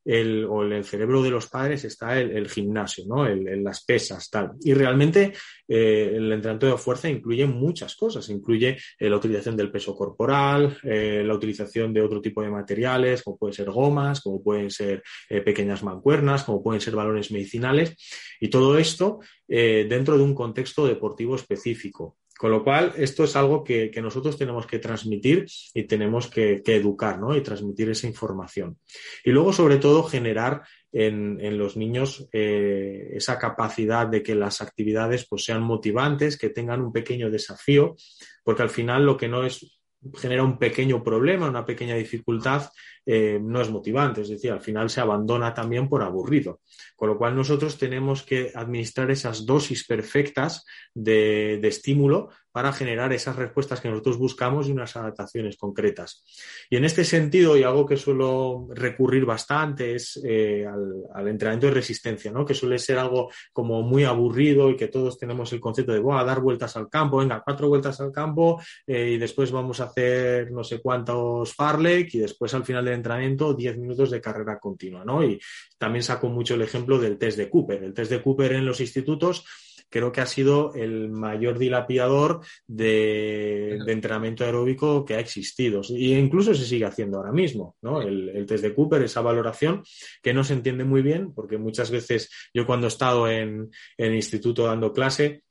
el, 0.09 0.47
o 0.47 0.65
en 0.65 0.73
el 0.73 0.85
cerebro 0.85 1.23
de 1.23 1.31
los 1.31 1.49
padres 1.49 1.85
está 1.85 2.19
el, 2.19 2.49
gimnasio, 2.49 3.05
¿no? 3.07 3.27
El, 3.27 3.63
las 3.63 3.85
pesas, 3.85 4.31
tal. 4.31 4.53
Y 4.63 4.73
realmente 4.73 5.35
eh, 5.69 6.13
el 6.15 6.33
entrenamiento 6.33 6.67
de 6.67 6.79
fuerza 6.79 7.11
incluye 7.11 7.45
muchas 7.45 7.95
cosas. 7.95 8.27
Incluye 8.31 8.79
eh, 8.99 9.11
la 9.11 9.17
utilización 9.17 9.55
del 9.55 9.71
peso 9.71 9.95
corporal, 9.95 10.79
eh, 10.83 11.23
la 11.27 11.35
utilización 11.35 11.93
de 11.93 12.01
otro 12.01 12.23
tipo 12.23 12.41
de 12.41 12.49
materiales, 12.49 13.23
como 13.23 13.37
pueden 13.37 13.53
ser 13.53 13.71
gomas, 13.71 14.23
como 14.23 14.43
pueden 14.43 14.71
ser 14.71 15.03
pequeñas 15.45 15.83
mancuernas, 15.83 16.45
como 16.45 16.63
pueden 16.63 16.81
ser 16.81 16.97
balones 16.97 17.31
medicinales. 17.31 17.95
Y 18.41 18.49
todo 18.49 18.79
esto 18.79 19.21
dentro 19.47 20.17
de 20.17 20.25
un 20.25 20.35
contexto 20.35 20.87
deportivo 20.87 21.37
específico. 21.37 22.17
Con 22.39 22.53
lo 22.53 22.63
cual, 22.63 22.93
esto 22.97 23.25
es 23.25 23.35
algo 23.35 23.65
que, 23.65 23.91
nosotros 24.01 24.39
tenemos 24.39 24.65
que 24.65 24.79
transmitir 24.79 25.45
y 25.75 25.83
tenemos 25.89 26.29
que, 26.29 26.63
educar, 26.65 27.19
¿no? 27.19 27.37
Y 27.37 27.43
transmitir 27.43 27.91
esa 27.91 28.07
información. 28.07 28.79
Y 29.25 29.33
luego, 29.33 29.53
sobre 29.53 29.79
todo, 29.79 30.05
generar 30.05 30.63
en, 30.93 31.59
los 31.59 31.77
niños 31.77 32.29
eh, 32.33 33.09
esa 33.15 33.41
capacidad 33.41 34.07
de 34.07 34.23
que 34.23 34.37
las 34.37 34.63
actividades 34.63 35.27
pues, 35.29 35.43
sean 35.45 35.63
motivantes, 35.63 36.39
que 36.39 36.51
tengan 36.51 36.81
un 36.81 36.93
pequeño 36.93 37.29
desafío, 37.29 37.97
porque 38.45 38.63
al 38.63 38.71
final 38.71 39.05
lo 39.05 39.17
que 39.17 39.27
no 39.27 39.45
es 39.45 39.78
genera 40.17 40.45
un 40.45 40.59
pequeño 40.59 41.03
problema, 41.03 41.49
una 41.49 41.67
pequeña 41.67 41.95
dificultad, 41.95 42.71
eh, 43.05 43.39
no 43.43 43.61
es 43.61 43.71
motivante, 43.71 44.21
es 44.21 44.29
decir, 44.29 44.53
al 44.53 44.61
final 44.61 44.91
se 44.91 45.01
abandona 45.01 45.55
también 45.55 45.89
por 45.89 46.03
aburrido. 46.03 46.61
Con 46.95 47.09
lo 47.09 47.19
cual 47.19 47.35
nosotros 47.35 47.79
tenemos 47.79 48.23
que 48.23 48.53
administrar 48.55 49.11
esas 49.11 49.47
dosis 49.47 49.87
perfectas 49.87 50.65
de, 50.95 51.61
estímulo 51.63 52.31
para 52.53 52.73
generar 52.73 53.13
esas 53.13 53.37
respuestas 53.37 53.81
que 53.81 53.89
nosotros 53.89 54.19
buscamos 54.19 54.69
y 54.69 54.73
unas 54.73 54.97
adaptaciones 54.97 55.57
concretas. 55.57 56.25
Y 56.71 56.77
en 56.77 56.85
este 56.85 57.05
sentido, 57.05 57.57
y 57.57 57.63
algo 57.63 57.87
que 57.87 57.97
suelo 57.97 58.69
recurrir 58.75 59.25
bastante 59.25 59.95
es 59.95 60.21
eh, 60.25 60.67
al, 60.67 61.29
entrenamiento 61.29 61.67
de 61.67 61.75
resistencia, 61.75 62.33
¿no? 62.33 62.45
que 62.45 62.55
suele 62.55 62.79
ser 62.79 62.99
algo 62.99 63.31
como 63.53 63.83
muy 63.83 64.05
aburrido 64.05 64.71
y 64.71 64.77
que 64.77 64.89
todos 64.89 65.19
tenemos 65.19 65.53
el 65.53 65.61
concepto 65.61 65.93
de, 65.93 66.03
a 66.11 66.25
dar 66.25 66.41
vueltas 66.41 66.77
al 66.77 66.89
campo, 66.89 67.19
venga, 67.19 67.43
cuatro 67.45 67.69
vueltas 67.69 68.01
al 68.01 68.11
campo 68.11 68.61
eh, 68.87 69.11
y 69.15 69.19
después 69.19 69.53
vamos 69.53 69.81
a 69.81 69.85
hacer 69.85 70.51
no 70.51 70.65
sé 70.65 70.81
cuántos 70.81 71.55
farlek 71.55 72.15
y 72.15 72.19
después 72.21 72.55
al 72.55 72.65
final 72.65 72.85
del 72.85 72.95
entrenamiento 72.95 73.55
10 73.55 73.79
minutos 73.79 74.11
de 74.11 74.21
carrera 74.21 74.59
continua, 74.59 75.05
¿no? 75.05 75.23
Y 75.23 75.39
también 75.77 76.03
saco 76.03 76.29
mucho 76.29 76.55
el 76.55 76.63
ejemplo 76.63 76.99
del 76.99 77.19
test 77.19 77.37
de 77.39 77.51
Cooper. 77.51 77.83
El 77.83 77.95
test 77.95 78.11
de 78.11 78.23
Cooper 78.23 78.53
en 78.53 78.67
los 78.67 78.81
institutos 78.81 79.45
creo 79.91 80.13
que 80.13 80.21
ha 80.21 80.27
sido 80.27 80.75
el 80.75 81.09
mayor 81.11 81.59
dilapidador 81.59 82.41
de, 82.67 83.79
entrenamiento 83.87 84.45
aeróbico 84.45 85.05
que 85.05 85.15
ha 85.15 85.21
existido. 85.21 85.83
E 85.91 86.19
incluso 86.19 86.55
se 86.55 86.65
sigue 86.65 86.85
haciendo 86.85 87.19
ahora 87.19 87.33
mismo, 87.33 87.77
¿no? 87.83 88.03
El, 88.03 88.47
test 88.47 88.65
de 88.65 88.75
Cooper, 88.75 89.03
esa 89.03 89.21
valoración 89.21 89.83
que 90.23 90.33
no 90.33 90.45
se 90.45 90.55
entiende 90.55 90.85
muy 90.85 91.03
bien, 91.03 91.33
porque 91.35 91.59
muchas 91.59 91.91
veces 91.91 92.31
yo 92.55 92.67
cuando 92.67 92.87
he 92.87 92.89
estado 92.89 93.29
en, 93.29 93.71
en 93.97 94.07
el 94.07 94.15
instituto 94.15 94.65
dando 94.65 94.93
clase, 94.93 95.43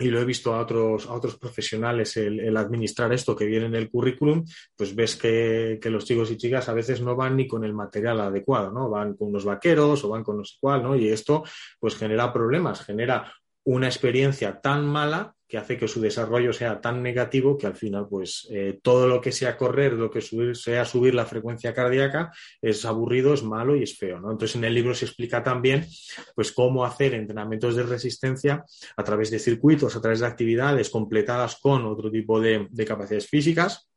y 0.00 0.08
lo 0.08 0.18
he 0.18 0.24
visto 0.24 0.54
a 0.54 0.60
otros, 0.60 1.06
a 1.06 1.12
otros 1.12 1.36
profesionales 1.36 2.16
el, 2.16 2.56
administrar 2.56 3.12
esto 3.12 3.36
que 3.36 3.44
viene 3.44 3.66
en 3.66 3.74
el 3.74 3.90
currículum, 3.90 4.44
pues 4.74 4.94
ves 4.94 5.16
que, 5.16 5.78
los 5.84 6.04
chicos 6.04 6.30
y 6.30 6.36
chicas 6.36 6.68
a 6.68 6.74
veces 6.74 7.02
no 7.02 7.14
van 7.14 7.36
ni 7.36 7.46
con 7.46 7.64
el 7.64 7.74
material 7.74 8.20
adecuado, 8.20 8.72
¿no? 8.72 8.88
Van 8.88 9.14
con 9.14 9.28
unos 9.28 9.44
vaqueros 9.44 10.02
o 10.04 10.08
van 10.08 10.24
con 10.24 10.38
no 10.38 10.44
sé 10.44 10.56
cuál, 10.58 10.82
¿no? 10.82 10.96
Y 10.96 11.08
esto 11.08 11.44
pues 11.78 11.96
genera 11.96 12.32
problemas, 12.32 12.82
genera 12.82 13.30
una 13.64 13.86
experiencia 13.86 14.60
tan 14.60 14.86
mala 14.86 15.34
que 15.50 15.58
hace 15.58 15.76
que 15.76 15.88
su 15.88 16.00
desarrollo 16.00 16.52
sea 16.52 16.80
tan 16.80 17.02
negativo 17.02 17.58
que 17.58 17.66
al 17.66 17.74
final, 17.74 18.06
pues, 18.08 18.46
eh, 18.52 18.78
todo 18.82 19.08
lo 19.08 19.20
que 19.20 19.32
sea 19.32 19.56
correr, 19.56 19.94
lo 19.94 20.08
que 20.08 20.22
sea 20.54 20.84
subir 20.84 21.12
la 21.12 21.26
frecuencia 21.26 21.74
cardíaca, 21.74 22.32
es 22.62 22.84
aburrido, 22.84 23.34
es 23.34 23.42
malo 23.42 23.74
y 23.74 23.82
es 23.82 23.98
feo, 23.98 24.20
¿no? 24.20 24.30
Entonces, 24.30 24.54
en 24.54 24.64
el 24.64 24.74
libro 24.74 24.94
se 24.94 25.06
explica 25.06 25.42
también, 25.42 25.88
pues, 26.36 26.52
cómo 26.52 26.84
hacer 26.84 27.14
entrenamientos 27.14 27.74
de 27.74 27.82
resistencia 27.82 28.64
a 28.96 29.02
través 29.02 29.32
de 29.32 29.40
circuitos, 29.40 29.96
a 29.96 30.00
través 30.00 30.20
de 30.20 30.26
actividades 30.26 30.88
completadas 30.88 31.56
con 31.56 31.84
otro 31.84 32.12
tipo 32.12 32.40
de, 32.40 32.68
capacidades 32.86 33.26
físicas 33.26 33.90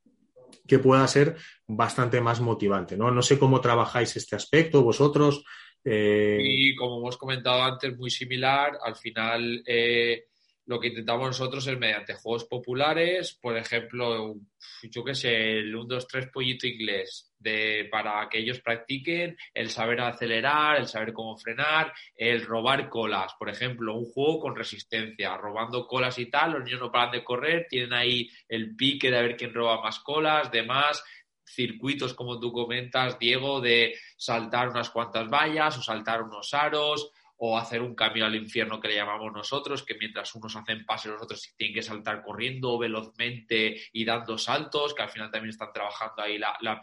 que 0.68 0.80
pueda 0.80 1.08
ser 1.08 1.36
bastante 1.68 2.20
más 2.20 2.42
motivante, 2.42 2.98
¿no? 2.98 3.12
No 3.12 3.22
sé 3.22 3.38
cómo 3.38 3.62
trabajáis 3.62 4.16
este 4.16 4.36
aspecto 4.36 4.82
vosotros. 4.82 5.44
Eh, 5.86 6.40
y 6.42 6.76
como 6.76 7.00
hemos 7.00 7.18
comentado 7.18 7.62
antes, 7.62 7.98
muy 7.98 8.10
similar, 8.10 8.78
al 8.84 8.96
final... 8.96 9.64
Eh 9.66 10.26
lo 10.66 10.80
que 10.80 10.88
intentamos 10.88 11.28
nosotros 11.28 11.68
es 11.68 11.78
mediante 11.78 12.14
juegos 12.14 12.46
populares, 12.46 13.38
por 13.42 13.58
ejemplo, 13.58 14.36
yo 14.84 15.04
qué 15.04 15.14
sé, 15.14 15.60
el 15.60 15.76
1, 15.76 15.86
2, 15.86 16.08
3 16.08 16.30
pollito 16.32 16.68
inglés, 16.68 17.34
de, 17.38 17.90
para 17.92 18.30
que 18.30 18.40
ellos 18.40 18.62
practiquen 18.62 19.36
el 19.54 19.70
saber 19.70 20.00
acelerar, 20.00 20.78
el 20.78 20.88
saber 20.88 21.12
cómo 21.12 21.36
frenar, 21.36 21.92
el 22.16 22.46
robar 22.46 22.88
colas, 22.88 23.34
por 23.38 23.50
ejemplo, 23.50 23.98
un 23.98 24.06
juego 24.06 24.40
con 24.40 24.56
resistencia, 24.56 25.36
robando 25.36 25.86
colas 25.86 26.18
y 26.20 26.28
tal, 26.28 26.54
los 26.54 26.64
niños 26.64 26.80
no 26.80 26.92
paran 26.92 27.12
de 27.12 27.24
correr, 27.24 27.68
tienen 27.70 27.94
ahí 27.94 28.30
el 28.48 28.76
pique 28.76 29.12
de 29.12 29.22
ver 29.22 29.36
quién 29.36 29.54
roba 29.54 29.82
más 29.82 30.00
colas, 30.00 30.50
demás, 30.50 31.04
circuitos 31.46 32.14
como 32.14 32.40
tú 32.40 32.52
comentas, 32.52 33.18
Diego, 33.20 33.62
de 33.62 33.96
saltar 34.18 34.70
unas 34.70 34.90
cuantas 34.90 35.30
vallas 35.30 35.78
o 35.78 35.82
saltar 35.82 36.22
unos 36.22 36.54
aros 36.54 37.12
o 37.38 37.58
hacer 37.58 37.82
un 37.82 37.94
camino 37.94 38.26
al 38.26 38.36
infierno 38.36 38.80
que 38.80 38.88
le 38.88 38.96
llamamos 38.96 39.34
nosotros, 39.34 39.84
que 39.84 39.96
mientras 39.96 40.34
unos 40.36 40.56
hacen 40.56 40.86
pases, 40.86 41.12
los 41.12 41.22
otros 41.22 41.54
tienen 41.58 41.76
que 41.76 41.82
saltar 41.82 42.24
corriendo 42.24 42.78
velozmente 42.78 43.82
y 43.92 44.06
dando 44.06 44.38
saltos, 44.38 44.94
que 44.94 45.04
al 45.04 45.10
final 45.10 45.30
también 45.30 45.50
están 45.50 45.74
trabajando 45.74 46.22
ahí 46.22 46.38
la, 46.38 46.56
la. 46.62 46.80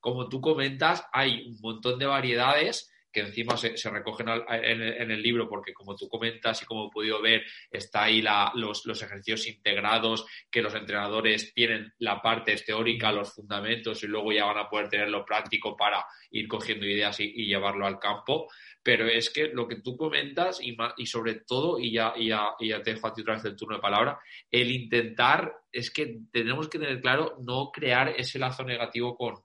Como 0.00 0.28
tú 0.28 0.40
comentas, 0.40 1.06
hay 1.12 1.46
un 1.48 1.60
montón 1.60 1.98
de 1.98 2.06
variedades 2.06 2.90
que 3.16 3.22
encima 3.22 3.56
se, 3.56 3.72
recogen 3.88 4.28
en, 4.28 5.10
el, 5.10 5.22
libro, 5.22 5.48
porque 5.48 5.72
como 5.72 5.96
tú 5.96 6.06
comentas 6.06 6.60
y 6.60 6.66
como 6.66 6.88
he 6.88 6.90
podido 6.90 7.22
ver, 7.22 7.44
está 7.70 8.02
ahí 8.02 8.22
los, 8.52 9.02
ejercicios 9.02 9.46
integrados, 9.46 10.26
que 10.50 10.60
los 10.60 10.74
entrenadores 10.74 11.54
tienen 11.54 11.94
la 12.00 12.20
parte 12.20 12.54
teórica, 12.56 13.12
los 13.12 13.32
fundamentos, 13.32 14.04
y 14.04 14.06
luego 14.06 14.32
ya 14.32 14.44
van 14.44 14.58
a 14.58 14.68
poder 14.68 14.90
tener 14.90 15.08
lo 15.08 15.24
práctico 15.24 15.74
para 15.74 16.04
ir 16.30 16.46
cogiendo 16.46 16.84
ideas 16.84 17.18
y, 17.20 17.46
llevarlo 17.46 17.86
al 17.86 17.98
campo. 17.98 18.48
Pero 18.82 19.08
es 19.08 19.30
que 19.30 19.48
lo 19.48 19.66
que 19.66 19.76
tú 19.76 19.96
comentas, 19.96 20.60
y, 20.60 20.76
y 20.98 21.06
sobre 21.06 21.36
todo, 21.36 21.78
y 21.78 21.92
ya, 21.92 22.12
y 22.18 22.28
ya, 22.28 22.50
ya 22.60 22.82
te 22.82 22.92
dejo 22.92 23.06
a 23.06 23.14
ti 23.14 23.22
otra 23.22 23.36
vez 23.36 23.46
el 23.46 23.56
turno 23.56 23.76
de 23.76 23.80
palabra, 23.80 24.20
el 24.50 24.70
intentar 24.70 25.54
es 25.72 25.90
que 25.90 26.20
tenemos 26.32 26.68
que 26.68 26.78
tener 26.78 27.00
claro 27.00 27.36
no 27.42 27.70
crear 27.72 28.08
ese 28.16 28.38
lazo 28.38 28.64
negativo 28.64 29.16
con, 29.16 29.42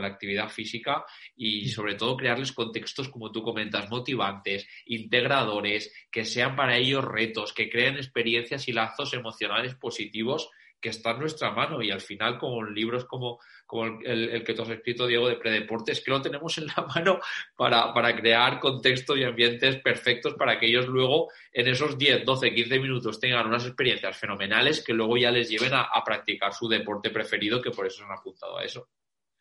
la 0.00 0.06
actividad 0.06 0.48
física 0.48 1.04
y 1.34 1.68
sobre 1.68 1.96
todo 1.96 2.16
crearles 2.16 2.52
contextos, 2.52 3.08
como 3.08 3.32
tú 3.32 3.42
comentas, 3.42 3.90
motivantes, 3.90 4.68
integradores, 4.86 5.92
que 6.12 6.24
sean 6.24 6.54
para 6.54 6.76
ellos 6.76 7.04
retos, 7.04 7.52
que 7.52 7.68
creen 7.68 7.96
experiencias 7.96 8.68
y 8.68 8.72
lazos 8.72 9.12
emocionales 9.14 9.74
positivos 9.74 10.48
que 10.80 10.88
está 10.88 11.10
en 11.12 11.20
nuestra 11.20 11.50
mano 11.50 11.82
y 11.82 11.90
al 11.90 12.00
final 12.00 12.38
con 12.38 12.74
libros 12.74 13.04
como, 13.04 13.38
como 13.66 14.00
el, 14.02 14.42
que 14.44 14.54
tú 14.54 14.62
has 14.62 14.70
escrito, 14.70 15.06
Diego, 15.06 15.28
de 15.28 15.36
predeportes, 15.36 16.00
que 16.00 16.10
lo 16.10 16.22
tenemos 16.22 16.56
en 16.58 16.66
la 16.66 16.86
mano 16.94 17.20
para, 17.56 18.16
crear 18.16 18.58
contextos 18.58 19.18
y 19.18 19.24
ambientes 19.24 19.76
perfectos 19.76 20.34
para 20.34 20.58
que 20.58 20.66
ellos 20.66 20.86
luego 20.88 21.30
en 21.52 21.68
esos 21.68 21.98
10, 21.98 22.24
12, 22.24 22.54
15 22.54 22.78
minutos 22.80 23.20
tengan 23.20 23.46
unas 23.46 23.66
experiencias 23.66 24.16
fenomenales 24.16 24.82
que 24.82 24.94
luego 24.94 25.16
ya 25.16 25.30
les 25.30 25.48
lleven 25.48 25.72
a, 25.74 25.88
practicar 26.04 26.52
su 26.52 26.66
deporte 26.66 27.10
preferido, 27.10 27.60
que 27.60 27.70
por 27.70 27.86
eso 27.86 27.98
se 27.98 28.04
han 28.04 28.12
apuntado 28.12 28.58
a 28.58 28.64
eso. 28.64 28.88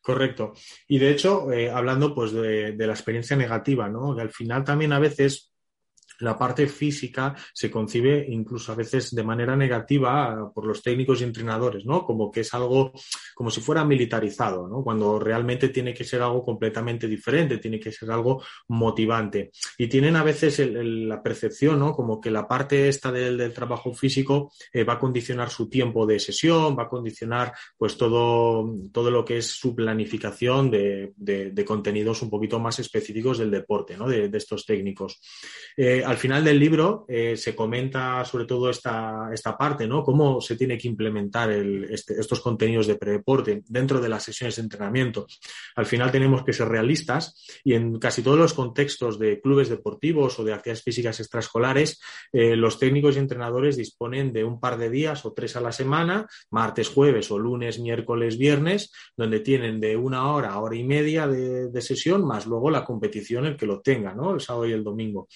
Correcto. 0.02 0.54
Y 0.88 1.00
de 1.00 1.12
hecho, 1.12 1.52
eh, 1.52 1.70
hablando 1.70 2.14
pues 2.14 2.32
de, 2.32 2.74
de, 2.74 2.88
la 2.88 2.94
experiencia 2.94 3.36
negativa, 3.36 3.90
¿no? 3.90 4.16
Que 4.16 4.22
al 4.22 4.30
final 4.30 4.64
también 4.64 4.94
a 4.94 5.00
veces 5.00 5.49
la 6.20 6.38
parte 6.38 6.68
física 6.68 7.36
se 7.54 7.70
concibe 7.70 8.26
incluso 8.30 8.72
a 8.72 8.76
veces 8.76 9.12
de 9.12 9.24
manera 9.24 9.56
negativa 9.56 10.52
por 10.54 10.66
los 10.66 10.82
técnicos 10.82 11.22
y 11.22 11.24
entrenadores, 11.24 11.86
¿no? 11.86 12.06
Como 12.06 12.32
que 12.32 12.42
es 12.42 12.54
algo 12.54 12.92
como 13.36 13.50
si 13.50 13.62
fuera 13.62 13.86
militarizado, 13.86 14.68
¿no? 14.68 14.84
Cuando 14.84 15.20
realmente 15.20 15.70
tiene 15.70 15.94
que 15.94 16.04
ser 16.04 16.22
algo 16.22 16.44
completamente 16.44 17.08
diferente, 17.08 17.58
tiene 17.58 17.80
que 17.80 17.92
ser 17.92 18.12
algo 18.12 18.44
motivante. 18.68 19.52
Y 19.78 19.88
tienen 19.88 20.16
a 20.16 20.24
veces 20.24 20.60
la 20.60 21.22
percepción, 21.24 21.80
¿no? 21.80 21.94
Como 21.94 22.20
que 22.20 22.32
la 22.32 22.48
parte 22.48 22.90
esta 22.90 23.12
del, 23.12 23.40
trabajo 23.54 23.94
físico 23.94 24.52
eh, 24.72 24.84
va 24.84 24.94
a 24.94 25.00
condicionar 25.00 25.50
su 25.50 25.70
tiempo 25.70 26.06
de 26.06 26.20
sesión, 26.20 26.78
va 26.78 26.84
a 26.84 26.90
condicionar 26.90 27.54
pues 27.78 27.98
todo, 27.98 28.76
todo 28.92 29.10
lo 29.10 29.26
que 29.26 29.38
es 29.38 29.48
su 29.48 29.76
planificación 29.76 30.70
de, 30.70 31.64
contenidos 31.66 32.22
un 32.22 32.30
poquito 32.30 32.60
más 32.60 32.80
específicos 32.80 33.38
del 33.38 33.52
deporte, 33.52 33.98
¿no? 33.98 34.08
De, 34.08 34.30
estos 34.40 34.66
técnicos. 34.66 35.20
Eh, 35.76 36.04
al 36.10 36.18
final 36.18 36.44
del 36.44 36.58
libro 36.58 37.06
eh, 37.08 37.38
se 37.38 37.56
comenta 37.56 38.26
sobre 38.26 38.46
todo 38.46 38.72
esta, 38.72 39.30
esta, 39.32 39.56
parte, 39.56 39.86
¿no? 39.88 40.04
Cómo 40.04 40.42
se 40.42 40.56
tiene 40.56 40.76
que 40.76 40.88
implementar 40.88 41.52
este, 41.52 42.20
estos 42.20 42.40
contenidos 42.40 42.88
de 42.88 42.96
predeporte 42.96 43.62
dentro 43.68 44.02
de 44.02 44.10
las 44.10 44.24
sesiones 44.24 44.56
de 44.56 44.64
entrenamiento. 44.64 45.28
Al 45.76 45.86
final 45.86 46.12
tenemos 46.12 46.44
que 46.44 46.52
ser 46.52 46.68
realistas 46.68 47.46
y 47.64 47.76
en 47.76 48.00
casi 48.00 48.24
todos 48.24 48.40
los 48.40 48.56
contextos 48.56 49.20
de 49.20 49.40
clubes 49.40 49.70
deportivos 49.70 50.40
o 50.40 50.44
de 50.44 50.54
actividades 50.54 50.82
físicas 50.82 51.20
extraescolares, 51.20 52.02
eh, 52.34 52.56
los 52.56 52.80
técnicos 52.80 53.16
y 53.16 53.20
entrenadores 53.20 53.78
disponen 53.78 54.34
de 54.34 54.44
un 54.44 54.60
par 54.60 54.80
de 54.80 54.90
días 54.90 55.24
o 55.28 55.34
tres 55.34 55.56
a 55.58 55.62
la 55.62 55.72
semana, 55.72 56.28
martes, 56.50 56.90
jueves 56.90 57.30
o 57.30 57.38
lunes, 57.38 57.78
miércoles, 57.80 58.40
viernes, 58.40 58.92
donde 59.16 59.42
tienen 59.42 59.80
de 59.80 59.96
una 59.96 60.34
hora 60.34 60.54
a 60.54 60.60
hora 60.60 60.76
y 60.76 60.84
media 60.84 61.28
de, 61.28 61.82
sesión, 61.82 62.26
más 62.26 62.48
luego 62.48 62.72
la 62.72 62.84
competición 62.84 63.46
el 63.46 63.56
que 63.56 63.68
lo 63.68 63.80
tenga, 63.80 64.16
¿no? 64.16 64.34
El 64.34 64.42
sábado 64.42 64.66
y 64.66 64.74
el 64.74 64.84
domingo. 64.84 65.28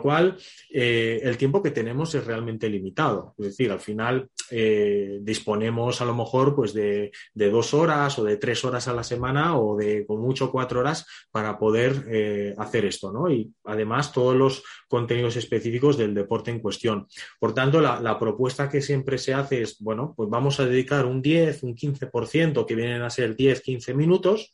Cual, 0.00 0.36
eh, 0.70 1.20
el 1.22 1.36
tiempo 1.36 1.62
que 1.62 1.70
tenemos 1.70 2.14
es 2.14 2.24
realmente 2.24 2.68
limitado. 2.68 3.34
Es 3.38 3.46
decir, 3.46 3.70
al 3.70 3.80
final 3.80 4.28
eh, 4.50 5.18
disponemos 5.22 6.00
a 6.00 6.04
lo 6.04 6.14
mejor 6.14 6.54
pues 6.54 6.72
de, 6.72 7.10
dos 7.34 7.74
horas 7.74 8.18
o 8.18 8.24
de 8.24 8.36
tres 8.36 8.64
horas 8.64 8.88
a 8.88 8.92
la 8.92 9.02
semana 9.02 9.58
o 9.58 9.76
de 9.76 10.06
con 10.06 10.20
mucho 10.20 10.50
cuatro 10.50 10.80
horas 10.80 11.06
para 11.30 11.58
poder 11.58 12.06
eh, 12.08 12.54
hacer 12.58 12.84
esto, 12.84 13.12
¿no? 13.12 13.30
Y 13.30 13.52
además 13.64 14.12
todos 14.12 14.36
los 14.36 14.62
contenidos 14.88 15.36
específicos 15.36 15.96
del 15.96 16.14
deporte 16.14 16.50
en 16.50 16.60
cuestión. 16.60 17.06
Por 17.38 17.54
tanto, 17.54 17.80
la, 17.80 18.00
la 18.00 18.18
propuesta 18.18 18.68
que 18.68 18.82
siempre 18.82 19.18
se 19.18 19.34
hace 19.34 19.62
es, 19.62 19.78
bueno, 19.80 20.14
pues 20.16 20.28
vamos 20.28 20.60
a 20.60 20.66
dedicar 20.66 21.06
un 21.06 21.22
10, 21.22 21.62
un 21.62 21.74
15%, 21.74 22.66
que 22.66 22.74
vienen 22.74 23.02
a 23.02 23.10
ser 23.10 23.34
10, 23.34 23.60
15 23.60 23.94
minutos 23.94 24.52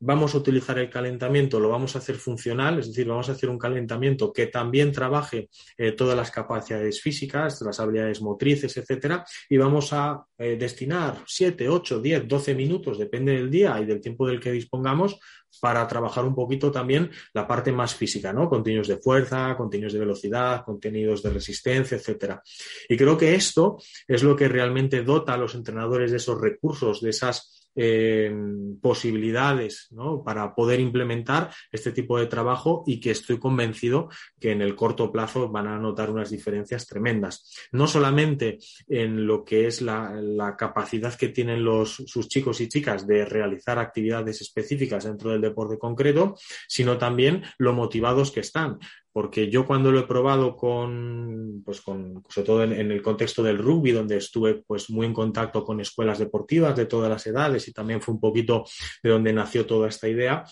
vamos 0.00 0.34
a 0.34 0.38
utilizar 0.38 0.78
el 0.78 0.90
calentamiento, 0.90 1.58
lo 1.58 1.70
vamos 1.70 1.94
a 1.94 1.98
hacer 1.98 2.16
funcional, 2.16 2.78
es 2.78 2.88
decir, 2.88 3.06
vamos 3.06 3.28
a 3.28 3.32
hacer 3.32 3.50
un 3.50 3.58
calentamiento 3.58 4.32
que 4.32 4.46
también 4.46 4.92
trabaje 4.92 5.48
eh, 5.76 5.92
todas 5.92 6.16
las 6.16 6.30
capacidades 6.30 7.00
físicas, 7.00 7.60
las 7.62 7.80
habilidades 7.80 8.20
motrices, 8.22 8.76
etcétera, 8.76 9.24
y 9.48 9.56
vamos 9.56 9.92
a 9.92 10.24
eh, 10.38 10.56
destinar 10.58 11.22
7, 11.26 11.68
8, 11.68 12.00
10, 12.00 12.28
12 12.28 12.54
minutos, 12.54 12.98
depende 12.98 13.32
del 13.32 13.50
día 13.50 13.80
y 13.80 13.86
del 13.86 14.00
tiempo 14.00 14.26
del 14.26 14.40
que 14.40 14.52
dispongamos, 14.52 15.18
para 15.60 15.86
trabajar 15.88 16.24
un 16.24 16.34
poquito 16.34 16.70
también 16.70 17.10
la 17.32 17.46
parte 17.46 17.72
más 17.72 17.94
física, 17.94 18.32
¿no? 18.32 18.48
Contenidos 18.48 18.88
de 18.88 18.98
fuerza, 18.98 19.56
contenidos 19.56 19.92
de 19.92 19.98
velocidad, 19.98 20.64
contenidos 20.64 21.22
de 21.22 21.30
resistencia, 21.30 21.96
etcétera. 21.96 22.42
Y 22.88 22.96
creo 22.96 23.16
que 23.16 23.34
esto 23.34 23.78
es 24.06 24.22
lo 24.22 24.36
que 24.36 24.48
realmente 24.48 25.02
dota 25.02 25.34
a 25.34 25.38
los 25.38 25.54
entrenadores 25.54 26.10
de 26.10 26.18
esos 26.18 26.40
recursos, 26.40 27.00
de 27.00 27.10
esas 27.10 27.57
eh, 27.80 28.34
posibilidades 28.82 29.88
para 30.24 30.52
poder 30.52 30.80
implementar 30.80 31.50
este 31.70 31.92
tipo 31.92 32.18
de 32.18 32.26
trabajo 32.26 32.82
y 32.86 32.98
que 32.98 33.12
estoy 33.12 33.38
convencido 33.38 34.08
que 34.40 34.50
en 34.50 34.62
el 34.62 34.74
corto 34.74 35.12
plazo 35.12 35.48
van 35.48 35.68
a 35.68 35.78
notar 35.78 36.10
unas 36.10 36.30
diferencias 36.30 36.88
tremendas. 36.88 37.68
No 37.70 37.86
solamente 37.86 38.58
en 38.88 39.28
lo 39.28 39.44
que 39.44 39.68
es 39.68 39.80
la, 39.80 40.56
capacidad 40.58 41.14
que 41.14 41.28
tienen 41.28 41.62
los, 41.62 42.02
sus 42.06 42.26
chicos 42.28 42.60
y 42.60 42.68
chicas 42.68 43.06
de 43.06 43.24
realizar 43.24 43.78
actividades 43.78 44.40
específicas 44.40 45.04
dentro 45.04 45.30
del 45.30 45.40
deporte 45.40 45.78
concreto, 45.78 46.34
sino 46.66 46.98
también 46.98 47.44
lo 47.58 47.74
motivados 47.74 48.32
que 48.32 48.40
están 48.40 48.78
porque 49.12 49.50
yo 49.50 49.66
cuando 49.66 49.90
lo 49.90 50.00
he 50.00 50.06
probado 50.06 50.56
con, 50.56 51.62
pues 51.64 51.80
con, 51.80 52.22
sobre 52.28 52.46
todo 52.46 52.64
en, 52.64 52.72
el 52.72 53.02
contexto 53.02 53.42
del 53.42 53.58
rugby, 53.58 53.92
donde 53.92 54.16
estuve 54.16 54.62
pues 54.66 54.90
muy 54.90 55.06
en 55.06 55.14
contacto 55.14 55.64
con 55.64 55.80
escuelas 55.80 56.18
deportivas 56.18 56.76
de 56.76 56.86
todas 56.86 57.10
las 57.10 57.26
edades 57.26 57.66
y 57.68 57.72
también 57.72 58.00
fue 58.00 58.14
un 58.14 58.20
poquito 58.20 58.64
de 59.02 59.10
donde 59.10 59.32
nació 59.32 59.66
toda 59.66 59.88
esta 59.88 60.08
idea, 60.08 60.44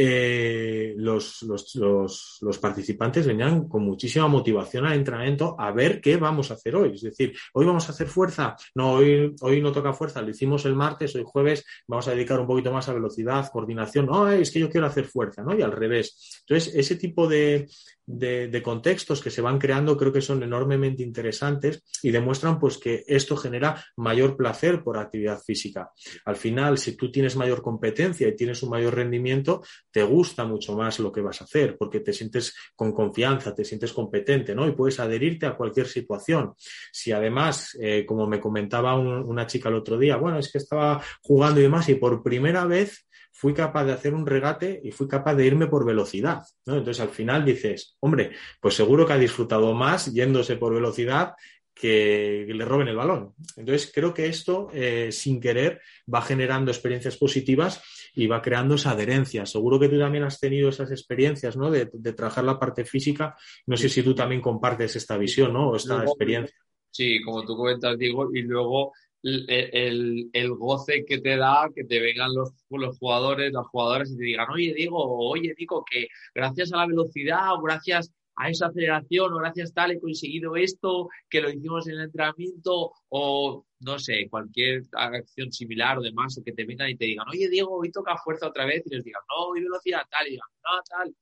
eh, 0.00 0.94
los, 0.96 1.42
los, 1.42 2.58
participantes 2.60 3.26
venían 3.26 3.66
con 3.68 3.82
muchísima 3.82 4.28
motivación 4.28 4.86
al 4.86 4.92
entrenamiento 4.92 5.56
a 5.58 5.72
ver 5.72 6.00
qué 6.00 6.16
vamos 6.16 6.52
a 6.52 6.54
hacer 6.54 6.76
hoy. 6.76 6.92
Es 6.94 7.02
decir, 7.02 7.36
hoy 7.52 7.66
vamos 7.66 7.88
a 7.88 7.92
hacer 7.92 8.06
fuerza, 8.06 8.54
no, 8.76 8.92
hoy, 8.92 9.34
hoy 9.40 9.60
no 9.60 9.72
toca 9.72 9.92
fuerza, 9.92 10.22
lo 10.22 10.30
hicimos 10.30 10.64
el 10.66 10.76
martes, 10.76 11.16
hoy 11.16 11.24
jueves 11.26 11.64
vamos 11.88 12.06
a 12.06 12.12
dedicar 12.12 12.38
un 12.38 12.46
poquito 12.46 12.72
más 12.72 12.88
a 12.88 12.94
velocidad, 12.94 13.50
coordinación, 13.50 14.06
no, 14.06 14.30
es 14.30 14.52
que 14.52 14.60
yo 14.60 14.70
quiero 14.70 14.86
hacer 14.86 15.04
fuerza, 15.04 15.42
¿no? 15.42 15.58
Y 15.58 15.62
al 15.62 15.72
revés. 15.72 16.44
Entonces, 16.46 16.72
ese 16.76 16.94
tipo 16.94 17.26
de, 17.26 17.66
de, 18.08 18.62
contextos 18.62 19.20
que 19.20 19.30
se 19.30 19.42
van 19.42 19.58
creando 19.58 19.96
creo 19.96 20.12
que 20.12 20.22
son 20.22 20.42
enormemente 20.42 21.02
interesantes 21.02 21.82
y 22.02 22.10
demuestran 22.10 22.58
pues 22.58 22.78
que 22.78 23.04
esto 23.06 23.36
genera 23.36 23.84
mayor 23.96 24.36
placer 24.36 24.82
por 24.82 24.96
actividad 24.96 25.40
física. 25.40 25.92
Al 26.24 26.36
final, 26.36 26.78
si 26.78 26.96
tú 26.96 27.12
tienes 27.12 27.36
mayor 27.36 27.60
competencia 27.60 28.26
y 28.26 28.34
tienes 28.34 28.62
un 28.62 28.70
mayor 28.70 28.94
rendimiento, 28.94 29.62
te 29.90 30.02
gusta 30.02 30.44
mucho 30.44 30.76
más 30.76 30.98
lo 30.98 31.10
que 31.10 31.20
vas 31.20 31.40
a 31.40 31.44
hacer 31.44 31.76
porque 31.76 32.00
te 32.00 32.12
sientes 32.12 32.54
con 32.74 32.92
confianza, 32.92 33.54
te 33.54 33.64
sientes 33.64 33.92
competente, 33.92 34.54
¿no? 34.54 34.66
Y 34.66 34.72
puedes 34.72 35.00
adherirte 35.00 35.46
a 35.46 35.56
cualquier 35.56 35.86
situación. 35.86 36.54
Si 36.92 37.12
además, 37.12 37.76
eh, 37.80 38.04
como 38.06 38.26
me 38.26 38.40
comentaba 38.40 38.96
una 38.96 39.46
chica 39.46 39.68
el 39.68 39.76
otro 39.76 39.98
día, 39.98 40.16
bueno, 40.16 40.38
es 40.38 40.50
que 40.52 40.58
estaba 40.58 41.02
jugando 41.22 41.60
y 41.60 41.64
demás 41.64 41.88
y 41.88 41.94
por 41.94 42.22
primera 42.22 42.64
vez 42.66 43.08
fui 43.32 43.54
capaz 43.54 43.84
de 43.84 43.92
hacer 43.92 44.14
un 44.14 44.26
regate 44.26 44.80
y 44.82 44.90
fui 44.90 45.06
capaz 45.06 45.36
de 45.36 45.46
irme 45.46 45.68
por 45.68 45.86
velocidad. 45.86 46.42
¿no? 46.66 46.78
Entonces 46.78 47.00
al 47.00 47.10
final 47.10 47.44
dices, 47.44 47.96
hombre, 48.00 48.32
pues 48.60 48.74
seguro 48.74 49.06
que 49.06 49.12
ha 49.12 49.18
disfrutado 49.18 49.74
más 49.74 50.12
yéndose 50.12 50.56
por 50.56 50.74
velocidad 50.74 51.34
que 51.72 52.44
le 52.48 52.64
roben 52.64 52.88
el 52.88 52.96
balón. 52.96 53.34
Entonces 53.56 53.92
creo 53.94 54.12
que 54.12 54.26
esto, 54.26 54.68
eh, 54.72 55.10
sin 55.12 55.40
querer, 55.40 55.80
va 56.12 56.20
generando 56.20 56.72
experiencias 56.72 57.16
positivas 57.16 57.80
y 58.18 58.26
va 58.26 58.42
creando 58.42 58.74
esa 58.74 58.90
adherencia. 58.90 59.46
Seguro 59.46 59.78
que 59.78 59.88
tú 59.88 59.96
también 59.96 60.24
has 60.24 60.40
tenido 60.40 60.70
esas 60.70 60.90
experiencias, 60.90 61.56
¿no? 61.56 61.70
De, 61.70 61.86
trabajar 61.86 62.42
la 62.42 62.58
parte 62.58 62.84
física. 62.84 63.36
No 63.64 63.76
sé 63.76 63.88
si 63.88 64.02
tú 64.02 64.12
también 64.12 64.40
compartes 64.40 64.96
esta 64.96 65.16
visión, 65.16 65.52
¿no? 65.52 65.70
O 65.70 65.76
esta 65.76 66.02
experiencia. 66.02 66.58
Sí, 66.90 67.22
como 67.22 67.44
tú 67.44 67.56
comentas, 67.56 67.96
digo, 67.96 68.34
y 68.34 68.42
luego 68.42 68.92
el, 69.22 70.30
el, 70.32 70.50
goce 70.50 71.04
que 71.06 71.20
te 71.20 71.36
da 71.36 71.70
que 71.72 71.84
te 71.84 72.00
vengan 72.00 72.34
los, 72.34 72.50
los 72.70 72.98
jugadores, 72.98 73.52
las 73.52 73.68
jugadoras 73.68 74.10
y 74.10 74.16
te 74.16 74.24
digan, 74.24 74.50
oye, 74.50 74.74
Diego, 74.74 75.30
oye, 75.30 75.54
Diego, 75.56 75.84
que 75.88 76.08
gracias 76.34 76.72
a 76.72 76.78
la 76.78 76.86
velocidad 76.86 77.54
o 77.54 77.62
gracias 77.62 78.12
a 78.34 78.50
esa 78.50 78.66
aceleración 78.66 79.32
o 79.32 79.38
gracias 79.38 79.72
tal 79.72 79.92
he 79.92 80.00
conseguido 80.00 80.56
esto, 80.56 81.08
que 81.30 81.40
lo 81.40 81.50
hicimos 81.50 81.86
en 81.86 81.94
el 81.94 82.00
entrenamiento 82.06 82.94
o 83.10 83.64
no 83.80 83.98
sé, 83.98 84.28
cualquier 84.28 84.82
acción 84.92 85.52
similar 85.52 85.98
o 85.98 86.02
demás, 86.02 86.36
o 86.38 86.44
que 86.44 86.52
te 86.52 86.64
vengan 86.64 86.90
y 86.90 86.96
te 86.96 87.06
digan, 87.06 87.28
oye, 87.28 87.48
Diego, 87.48 87.78
hoy 87.78 87.90
toca 87.90 88.16
fuerza 88.16 88.48
otra 88.48 88.66
vez 88.66 88.82
y 88.86 88.94
les 88.94 89.04
digan, 89.04 89.22
no, 89.28 89.46
hoy 89.46 89.62
velocidad 89.62 90.02
tal, 90.10 90.26
y 90.26 90.30
digan, 90.32 90.48
no, 90.64 90.82
tal 90.88 91.14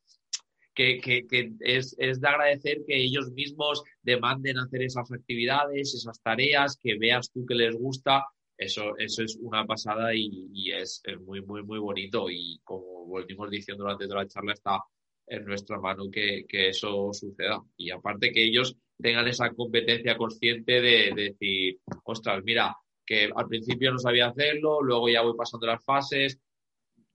que, 0.77 1.57
es, 1.61 1.97
de 1.97 2.29
agradecer 2.29 2.85
que 2.87 2.97
ellos 2.97 3.33
mismos 3.33 3.83
demanden 4.03 4.59
hacer 4.59 4.83
esas 4.83 5.11
actividades, 5.11 5.95
esas 5.95 6.21
tareas, 6.23 6.79
que 6.81 6.99
veas 6.99 7.31
tú 7.33 7.47
que 7.47 7.55
les 7.55 7.75
gusta. 7.75 8.25
Eso, 8.59 8.97
eso 8.99 9.23
es 9.23 9.37
una 9.41 9.67
pasada 9.67 10.15
y, 10.15 10.71
es, 10.73 11.03
muy, 11.25 11.43
muy, 11.43 11.63
muy 11.63 11.79
bonito. 11.79 12.31
Y 12.31 12.61
como 12.63 13.07
volvimos 13.07 13.51
diciendo 13.51 13.85
durante 13.85 14.07
toda 14.07 14.23
la 14.23 14.29
charla, 14.29 14.53
está 14.53 14.81
en 15.27 15.45
nuestra 15.45 15.79
mano 15.79 16.11
que, 16.11 16.45
eso 16.51 17.11
suceda. 17.13 17.63
Y 17.77 17.91
aparte 17.91 18.33
que 18.33 18.45
ellos 18.45 18.77
tengan 18.99 19.29
esa 19.29 19.51
competencia 19.51 20.17
consciente 20.17 20.81
de, 20.81 21.13
de 21.15 21.23
decir, 21.31 21.79
ostras, 22.05 22.43
mira, 22.45 22.77
que 23.05 23.31
al 23.35 23.47
principio 23.47 23.93
no 23.93 23.99
sabía 23.99 24.29
hacerlo, 24.29 24.83
luego 24.83 25.09
ya 25.09 25.23
voy 25.23 25.37
pasando 25.37 25.67
las 25.67 25.85
fases, 25.85 26.39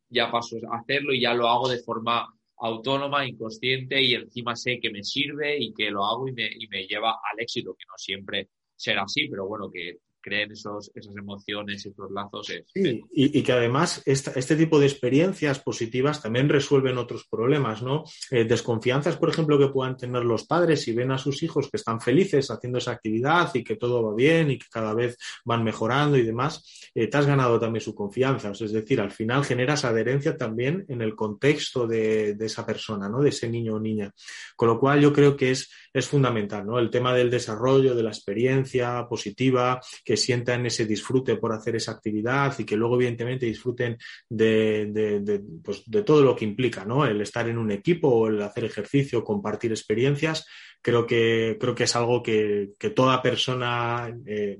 ya 0.09 0.31
paso 0.31 0.57
a 0.71 0.77
hacerlo 0.77 1.13
y 1.13 1.21
ya 1.21 1.33
lo 1.33 1.47
hago 1.47 1.69
de 1.69 1.79
forma 1.79 2.27
autónoma, 2.57 3.27
inconsciente 3.27 4.01
y 4.01 4.13
encima 4.13 4.55
sé 4.55 4.79
que 4.79 4.91
me 4.91 5.03
sirve 5.03 5.57
y 5.57 5.73
que 5.73 5.89
lo 5.89 6.05
hago 6.05 6.27
y 6.27 6.33
me, 6.33 6.47
y 6.47 6.67
me 6.67 6.85
lleva 6.85 7.11
al 7.11 7.39
éxito, 7.39 7.73
que 7.73 7.85
no 7.87 7.93
siempre 7.97 8.49
será 8.75 9.03
así, 9.03 9.27
pero 9.27 9.47
bueno, 9.47 9.69
que 9.71 9.97
creen 10.21 10.51
esos, 10.51 10.91
esas 10.95 11.15
emociones, 11.15 11.85
esos 11.85 12.11
lazos. 12.11 12.51
y, 12.73 13.41
que 13.41 13.51
además 13.51 14.01
este 14.05 14.55
tipo 14.55 14.79
de 14.79 14.85
experiencias 14.85 15.59
positivas 15.59 16.21
también 16.21 16.49
resuelven 16.49 16.97
otros 16.97 17.27
problemas, 17.27 17.81
¿no? 17.81 18.03
Eh, 18.29 18.45
desconfianzas, 18.45 19.17
por 19.17 19.29
ejemplo, 19.29 19.57
que 19.57 19.69
puedan 19.69 19.97
tener 19.97 20.23
los 20.23 20.45
padres 20.45 20.81
si 20.81 20.93
ven 20.93 21.11
a 21.11 21.17
sus 21.17 21.43
hijos 21.43 21.69
que 21.69 21.77
están 21.77 21.99
felices 21.99 22.51
haciendo 22.51 22.77
esa 22.77 22.91
actividad 22.91 23.53
y 23.53 23.63
que 23.63 23.75
todo 23.75 24.03
va 24.03 24.15
bien 24.15 24.51
y 24.51 24.57
que 24.57 24.67
cada 24.71 24.93
vez 24.93 25.17
van 25.43 25.63
mejorando 25.63 26.17
y 26.17 26.23
demás, 26.23 26.89
eh, 26.93 27.07
te 27.07 27.17
has 27.17 27.25
ganado 27.25 27.59
también 27.59 27.81
su 27.81 27.95
confianza. 27.95 28.51
es 28.51 28.71
decir, 28.71 29.01
al 29.01 29.11
final 29.11 29.43
generas 29.43 29.85
adherencia 29.85 30.37
también 30.37 30.85
en 30.87 31.01
el 31.01 31.15
contexto 31.15 31.87
de, 31.87 32.35
de 32.35 32.45
esa 32.45 32.65
persona, 32.65 33.09
¿no? 33.09 33.21
De 33.21 33.29
ese 33.29 33.49
niño 33.49 33.75
o 33.75 33.79
niña. 33.79 34.13
Con 34.55 34.69
lo 34.69 34.79
cual 34.79 35.01
yo 35.01 35.11
creo 35.11 35.35
que 35.35 35.51
es, 35.51 35.69
es 35.93 36.07
fundamental, 36.07 36.65
¿no? 36.65 36.79
El 36.79 36.89
tema 36.89 37.13
del 37.13 37.29
desarrollo, 37.29 37.95
de 37.95 38.03
la 38.03 38.11
experiencia 38.11 39.05
positiva, 39.07 39.81
que 40.05 40.17
sientan 40.17 40.65
ese 40.65 40.85
disfrute 40.85 41.35
por 41.35 41.53
hacer 41.53 41.75
esa 41.75 41.91
actividad 41.91 42.57
y 42.57 42.65
que 42.65 42.77
luego, 42.77 42.95
evidentemente, 42.95 43.45
disfruten 43.45 43.97
de, 44.29 45.41
pues, 45.63 45.83
todo 46.05 46.21
lo 46.21 46.35
que 46.35 46.45
implica, 46.45 46.85
¿no? 46.85 47.05
El 47.05 47.21
estar 47.21 47.47
en 47.49 47.57
un 47.57 47.71
equipo 47.71 48.27
el 48.27 48.41
hacer 48.41 48.65
ejercicio, 48.65 49.23
compartir 49.23 49.71
experiencias, 49.71 50.45
creo 50.81 51.05
que, 51.05 51.57
creo 51.59 51.75
que 51.75 51.83
es 51.83 51.95
algo 51.95 52.23
que, 52.23 52.71
toda 52.95 53.21
persona 53.21 54.13
eh, 54.25 54.59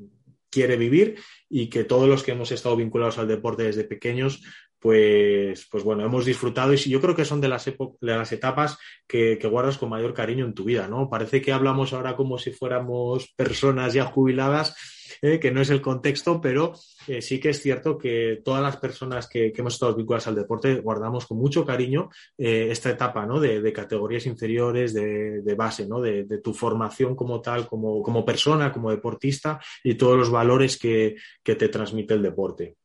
quiere 0.50 0.76
vivir 0.76 1.18
y 1.50 1.70
que 1.70 1.86
todos 1.86 2.08
los 2.08 2.24
que 2.24 2.32
hemos 2.32 2.52
estado 2.52 2.76
vinculados 2.76 3.18
al 3.18 3.28
deporte 3.28 3.64
desde 3.64 3.86
pequeños 3.86 4.44
pues, 4.82 5.68
pues 5.70 5.84
bueno, 5.84 6.04
hemos 6.04 6.26
disfrutado 6.26 6.74
y 6.74 6.78
yo 6.78 7.00
creo 7.00 7.16
que 7.16 7.24
son 7.24 7.40
de 7.40 7.48
las, 7.48 7.66
de 7.66 7.76
las 8.02 8.32
etapas 8.32 8.80
que, 9.08 9.36
guardas 9.36 9.78
con 9.78 9.90
mayor 9.90 10.14
cariño 10.16 10.44
en 10.44 10.56
tu 10.56 10.64
vida, 10.64 10.88
¿no? 10.88 11.08
Parece 11.08 11.40
que 11.40 11.54
hablamos 11.54 11.94
ahora 11.94 12.16
como 12.16 12.40
si 12.40 12.52
fuéramos 12.52 13.32
personas 13.36 13.94
ya 13.94 14.06
jubiladas, 14.06 14.76
eh, 15.22 15.40
que 15.40 15.52
no 15.52 15.62
es 15.62 15.70
el 15.70 15.82
contexto, 15.82 16.42
pero 16.42 16.74
eh, 17.08 17.22
sí 17.22 17.40
que 17.40 17.50
es 17.50 17.62
cierto 17.62 17.96
que 17.96 18.42
todas 18.44 18.64
las 18.64 18.78
personas 18.78 19.28
que, 19.28 19.54
hemos 19.56 19.74
estado 19.74 19.94
vinculadas 19.96 20.28
al 20.28 20.36
deporte 20.36 20.80
guardamos 20.80 21.28
con 21.28 21.38
mucho 21.38 21.64
cariño 21.64 22.10
eh, 22.38 22.70
esta 22.72 22.90
etapa, 22.90 23.28
¿no? 23.28 23.40
De, 23.40 23.72
categorías 23.72 24.26
inferiores, 24.26 24.96
de, 24.96 25.56
base, 25.56 25.86
¿no? 25.86 26.02
De, 26.02 26.26
tu 26.44 26.56
formación 26.56 27.16
como 27.16 27.40
tal, 27.40 27.68
como, 27.68 28.02
como 28.02 28.26
persona, 28.26 28.72
como 28.72 28.90
deportista 28.90 29.60
y 29.84 29.94
todos 29.94 30.18
los 30.18 30.32
valores 30.32 30.80
que 30.80 31.16
te 31.44 31.70
transmite 31.70 32.16
el 32.16 32.24
deporte 32.24 32.78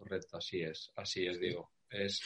correcto, 0.00 0.38
así 0.38 0.62
es, 0.62 0.90
así 0.96 1.26
es, 1.26 1.38
digo. 1.38 1.70
Es, 1.90 2.22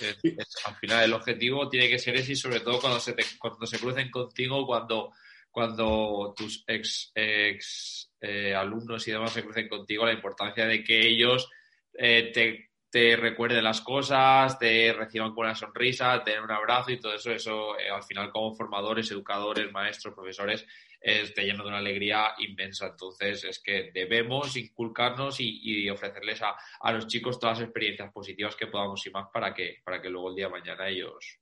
al 0.67 0.77
final 0.77 1.05
el 1.05 1.13
objetivo 1.15 1.69
tiene 1.69 1.89
que 1.89 1.99
ser 1.99 2.17
ese 2.17 2.33
y 2.33 2.37
sobre 2.37 2.61
todo 2.61 2.81
cuando 2.81 3.01
se, 3.01 3.17
cuando 3.39 3.67
se 3.67 3.79
crucen 3.79 4.11
contigo, 4.11 4.67
cuando, 4.67 5.13
cuando 5.51 6.35
tus 6.37 6.65
ex, 6.67 7.11
ex 7.15 8.13
eh, 8.21 8.55
alumnos 8.55 9.09
y 9.09 9.13
demás 9.13 9.33
se 9.33 9.43
crucen 9.43 9.69
contigo, 9.69 10.05
la 10.05 10.13
importancia 10.13 10.67
de 10.67 10.85
que 10.85 11.01
ellos 11.01 11.51
eh, 11.95 12.31
te, 12.33 12.71
te, 12.95 13.17
recuerden 13.17 13.65
las 13.65 13.81
cosas, 13.81 14.57
te 14.57 14.93
reciban 14.93 15.35
con 15.35 15.47
una 15.47 15.57
sonrisa, 15.57 16.23
te 16.23 16.31
den 16.31 16.45
un 16.45 16.53
abrazo 16.53 16.93
y 16.93 17.01
todo 17.01 17.15
eso, 17.15 17.33
eso 17.33 17.77
eh, 17.77 17.91
al 17.91 18.05
final 18.05 18.31
como 18.31 18.55
formadores, 18.55 19.11
educadores, 19.11 19.73
maestros, 19.73 20.15
profesores, 20.15 20.65
esté 21.01 21.43
lleno 21.43 21.65
de 21.65 21.71
una 21.71 21.79
alegría 21.79 22.35
inmensa. 22.39 22.87
Entonces, 22.87 23.43
es 23.43 23.59
que 23.59 23.91
debemos 23.93 24.57
inculcarnos 24.57 25.39
y, 25.41 25.91
ofrecerles 25.91 26.41
a, 26.43 26.93
los 26.93 27.09
chicos 27.09 27.41
todas 27.41 27.59
las 27.59 27.67
experiencias 27.67 28.13
positivas 28.13 28.55
que 28.55 28.69
podamos 28.69 29.05
y 29.05 29.11
más 29.11 29.27
para 29.33 29.53
que, 29.53 29.79
para 29.85 30.01
que 30.01 30.09
luego 30.09 30.29
el 30.29 30.37
día 30.37 30.47
de 30.47 30.53
mañana 30.53 30.89
ellos 30.89 31.41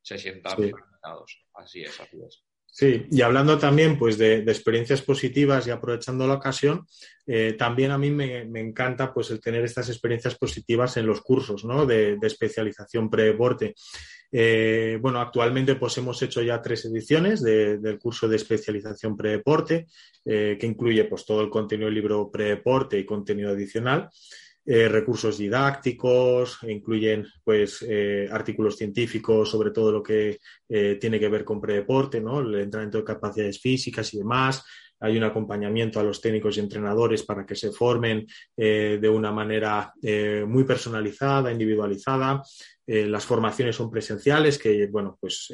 se 0.00 0.16
sientan 0.16 0.56
sí. 0.56 0.72
Así 1.52 1.82
es, 1.82 2.00
así 2.00 2.16
es. 2.26 2.42
Sí, 2.76 3.06
y 3.08 3.22
hablando 3.22 3.56
también 3.56 3.96
pues, 3.96 4.18
de, 4.18 4.38
experiencias 4.38 5.00
positivas 5.00 5.64
y 5.64 5.70
aprovechando 5.70 6.26
la 6.26 6.34
ocasión, 6.34 6.84
eh, 7.24 7.54
también 7.56 7.92
a 7.92 7.98
mí 7.98 8.10
me, 8.10 8.40
encanta 8.58 9.14
pues, 9.14 9.30
el 9.30 9.40
tener 9.40 9.64
estas 9.64 9.90
experiencias 9.90 10.34
positivas 10.34 10.96
en 10.96 11.06
los 11.06 11.20
cursos 11.20 11.64
¿no? 11.64 11.86
de, 11.86 12.18
especialización 12.20 13.08
pre-deporte. 13.08 13.76
Eh, 14.32 14.98
bueno, 15.00 15.20
actualmente 15.20 15.76
pues 15.76 15.96
hemos 15.98 16.20
hecho 16.22 16.42
ya 16.42 16.60
tres 16.60 16.84
ediciones 16.86 17.44
del 17.44 17.96
curso 18.00 18.26
de 18.26 18.34
especialización 18.34 19.16
predeporte, 19.16 19.86
eh, 20.24 20.56
que 20.58 20.66
incluye 20.66 21.04
pues 21.04 21.24
todo 21.24 21.42
el 21.42 21.50
contenido 21.50 21.86
del 21.86 21.94
libro 21.94 22.28
predeporte 22.28 22.98
y 22.98 23.06
contenido 23.06 23.50
adicional. 23.50 24.10
Eh, 24.66 24.88
recursos 24.88 25.36
didácticos, 25.36 26.58
incluyen 26.62 27.26
pues 27.44 27.84
artículos 28.30 28.76
científicos 28.76 29.50
sobre 29.50 29.70
todo 29.70 29.92
lo 29.92 30.02
que 30.02 30.38
tiene 30.66 31.20
que 31.20 31.28
ver 31.28 31.44
con 31.44 31.60
predeporte, 31.60 32.20
¿no? 32.20 32.40
el 32.40 32.54
entrenamiento 32.54 32.98
de 32.98 33.04
capacidades 33.04 33.60
físicas 33.60 34.14
y 34.14 34.18
demás, 34.18 34.64
hay 35.00 35.16
un 35.16 35.24
acompañamiento 35.24 36.00
a 36.00 36.02
los 36.02 36.20
técnicos 36.20 36.56
y 36.56 36.60
entrenadores 36.60 37.22
para 37.22 37.44
que 37.44 37.54
se 37.54 37.70
formen 37.72 38.26
eh, 38.56 38.98
de 39.00 39.08
una 39.08 39.32
manera 39.32 39.92
eh, 40.02 40.44
muy 40.46 40.64
personalizada, 40.64 41.52
individualizada. 41.52 42.42
Eh, 42.86 43.06
las 43.06 43.24
formaciones 43.24 43.76
son 43.76 43.90
presenciales, 43.90 44.58
que 44.58 44.86
bueno, 44.88 45.16
pues 45.20 45.48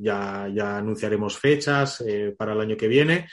ya, 0.00 0.48
ya, 0.52 0.78
anunciaremos 0.78 1.36
fechas 1.38 2.04
para 2.38 2.52
el 2.52 2.60
año 2.60 2.76
que 2.76 2.86
viene, 2.86 3.26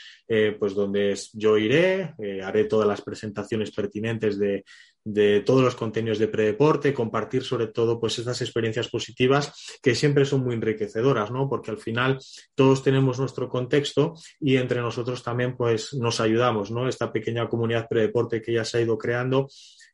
pues 0.57 0.74
donde 0.74 1.15
yo 1.34 1.57
iré, 1.57 2.15
haré 2.43 2.65
todas 2.65 2.88
las 2.88 3.01
presentaciones 3.01 3.69
pertinentes 3.69 4.39
de, 4.39 4.63
de 5.05 5.41
todos 5.41 5.61
los 5.61 5.75
contenidos 5.75 6.19
de 6.19 6.27
predeporte, 6.27 6.93
compartir 6.93 7.43
sobre 7.43 7.67
todo 7.67 7.99
pues 7.99 8.19
estas 8.19 8.41
experiencias 8.41 8.87
positivas 8.87 9.79
que 9.81 9.95
siempre 9.95 10.25
son 10.25 10.43
muy 10.43 10.55
enriquecedoras, 10.55 11.31
¿no? 11.31 11.49
Porque 11.49 11.71
al 11.71 11.77
final 11.77 12.19
todos 12.55 12.83
tenemos 12.83 13.19
nuestro 13.19 13.49
contexto 13.49 14.13
y 14.39 14.57
entre 14.57 14.81
nosotros 14.81 15.23
también 15.23 15.57
pues 15.57 15.93
nos 15.93 16.19
ayudamos, 16.19 16.71
¿no? 16.71 16.87
Esta 16.87 17.11
pequeña 17.11 17.49
comunidad 17.49 17.87
predeporte 17.89 18.41
que 18.41 18.53
ya 18.53 18.65
se 18.65 18.77
ha 18.77 18.81
ido 18.81 18.97
creando 18.97 19.47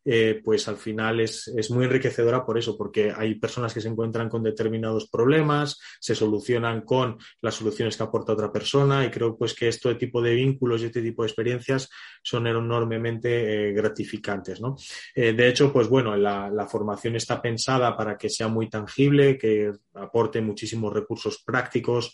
eh, 0.06 0.42
pues 0.44 0.68
al 0.68 0.78
final 0.78 1.20
es, 1.20 1.52
muy 1.70 1.86
enriquecedora 1.86 2.46
por 2.46 2.58
eso, 2.58 2.78
porque 2.78 3.14
hay 3.16 3.36
personas 3.36 3.74
que 3.74 3.82
se 3.82 3.90
encuentran 3.90 4.30
con 4.30 4.44
determinados 4.44 5.10
problemas, 5.10 5.78
se 6.00 6.16
solucionan 6.16 6.82
con 6.82 7.18
las 7.42 7.56
soluciones 7.56 7.98
que 7.98 8.04
aporta 8.04 8.34
otra 8.34 8.52
persona 8.52 9.06
y 9.06 9.12
creo 9.12 9.38
pues 9.38 9.54
que 9.54 9.68
este 9.68 9.94
tipo 9.96 10.22
de 10.22 10.36
vínculos 10.36 10.82
y 10.82 10.86
este 10.86 11.02
tipo 11.02 11.24
de 11.24 11.28
experiencias 11.28 11.90
son 12.24 12.48
enormemente 12.48 13.70
eh, 13.70 13.74
gratificantes. 13.74 14.62
¿no? 14.62 14.78
Eh, 15.14 15.34
de 15.34 15.50
hecho, 15.50 15.72
pues 15.72 15.90
bueno, 15.90 16.16
la, 16.16 16.68
formación 16.70 17.16
está 17.16 17.42
pensada 17.42 17.98
para 17.98 18.16
que 18.16 18.30
sea 18.30 18.48
muy 18.48 18.70
tangible, 18.70 19.38
que 19.38 19.72
aporte 19.96 20.40
muchísimos 20.40 20.94
recursos 20.94 21.42
prácticos, 21.44 22.14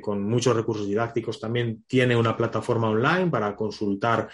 con 0.00 0.24
muchos 0.24 0.56
recursos 0.56 0.88
didácticos. 0.88 1.38
También 1.38 1.84
tiene 1.86 2.16
una 2.16 2.36
plataforma 2.36 2.90
online 2.90 3.30
para 3.30 3.54
consultar 3.54 4.28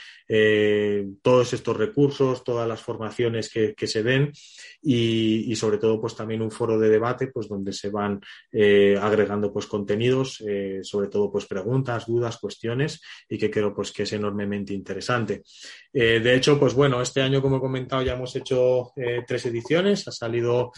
todos 1.22 1.52
estos 1.52 1.76
recursos, 1.76 2.42
todas 2.42 2.66
las 2.66 2.80
formaciones 2.88 3.50
que, 3.50 3.86
se 3.86 4.02
den 4.02 4.32
y, 4.80 5.54
sobre 5.56 5.76
todo 5.76 6.00
pues 6.00 6.16
también 6.16 6.40
un 6.40 6.50
foro 6.50 6.78
de 6.78 6.88
debate 6.88 7.26
pues 7.26 7.46
donde 7.46 7.74
se 7.74 7.90
van 7.90 8.18
eh, 8.50 8.96
agregando 8.98 9.52
pues 9.52 9.66
contenidos, 9.66 10.42
eh, 10.48 10.80
sobre 10.82 11.08
todo 11.08 11.30
pues 11.30 11.44
preguntas, 11.44 12.06
dudas, 12.06 12.38
cuestiones 12.38 13.02
y 13.28 13.36
que 13.36 13.50
creo 13.50 13.74
pues 13.74 13.92
que 13.92 14.04
es 14.04 14.12
enormemente 14.14 14.72
interesante. 14.72 15.42
Eh, 15.92 16.20
de 16.20 16.34
hecho, 16.34 16.58
pues 16.58 16.72
bueno, 16.72 17.02
este 17.02 17.20
año 17.20 17.42
como 17.42 17.58
he 17.58 17.60
comentado 17.60 18.00
ya 18.00 18.14
hemos 18.14 18.34
hecho 18.36 18.92
tres 19.26 19.44
ediciones, 19.44 20.08
ha 20.08 20.12
salido 20.12 20.72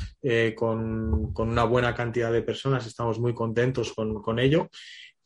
con, 0.56 1.32
una 1.36 1.64
buena 1.64 1.94
cantidad 1.94 2.32
de 2.32 2.42
personas, 2.42 2.86
estamos 2.86 3.20
muy 3.20 3.34
contentos 3.34 3.92
con, 3.92 4.20
con 4.20 4.40
ello 4.40 4.68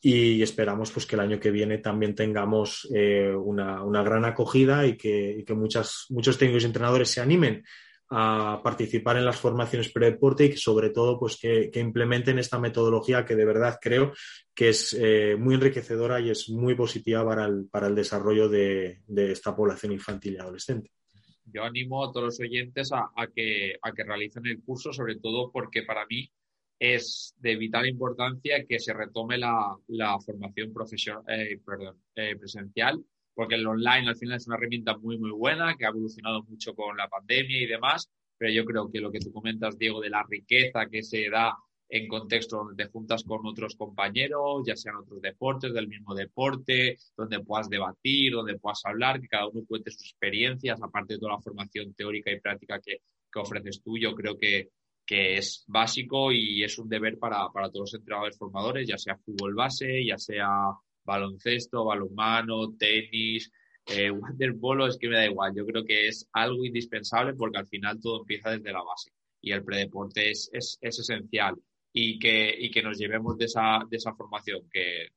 y 0.07 0.43
esperamos 0.43 0.91
pues, 0.91 1.07
que 1.07 1.15
el 1.15 1.21
año 1.21 1.39
que 1.39 1.49
viene 1.49 1.79
también 1.79 2.13
tengamos 2.13 2.87
eh, 2.93 3.33
una, 3.33 4.03
gran 4.03 4.23
acogida 4.23 4.85
y 4.85 4.95
que, 4.95 5.43
muchas, 5.55 6.05
muchos 6.09 6.37
técnicos 6.37 6.61
y 6.61 6.67
entrenadores 6.67 7.09
se 7.09 7.21
animen 7.21 7.63
a 8.11 8.61
participar 8.63 9.17
en 9.17 9.25
las 9.25 9.39
formaciones 9.39 9.91
pre-deporte 9.91 10.45
y 10.45 10.49
que 10.51 10.57
sobre 10.57 10.91
todo 10.91 11.17
pues 11.17 11.37
que, 11.37 11.71
implementen 11.73 12.37
esta 12.37 12.59
metodología 12.59 13.25
que 13.25 13.35
de 13.35 13.45
verdad 13.45 13.79
creo 13.81 14.13
que 14.53 14.69
es 14.69 14.93
eh, 14.93 15.37
muy 15.39 15.55
enriquecedora 15.55 16.19
y 16.19 16.29
es 16.29 16.51
muy 16.51 16.75
positiva 16.75 17.25
para 17.25 17.45
el, 17.45 17.67
para 17.71 17.87
el 17.87 17.95
desarrollo 17.95 18.47
de, 18.47 18.99
esta 19.15 19.55
población 19.55 19.91
infantil 19.91 20.35
y 20.35 20.37
adolescente. 20.37 20.91
Yo 21.45 21.63
animo 21.63 22.05
a 22.05 22.11
todos 22.11 22.25
los 22.25 22.39
oyentes 22.39 22.91
a, 22.93 23.09
que, 23.35 23.75
a 23.81 23.91
que 23.91 24.03
realicen 24.03 24.45
el 24.45 24.61
curso, 24.61 24.93
sobre 24.93 25.15
todo 25.15 25.51
porque 25.51 25.81
para 25.81 26.05
mí 26.05 26.29
es 26.79 27.33
de 27.39 27.55
vital 27.55 27.87
importancia 27.87 28.65
que 28.67 28.79
se 28.79 28.93
retome 28.93 29.37
la, 29.37 29.77
formación 30.25 30.73
profesional, 30.73 31.23
eh, 31.27 31.59
eh, 32.15 32.35
presencial, 32.37 33.03
porque 33.33 33.55
el 33.55 33.67
online 33.67 34.09
al 34.09 34.17
final 34.17 34.37
es 34.37 34.47
una 34.47 34.57
herramienta 34.57 34.97
muy, 34.97 35.17
muy 35.17 35.31
buena, 35.31 35.75
que 35.75 35.85
ha 35.85 35.89
evolucionado 35.89 36.43
mucho 36.43 36.73
con 36.73 36.97
la 36.97 37.07
pandemia 37.07 37.61
y 37.61 37.65
demás, 37.65 38.09
pero 38.37 38.51
yo 38.51 38.65
creo 38.65 38.91
que 38.91 38.99
lo 38.99 39.11
que 39.11 39.19
tú 39.19 39.31
comentas, 39.31 39.77
Diego, 39.77 40.01
de 40.01 40.09
la 40.09 40.25
riqueza 40.29 40.87
que 40.89 41.03
se 41.03 41.29
da 41.29 41.55
en 41.87 42.07
contextos 42.07 42.59
donde 42.59 42.83
te 42.83 42.89
juntas 42.89 43.23
con 43.23 43.45
otros 43.45 43.75
compañeros, 43.75 44.63
ya 44.65 44.75
sean 44.75 44.95
otros 44.95 45.21
deportes, 45.21 45.73
del 45.73 45.87
mismo 45.87 46.15
deporte, 46.15 46.97
donde 47.15 47.39
puedas 47.41 47.69
debatir, 47.69 48.33
donde 48.33 48.57
puedas 48.57 48.81
hablar, 48.85 49.21
que 49.21 49.27
cada 49.27 49.47
uno 49.47 49.61
cuente 49.67 49.91
sus 49.91 50.09
experiencias, 50.09 50.81
aparte 50.81 51.13
de 51.13 51.19
toda 51.19 51.33
la 51.33 51.41
formación 51.41 51.93
teórica 51.93 52.31
y 52.31 52.39
práctica 52.39 52.79
que, 52.83 53.01
que 53.31 53.39
ofreces 53.39 53.81
tú, 53.83 53.97
yo 53.97 54.15
creo 54.15 54.37
que, 54.37 54.69
que 55.05 55.37
es 55.37 55.63
básico 55.67 56.31
y 56.31 56.63
es 56.63 56.77
un 56.79 56.89
deber 56.89 57.19
para, 57.19 57.47
todos 57.53 57.73
los 57.75 57.93
entrenadores 57.93 58.37
formadores, 58.37 58.87
ya 58.87 58.97
sea 58.97 59.17
fútbol 59.17 59.53
base, 59.53 60.03
ya 60.05 60.17
sea 60.17 60.49
baloncesto, 61.03 61.85
balonmano, 61.85 62.73
tenis, 62.77 63.51
eh, 63.85 64.09
waterpolo, 64.11 64.87
es 64.87 64.97
que 64.97 65.07
me 65.07 65.17
da 65.17 65.25
igual. 65.25 65.53
Yo 65.55 65.65
creo 65.65 65.85
que 65.85 66.07
es 66.07 66.27
algo 66.33 66.65
indispensable 66.65 67.35
porque 67.35 67.59
al 67.59 67.67
final 67.67 67.99
todo 68.01 68.21
empieza 68.21 68.49
desde 68.51 68.73
la 68.73 68.83
base 68.83 69.11
y 69.41 69.51
el 69.51 69.63
predeporte 69.63 70.31
es, 70.31 70.49
es, 70.51 70.79
esencial 70.81 71.55
y 71.93 72.17
que, 72.17 72.55
y 72.57 72.71
que 72.71 72.81
nos 72.81 72.97
llevemos 72.97 73.37
de 73.37 73.45
esa, 73.45 73.81
de 73.87 73.97
esa 73.97 74.15
formación, 74.15 74.67
que, 74.71 75.09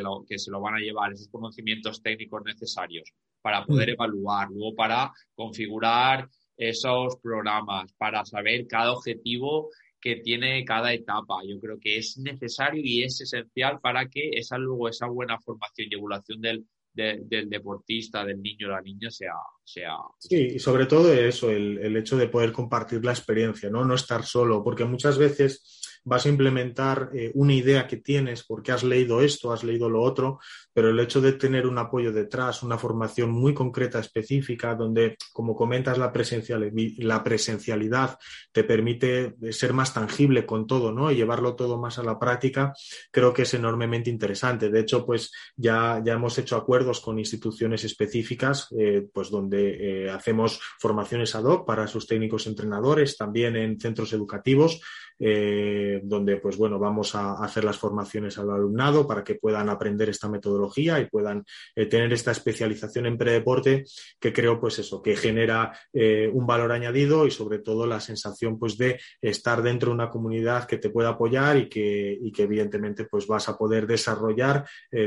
lo, 0.00 0.24
que 0.28 0.38
se 0.38 0.50
lo 0.50 0.60
van 0.60 0.74
a 0.74 0.78
llevar 0.78 1.12
esos 1.12 1.28
conocimientos 1.28 2.02
técnicos 2.02 2.42
necesarios 2.44 3.10
para 3.40 3.64
poder 3.64 3.88
mm. 3.88 3.92
evaluar, 3.92 4.48
luego 4.50 4.74
para 4.74 5.10
configurar 5.34 6.28
esos 6.68 7.16
programas 7.16 7.92
para 7.94 8.24
saber 8.24 8.66
cada 8.66 8.92
objetivo 8.92 9.70
que 10.00 10.16
tiene 10.16 10.64
cada 10.64 10.92
etapa. 10.92 11.36
Yo 11.46 11.60
creo 11.60 11.78
que 11.80 11.96
es 11.96 12.18
necesario 12.18 12.82
y 12.84 13.04
es 13.04 13.20
esencial 13.20 13.78
para 13.80 14.08
que 14.08 14.30
esa 14.34 14.58
luego 14.58 14.88
esa 14.88 15.06
buena 15.06 15.38
formación 15.38 15.88
y 15.90 15.94
evolución 15.94 16.40
del, 16.40 16.66
del 16.92 17.48
deportista, 17.48 18.24
del 18.24 18.42
niño 18.42 18.68
la 18.68 18.82
niña 18.82 19.10
sea, 19.10 19.34
sea... 19.64 19.96
Sí, 20.18 20.54
y 20.54 20.58
sobre 20.58 20.86
todo 20.86 21.12
eso, 21.14 21.50
el, 21.50 21.78
el, 21.78 21.96
hecho 21.96 22.16
de 22.16 22.28
poder 22.28 22.52
compartir 22.52 23.04
la 23.04 23.12
experiencia, 23.12 23.70
¿no? 23.70 23.84
No 23.84 23.94
estar 23.94 24.24
solo, 24.24 24.62
porque 24.62 24.84
muchas 24.84 25.16
veces 25.16 25.80
vas 26.04 26.26
a 26.26 26.28
implementar 26.28 27.10
eh, 27.14 27.30
una 27.34 27.54
idea 27.54 27.86
que 27.86 27.98
tienes 27.98 28.42
porque 28.44 28.72
has 28.72 28.82
leído 28.82 29.20
esto, 29.22 29.52
has 29.52 29.62
leído 29.62 29.88
lo 29.88 30.02
otro, 30.02 30.40
pero 30.72 30.90
el 30.90 31.00
hecho 31.00 31.20
de 31.20 31.32
tener 31.32 31.66
un 31.66 31.78
apoyo 31.78 32.12
detrás, 32.12 32.62
una 32.62 32.78
formación 32.78 33.30
muy 33.30 33.54
concreta, 33.54 33.98
específica, 33.98 34.74
donde, 34.74 35.16
como 35.32 35.54
comentas, 35.54 35.98
la, 35.98 36.12
presencialidad 36.12 38.18
te 38.52 38.64
permite 38.64 39.34
ser 39.50 39.72
más 39.72 39.94
tangible 39.94 40.46
con 40.46 40.66
todo, 40.66 40.92
¿no? 40.92 41.10
Y 41.10 41.16
llevarlo 41.16 41.54
todo 41.54 41.78
más 41.78 41.98
a 41.98 42.02
la 42.02 42.18
práctica, 42.18 42.72
creo 43.10 43.32
que 43.32 43.42
es 43.42 43.54
enormemente 43.54 44.10
interesante. 44.10 44.70
De 44.70 44.80
hecho, 44.80 45.04
pues 45.04 45.32
ya, 45.56 46.02
ya 46.04 46.14
hemos 46.14 46.38
hecho 46.38 46.56
acuerdos 46.56 47.00
con 47.00 47.18
instituciones 47.18 47.84
específicas, 47.84 48.68
eh, 48.78 49.06
pues 49.12 49.30
donde 49.30 50.04
eh, 50.04 50.10
hacemos 50.10 50.60
formaciones 50.78 51.34
ad 51.34 51.44
hoc 51.44 51.66
para 51.66 51.86
sus 51.86 52.06
técnicos 52.06 52.46
entrenadores, 52.46 53.16
también 53.16 53.56
en 53.56 53.78
centros 53.78 54.12
educativos, 54.12 54.80
eh, 55.18 56.00
donde 56.02 56.38
pues 56.38 56.56
bueno, 56.56 56.78
vamos 56.78 57.14
a 57.14 57.34
hacer 57.34 57.64
las 57.64 57.78
formaciones 57.78 58.38
al 58.38 58.50
alumnado 58.50 59.06
para 59.06 59.22
que 59.22 59.36
puedan 59.36 59.68
aprender 59.68 60.08
esta 60.08 60.28
metodología 60.28 60.61
y 61.00 61.06
puedan 61.06 61.44
eh, 61.74 61.86
tener 61.86 62.12
esta 62.12 62.30
especialización 62.30 63.06
en 63.06 63.18
predeporte 63.18 63.84
que 64.20 64.32
creo 64.32 64.60
pues 64.60 64.78
eso, 64.78 65.02
que 65.02 65.16
genera 65.16 65.78
eh, 65.92 66.30
un 66.32 66.46
valor 66.46 66.72
añadido 66.72 67.26
y 67.26 67.30
sobre 67.30 67.58
todo 67.58 67.86
la 67.86 68.00
sensación 68.00 68.58
pues 68.58 68.76
de 68.76 69.00
estar 69.20 69.62
dentro 69.62 69.90
de 69.90 69.94
una 69.94 70.10
comunidad 70.10 70.66
que 70.66 70.78
te 70.78 70.90
pueda 70.90 71.10
apoyar 71.10 71.56
y 71.56 71.68
que, 71.68 72.18
y 72.20 72.32
que 72.32 72.42
evidentemente 72.42 73.04
pues 73.04 73.26
vas 73.26 73.48
a 73.48 73.56
poder 73.56 73.86
desarrollar 73.86 74.64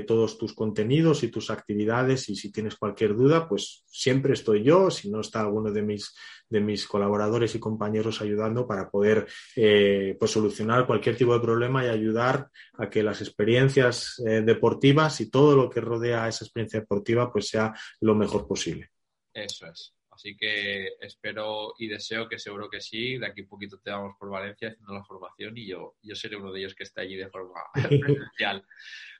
todos 0.08 0.38
tus 0.38 0.54
contenidos 0.54 1.24
y 1.24 1.30
tus 1.30 1.50
actividades. 1.50 2.30
Y 2.30 2.36
si 2.36 2.52
tienes 2.52 2.76
cualquier 2.76 3.16
duda 3.16 3.48
pues 3.48 3.84
siempre 3.88 4.34
estoy 4.34 4.64
yo, 4.64 4.90
si 4.90 5.10
no 5.10 5.22
está 5.22 5.42
alguno 5.42 5.72
de 5.72 5.82
mis 5.82 6.14
de 6.50 6.62
mis 6.62 6.88
colaboradores 6.88 7.56
y 7.56 7.60
compañeros 7.60 8.22
ayudando 8.22 8.68
para 8.68 8.90
poder 8.90 9.28
eh, 9.56 10.16
pues 10.20 10.32
solucionar 10.32 10.86
cualquier 10.86 11.18
tipo 11.18 11.34
de 11.34 11.40
problema 11.40 11.86
y 11.86 11.90
ayudar 11.90 12.50
a 12.74 12.90
que 12.90 13.04
las 13.04 13.22
experiencias 13.22 14.22
eh, 14.28 14.42
deportivas 14.42 15.22
y 15.22 15.30
todo 15.30 15.56
lo 15.56 15.70
que 15.70 15.82
rodea 15.82 16.26
a 16.26 16.30
esa 16.30 16.46
experiencia 16.46 16.80
deportiva 16.80 17.32
pues 17.32 17.48
sea 17.48 17.74
lo 18.02 18.16
mejor 18.16 18.48
posible. 18.48 18.90
Eso 19.34 19.68
es. 19.68 19.96
Así 20.16 20.38
que 20.38 20.94
espero 21.02 21.74
y 21.78 21.90
deseo 21.90 22.30
que 22.30 22.40
seguro 22.40 22.70
que 22.70 22.80
sí. 22.80 23.18
De 23.18 23.28
aquí 23.28 23.42
a 23.42 23.48
poquito 23.48 23.78
te 23.80 23.92
vamos 23.92 24.16
por 24.18 24.30
Valencia 24.30 24.70
haciendo 24.70 24.94
la 24.94 25.04
formación 25.04 25.58
y 25.58 25.68
yo, 25.68 25.98
yo 26.02 26.16
seré 26.16 26.38
uno 26.38 26.54
de 26.54 26.62
ellos 26.62 26.74
que 26.74 26.84
esté 26.84 27.02
allí 27.02 27.18
de 27.18 27.30
forma 27.30 27.60
presencial. 27.74 28.66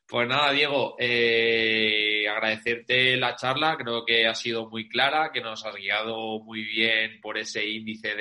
Pues 0.08 0.28
nada, 0.28 0.52
Diego, 0.52 0.96
eh, 1.00 2.28
agradecerte 2.30 3.18
la 3.18 3.36
charla, 3.36 3.76
creo 3.76 4.06
que 4.06 4.28
ha 4.28 4.36
sido 4.36 4.70
muy 4.70 4.88
clara, 4.88 5.32
que 5.32 5.42
nos 5.42 5.66
has 5.66 5.76
guiado 5.76 6.40
muy 6.44 6.64
bien 6.64 7.20
por 7.20 7.40
ese 7.40 7.68
índice 7.68 8.14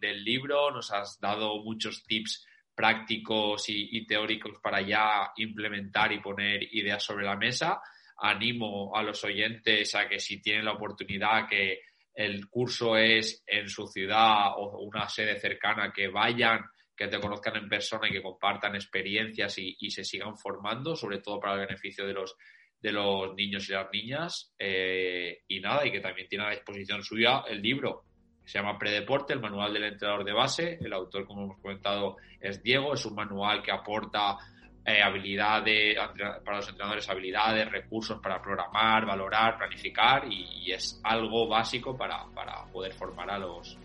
del 0.00 0.24
libro, 0.24 0.70
nos 0.70 0.90
has 0.92 1.20
dado 1.20 1.62
muchos 1.62 2.04
tips 2.04 2.46
prácticos 2.74 3.66
y, 3.68 4.06
teóricos 4.06 4.58
para 4.62 4.80
ya 4.80 5.30
implementar 5.36 6.10
y 6.12 6.20
poner 6.20 6.74
ideas 6.74 7.02
sobre 7.02 7.26
la 7.26 7.36
mesa. 7.36 7.82
Animo 8.16 8.96
a 8.96 9.02
los 9.02 9.22
oyentes 9.22 9.94
a 9.94 10.08
que 10.08 10.18
si 10.18 10.40
tienen 10.40 10.64
la 10.64 10.72
oportunidad 10.72 11.46
que 11.48 11.80
el 12.14 12.48
curso 12.48 12.96
es 12.96 13.42
en 13.46 13.68
su 13.68 13.86
ciudad 13.86 14.52
o 14.56 14.78
una 14.80 15.06
sede 15.06 15.38
cercana, 15.38 15.92
que 15.92 16.08
vayan 16.08 16.64
que 16.96 17.08
te 17.08 17.20
conozcan 17.20 17.56
en 17.56 17.68
persona 17.68 18.08
y 18.08 18.12
que 18.12 18.22
compartan 18.22 18.74
experiencias 18.74 19.58
y, 19.58 19.90
se 19.90 20.04
sigan 20.04 20.36
formando, 20.36 20.96
sobre 20.96 21.18
todo 21.18 21.38
para 21.38 21.54
el 21.54 21.66
beneficio 21.66 22.06
de 22.06 22.14
los, 22.14 22.36
de 22.80 22.92
los 22.92 23.34
niños 23.34 23.68
y 23.68 23.72
las 23.72 23.88
niñas. 23.92 24.54
Eh, 24.58 25.42
y 25.48 25.60
nada, 25.60 25.86
y 25.86 25.92
que 25.92 26.00
también 26.00 26.28
tiene 26.28 26.46
a 26.46 26.50
disposición 26.50 27.02
suya 27.02 27.44
el 27.48 27.60
libro, 27.60 28.04
se 28.44 28.58
llama 28.58 28.78
Predeporte, 28.78 29.32
el 29.32 29.40
manual 29.40 29.74
del 29.74 29.84
entrenador 29.84 30.24
de 30.24 30.32
base. 30.32 30.78
El 30.80 30.92
autor, 30.92 31.26
como 31.26 31.42
hemos 31.42 31.60
comentado, 31.60 32.16
es 32.40 32.62
Diego. 32.62 32.94
Es 32.94 33.04
un 33.04 33.16
manual 33.16 33.60
que 33.60 33.72
aporta 33.72 34.38
eh, 34.84 35.02
habilidades, 35.02 35.98
para 36.44 36.58
los 36.58 36.68
entrenadores 36.68 37.08
habilidades, 37.10 37.68
recursos 37.68 38.20
para 38.22 38.40
programar, 38.40 39.04
valorar, 39.04 39.58
planificar 39.58 40.32
y, 40.32 40.70
es 40.70 41.00
algo 41.02 41.48
básico 41.48 41.96
para, 41.96 42.24
para, 42.32 42.64
poder 42.66 42.92
formar 42.92 43.30
a 43.30 43.38
los, 43.38 43.76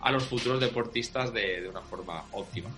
a 0.00 0.12
los 0.12 0.24
futuros 0.24 0.60
deportistas 0.60 1.32
de, 1.32 1.62
de 1.62 1.68
una 1.68 1.80
forma 1.82 2.24
óptima. 2.32 2.70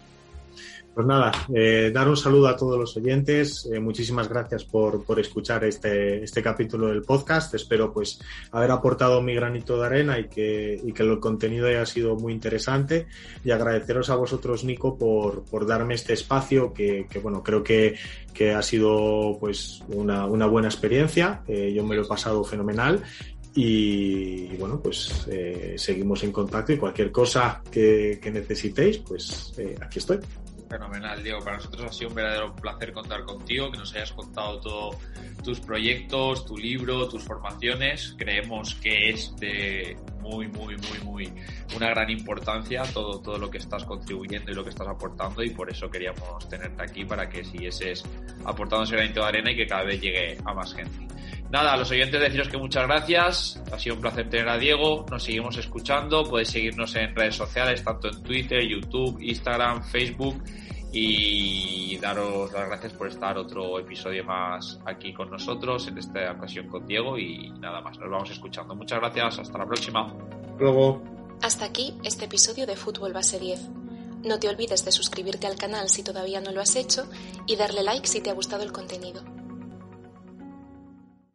Pues 0.94 1.06
nada, 1.06 1.32
eh, 1.54 1.90
dar 1.90 2.06
un 2.06 2.18
saludo 2.18 2.48
a 2.48 2.56
todos 2.56 2.78
los 2.78 2.94
oyentes. 2.98 3.66
Eh, 3.72 3.80
muchísimas 3.80 4.28
gracias 4.28 4.62
por, 4.64 5.02
por 5.04 5.18
escuchar 5.18 5.64
este, 5.64 6.22
este, 6.22 6.42
capítulo 6.42 6.88
del 6.88 7.00
podcast. 7.00 7.54
Espero 7.54 7.94
pues 7.94 8.20
haber 8.50 8.70
aportado 8.70 9.22
mi 9.22 9.34
granito 9.34 9.80
de 9.80 9.86
arena 9.86 10.18
y 10.18 10.28
que, 10.28 10.78
y 10.84 10.92
que 10.92 11.02
el 11.02 11.18
contenido 11.18 11.66
haya 11.66 11.86
sido 11.86 12.16
muy 12.16 12.34
interesante. 12.34 13.06
Y 13.42 13.52
agradeceros 13.52 14.10
a 14.10 14.16
vosotros, 14.16 14.64
Nico, 14.64 14.98
por, 14.98 15.44
por 15.44 15.66
darme 15.66 15.94
este 15.94 16.12
espacio 16.12 16.74
que, 16.74 17.06
que 17.08 17.20
bueno, 17.20 17.42
creo 17.42 17.64
que, 17.64 17.96
que, 18.34 18.52
ha 18.52 18.60
sido 18.60 19.38
pues 19.40 19.82
una, 19.88 20.26
una 20.26 20.44
buena 20.44 20.68
experiencia. 20.68 21.40
Eh, 21.48 21.72
yo 21.74 21.84
me 21.84 21.96
lo 21.96 22.02
he 22.02 22.06
pasado 22.06 22.44
fenomenal 22.44 23.02
y, 23.54 24.56
bueno, 24.56 24.80
pues 24.80 25.26
eh, 25.30 25.74
seguimos 25.76 26.22
en 26.24 26.32
contacto 26.32 26.72
y 26.72 26.78
cualquier 26.78 27.12
cosa 27.12 27.62
que, 27.70 28.18
necesitéis, 28.32 28.98
pues 28.98 29.52
eh, 29.58 29.74
aquí 29.80 29.98
estoy. 29.98 30.18
Fenomenal, 30.72 31.22
Diego. 31.22 31.40
Para 31.40 31.56
nosotros 31.56 31.84
ha 31.84 31.92
sido 31.92 32.08
un 32.08 32.14
verdadero 32.14 32.56
placer 32.56 32.94
contar 32.94 33.24
contigo, 33.24 33.70
que 33.70 33.76
nos 33.76 33.94
hayas 33.94 34.12
contado 34.12 34.58
todos 34.58 34.96
tus 35.44 35.60
proyectos, 35.60 36.46
tu 36.46 36.56
libro, 36.56 37.06
tus 37.08 37.22
formaciones. 37.24 38.14
Creemos 38.16 38.74
que 38.76 39.10
es 39.10 39.36
de 39.36 39.98
muy, 40.22 40.48
muy, 40.48 40.76
muy, 40.76 40.98
muy 41.04 41.32
una 41.76 41.90
gran 41.90 42.08
importancia 42.08 42.84
todo, 42.84 43.20
todo 43.20 43.36
lo 43.36 43.50
que 43.50 43.58
estás 43.58 43.84
contribuyendo 43.84 44.50
y 44.50 44.54
lo 44.54 44.64
que 44.64 44.70
estás 44.70 44.88
aportando 44.88 45.42
y 45.42 45.50
por 45.50 45.68
eso 45.68 45.90
queríamos 45.90 46.48
tenerte 46.48 46.82
aquí 46.82 47.04
para 47.04 47.28
que 47.28 47.44
siguieses 47.44 48.02
aportando 48.46 48.84
ese 48.84 48.96
granito 48.96 49.20
de 49.20 49.26
arena 49.26 49.52
y 49.52 49.56
que 49.56 49.66
cada 49.66 49.82
vez 49.82 50.00
llegue 50.00 50.38
a 50.42 50.54
más 50.54 50.72
gente. 50.72 51.06
Nada, 51.52 51.74
a 51.74 51.76
los 51.76 51.90
oyentes 51.90 52.18
deciros 52.18 52.48
que 52.48 52.56
muchas 52.56 52.86
gracias. 52.86 53.62
Ha 53.70 53.78
sido 53.78 53.96
un 53.96 54.00
placer 54.00 54.30
tener 54.30 54.48
a 54.48 54.56
Diego. 54.56 55.04
Nos 55.10 55.22
seguimos 55.22 55.54
escuchando. 55.58 56.24
Podéis 56.24 56.48
seguirnos 56.48 56.96
en 56.96 57.14
redes 57.14 57.36
sociales, 57.36 57.84
tanto 57.84 58.08
en 58.08 58.22
Twitter, 58.22 58.66
YouTube, 58.66 59.20
Instagram, 59.20 59.84
Facebook. 59.84 60.42
Y 60.94 61.98
daros 61.98 62.50
las 62.54 62.68
gracias 62.68 62.94
por 62.94 63.08
estar 63.08 63.36
otro 63.36 63.78
episodio 63.78 64.24
más 64.24 64.80
aquí 64.86 65.12
con 65.12 65.30
nosotros, 65.30 65.86
en 65.88 65.98
esta 65.98 66.32
ocasión 66.32 66.68
con 66.68 66.86
Diego. 66.86 67.18
Y 67.18 67.50
nada 67.60 67.82
más, 67.82 67.98
nos 67.98 68.10
vamos 68.10 68.30
escuchando. 68.30 68.74
Muchas 68.74 69.00
gracias. 69.00 69.40
Hasta 69.40 69.58
la 69.58 69.66
próxima. 69.66 70.10
Luego. 70.58 71.02
Hasta 71.42 71.66
aquí 71.66 71.92
este 72.02 72.24
episodio 72.24 72.66
de 72.66 72.76
Fútbol 72.76 73.12
Base 73.12 73.38
10. 73.38 73.68
No 74.24 74.38
te 74.38 74.48
olvides 74.48 74.86
de 74.86 74.92
suscribirte 74.92 75.46
al 75.46 75.56
canal 75.56 75.90
si 75.90 76.02
todavía 76.02 76.40
no 76.40 76.50
lo 76.50 76.62
has 76.62 76.76
hecho 76.76 77.06
y 77.46 77.56
darle 77.56 77.82
like 77.82 78.06
si 78.06 78.22
te 78.22 78.30
ha 78.30 78.32
gustado 78.32 78.62
el 78.62 78.72
contenido. 78.72 79.22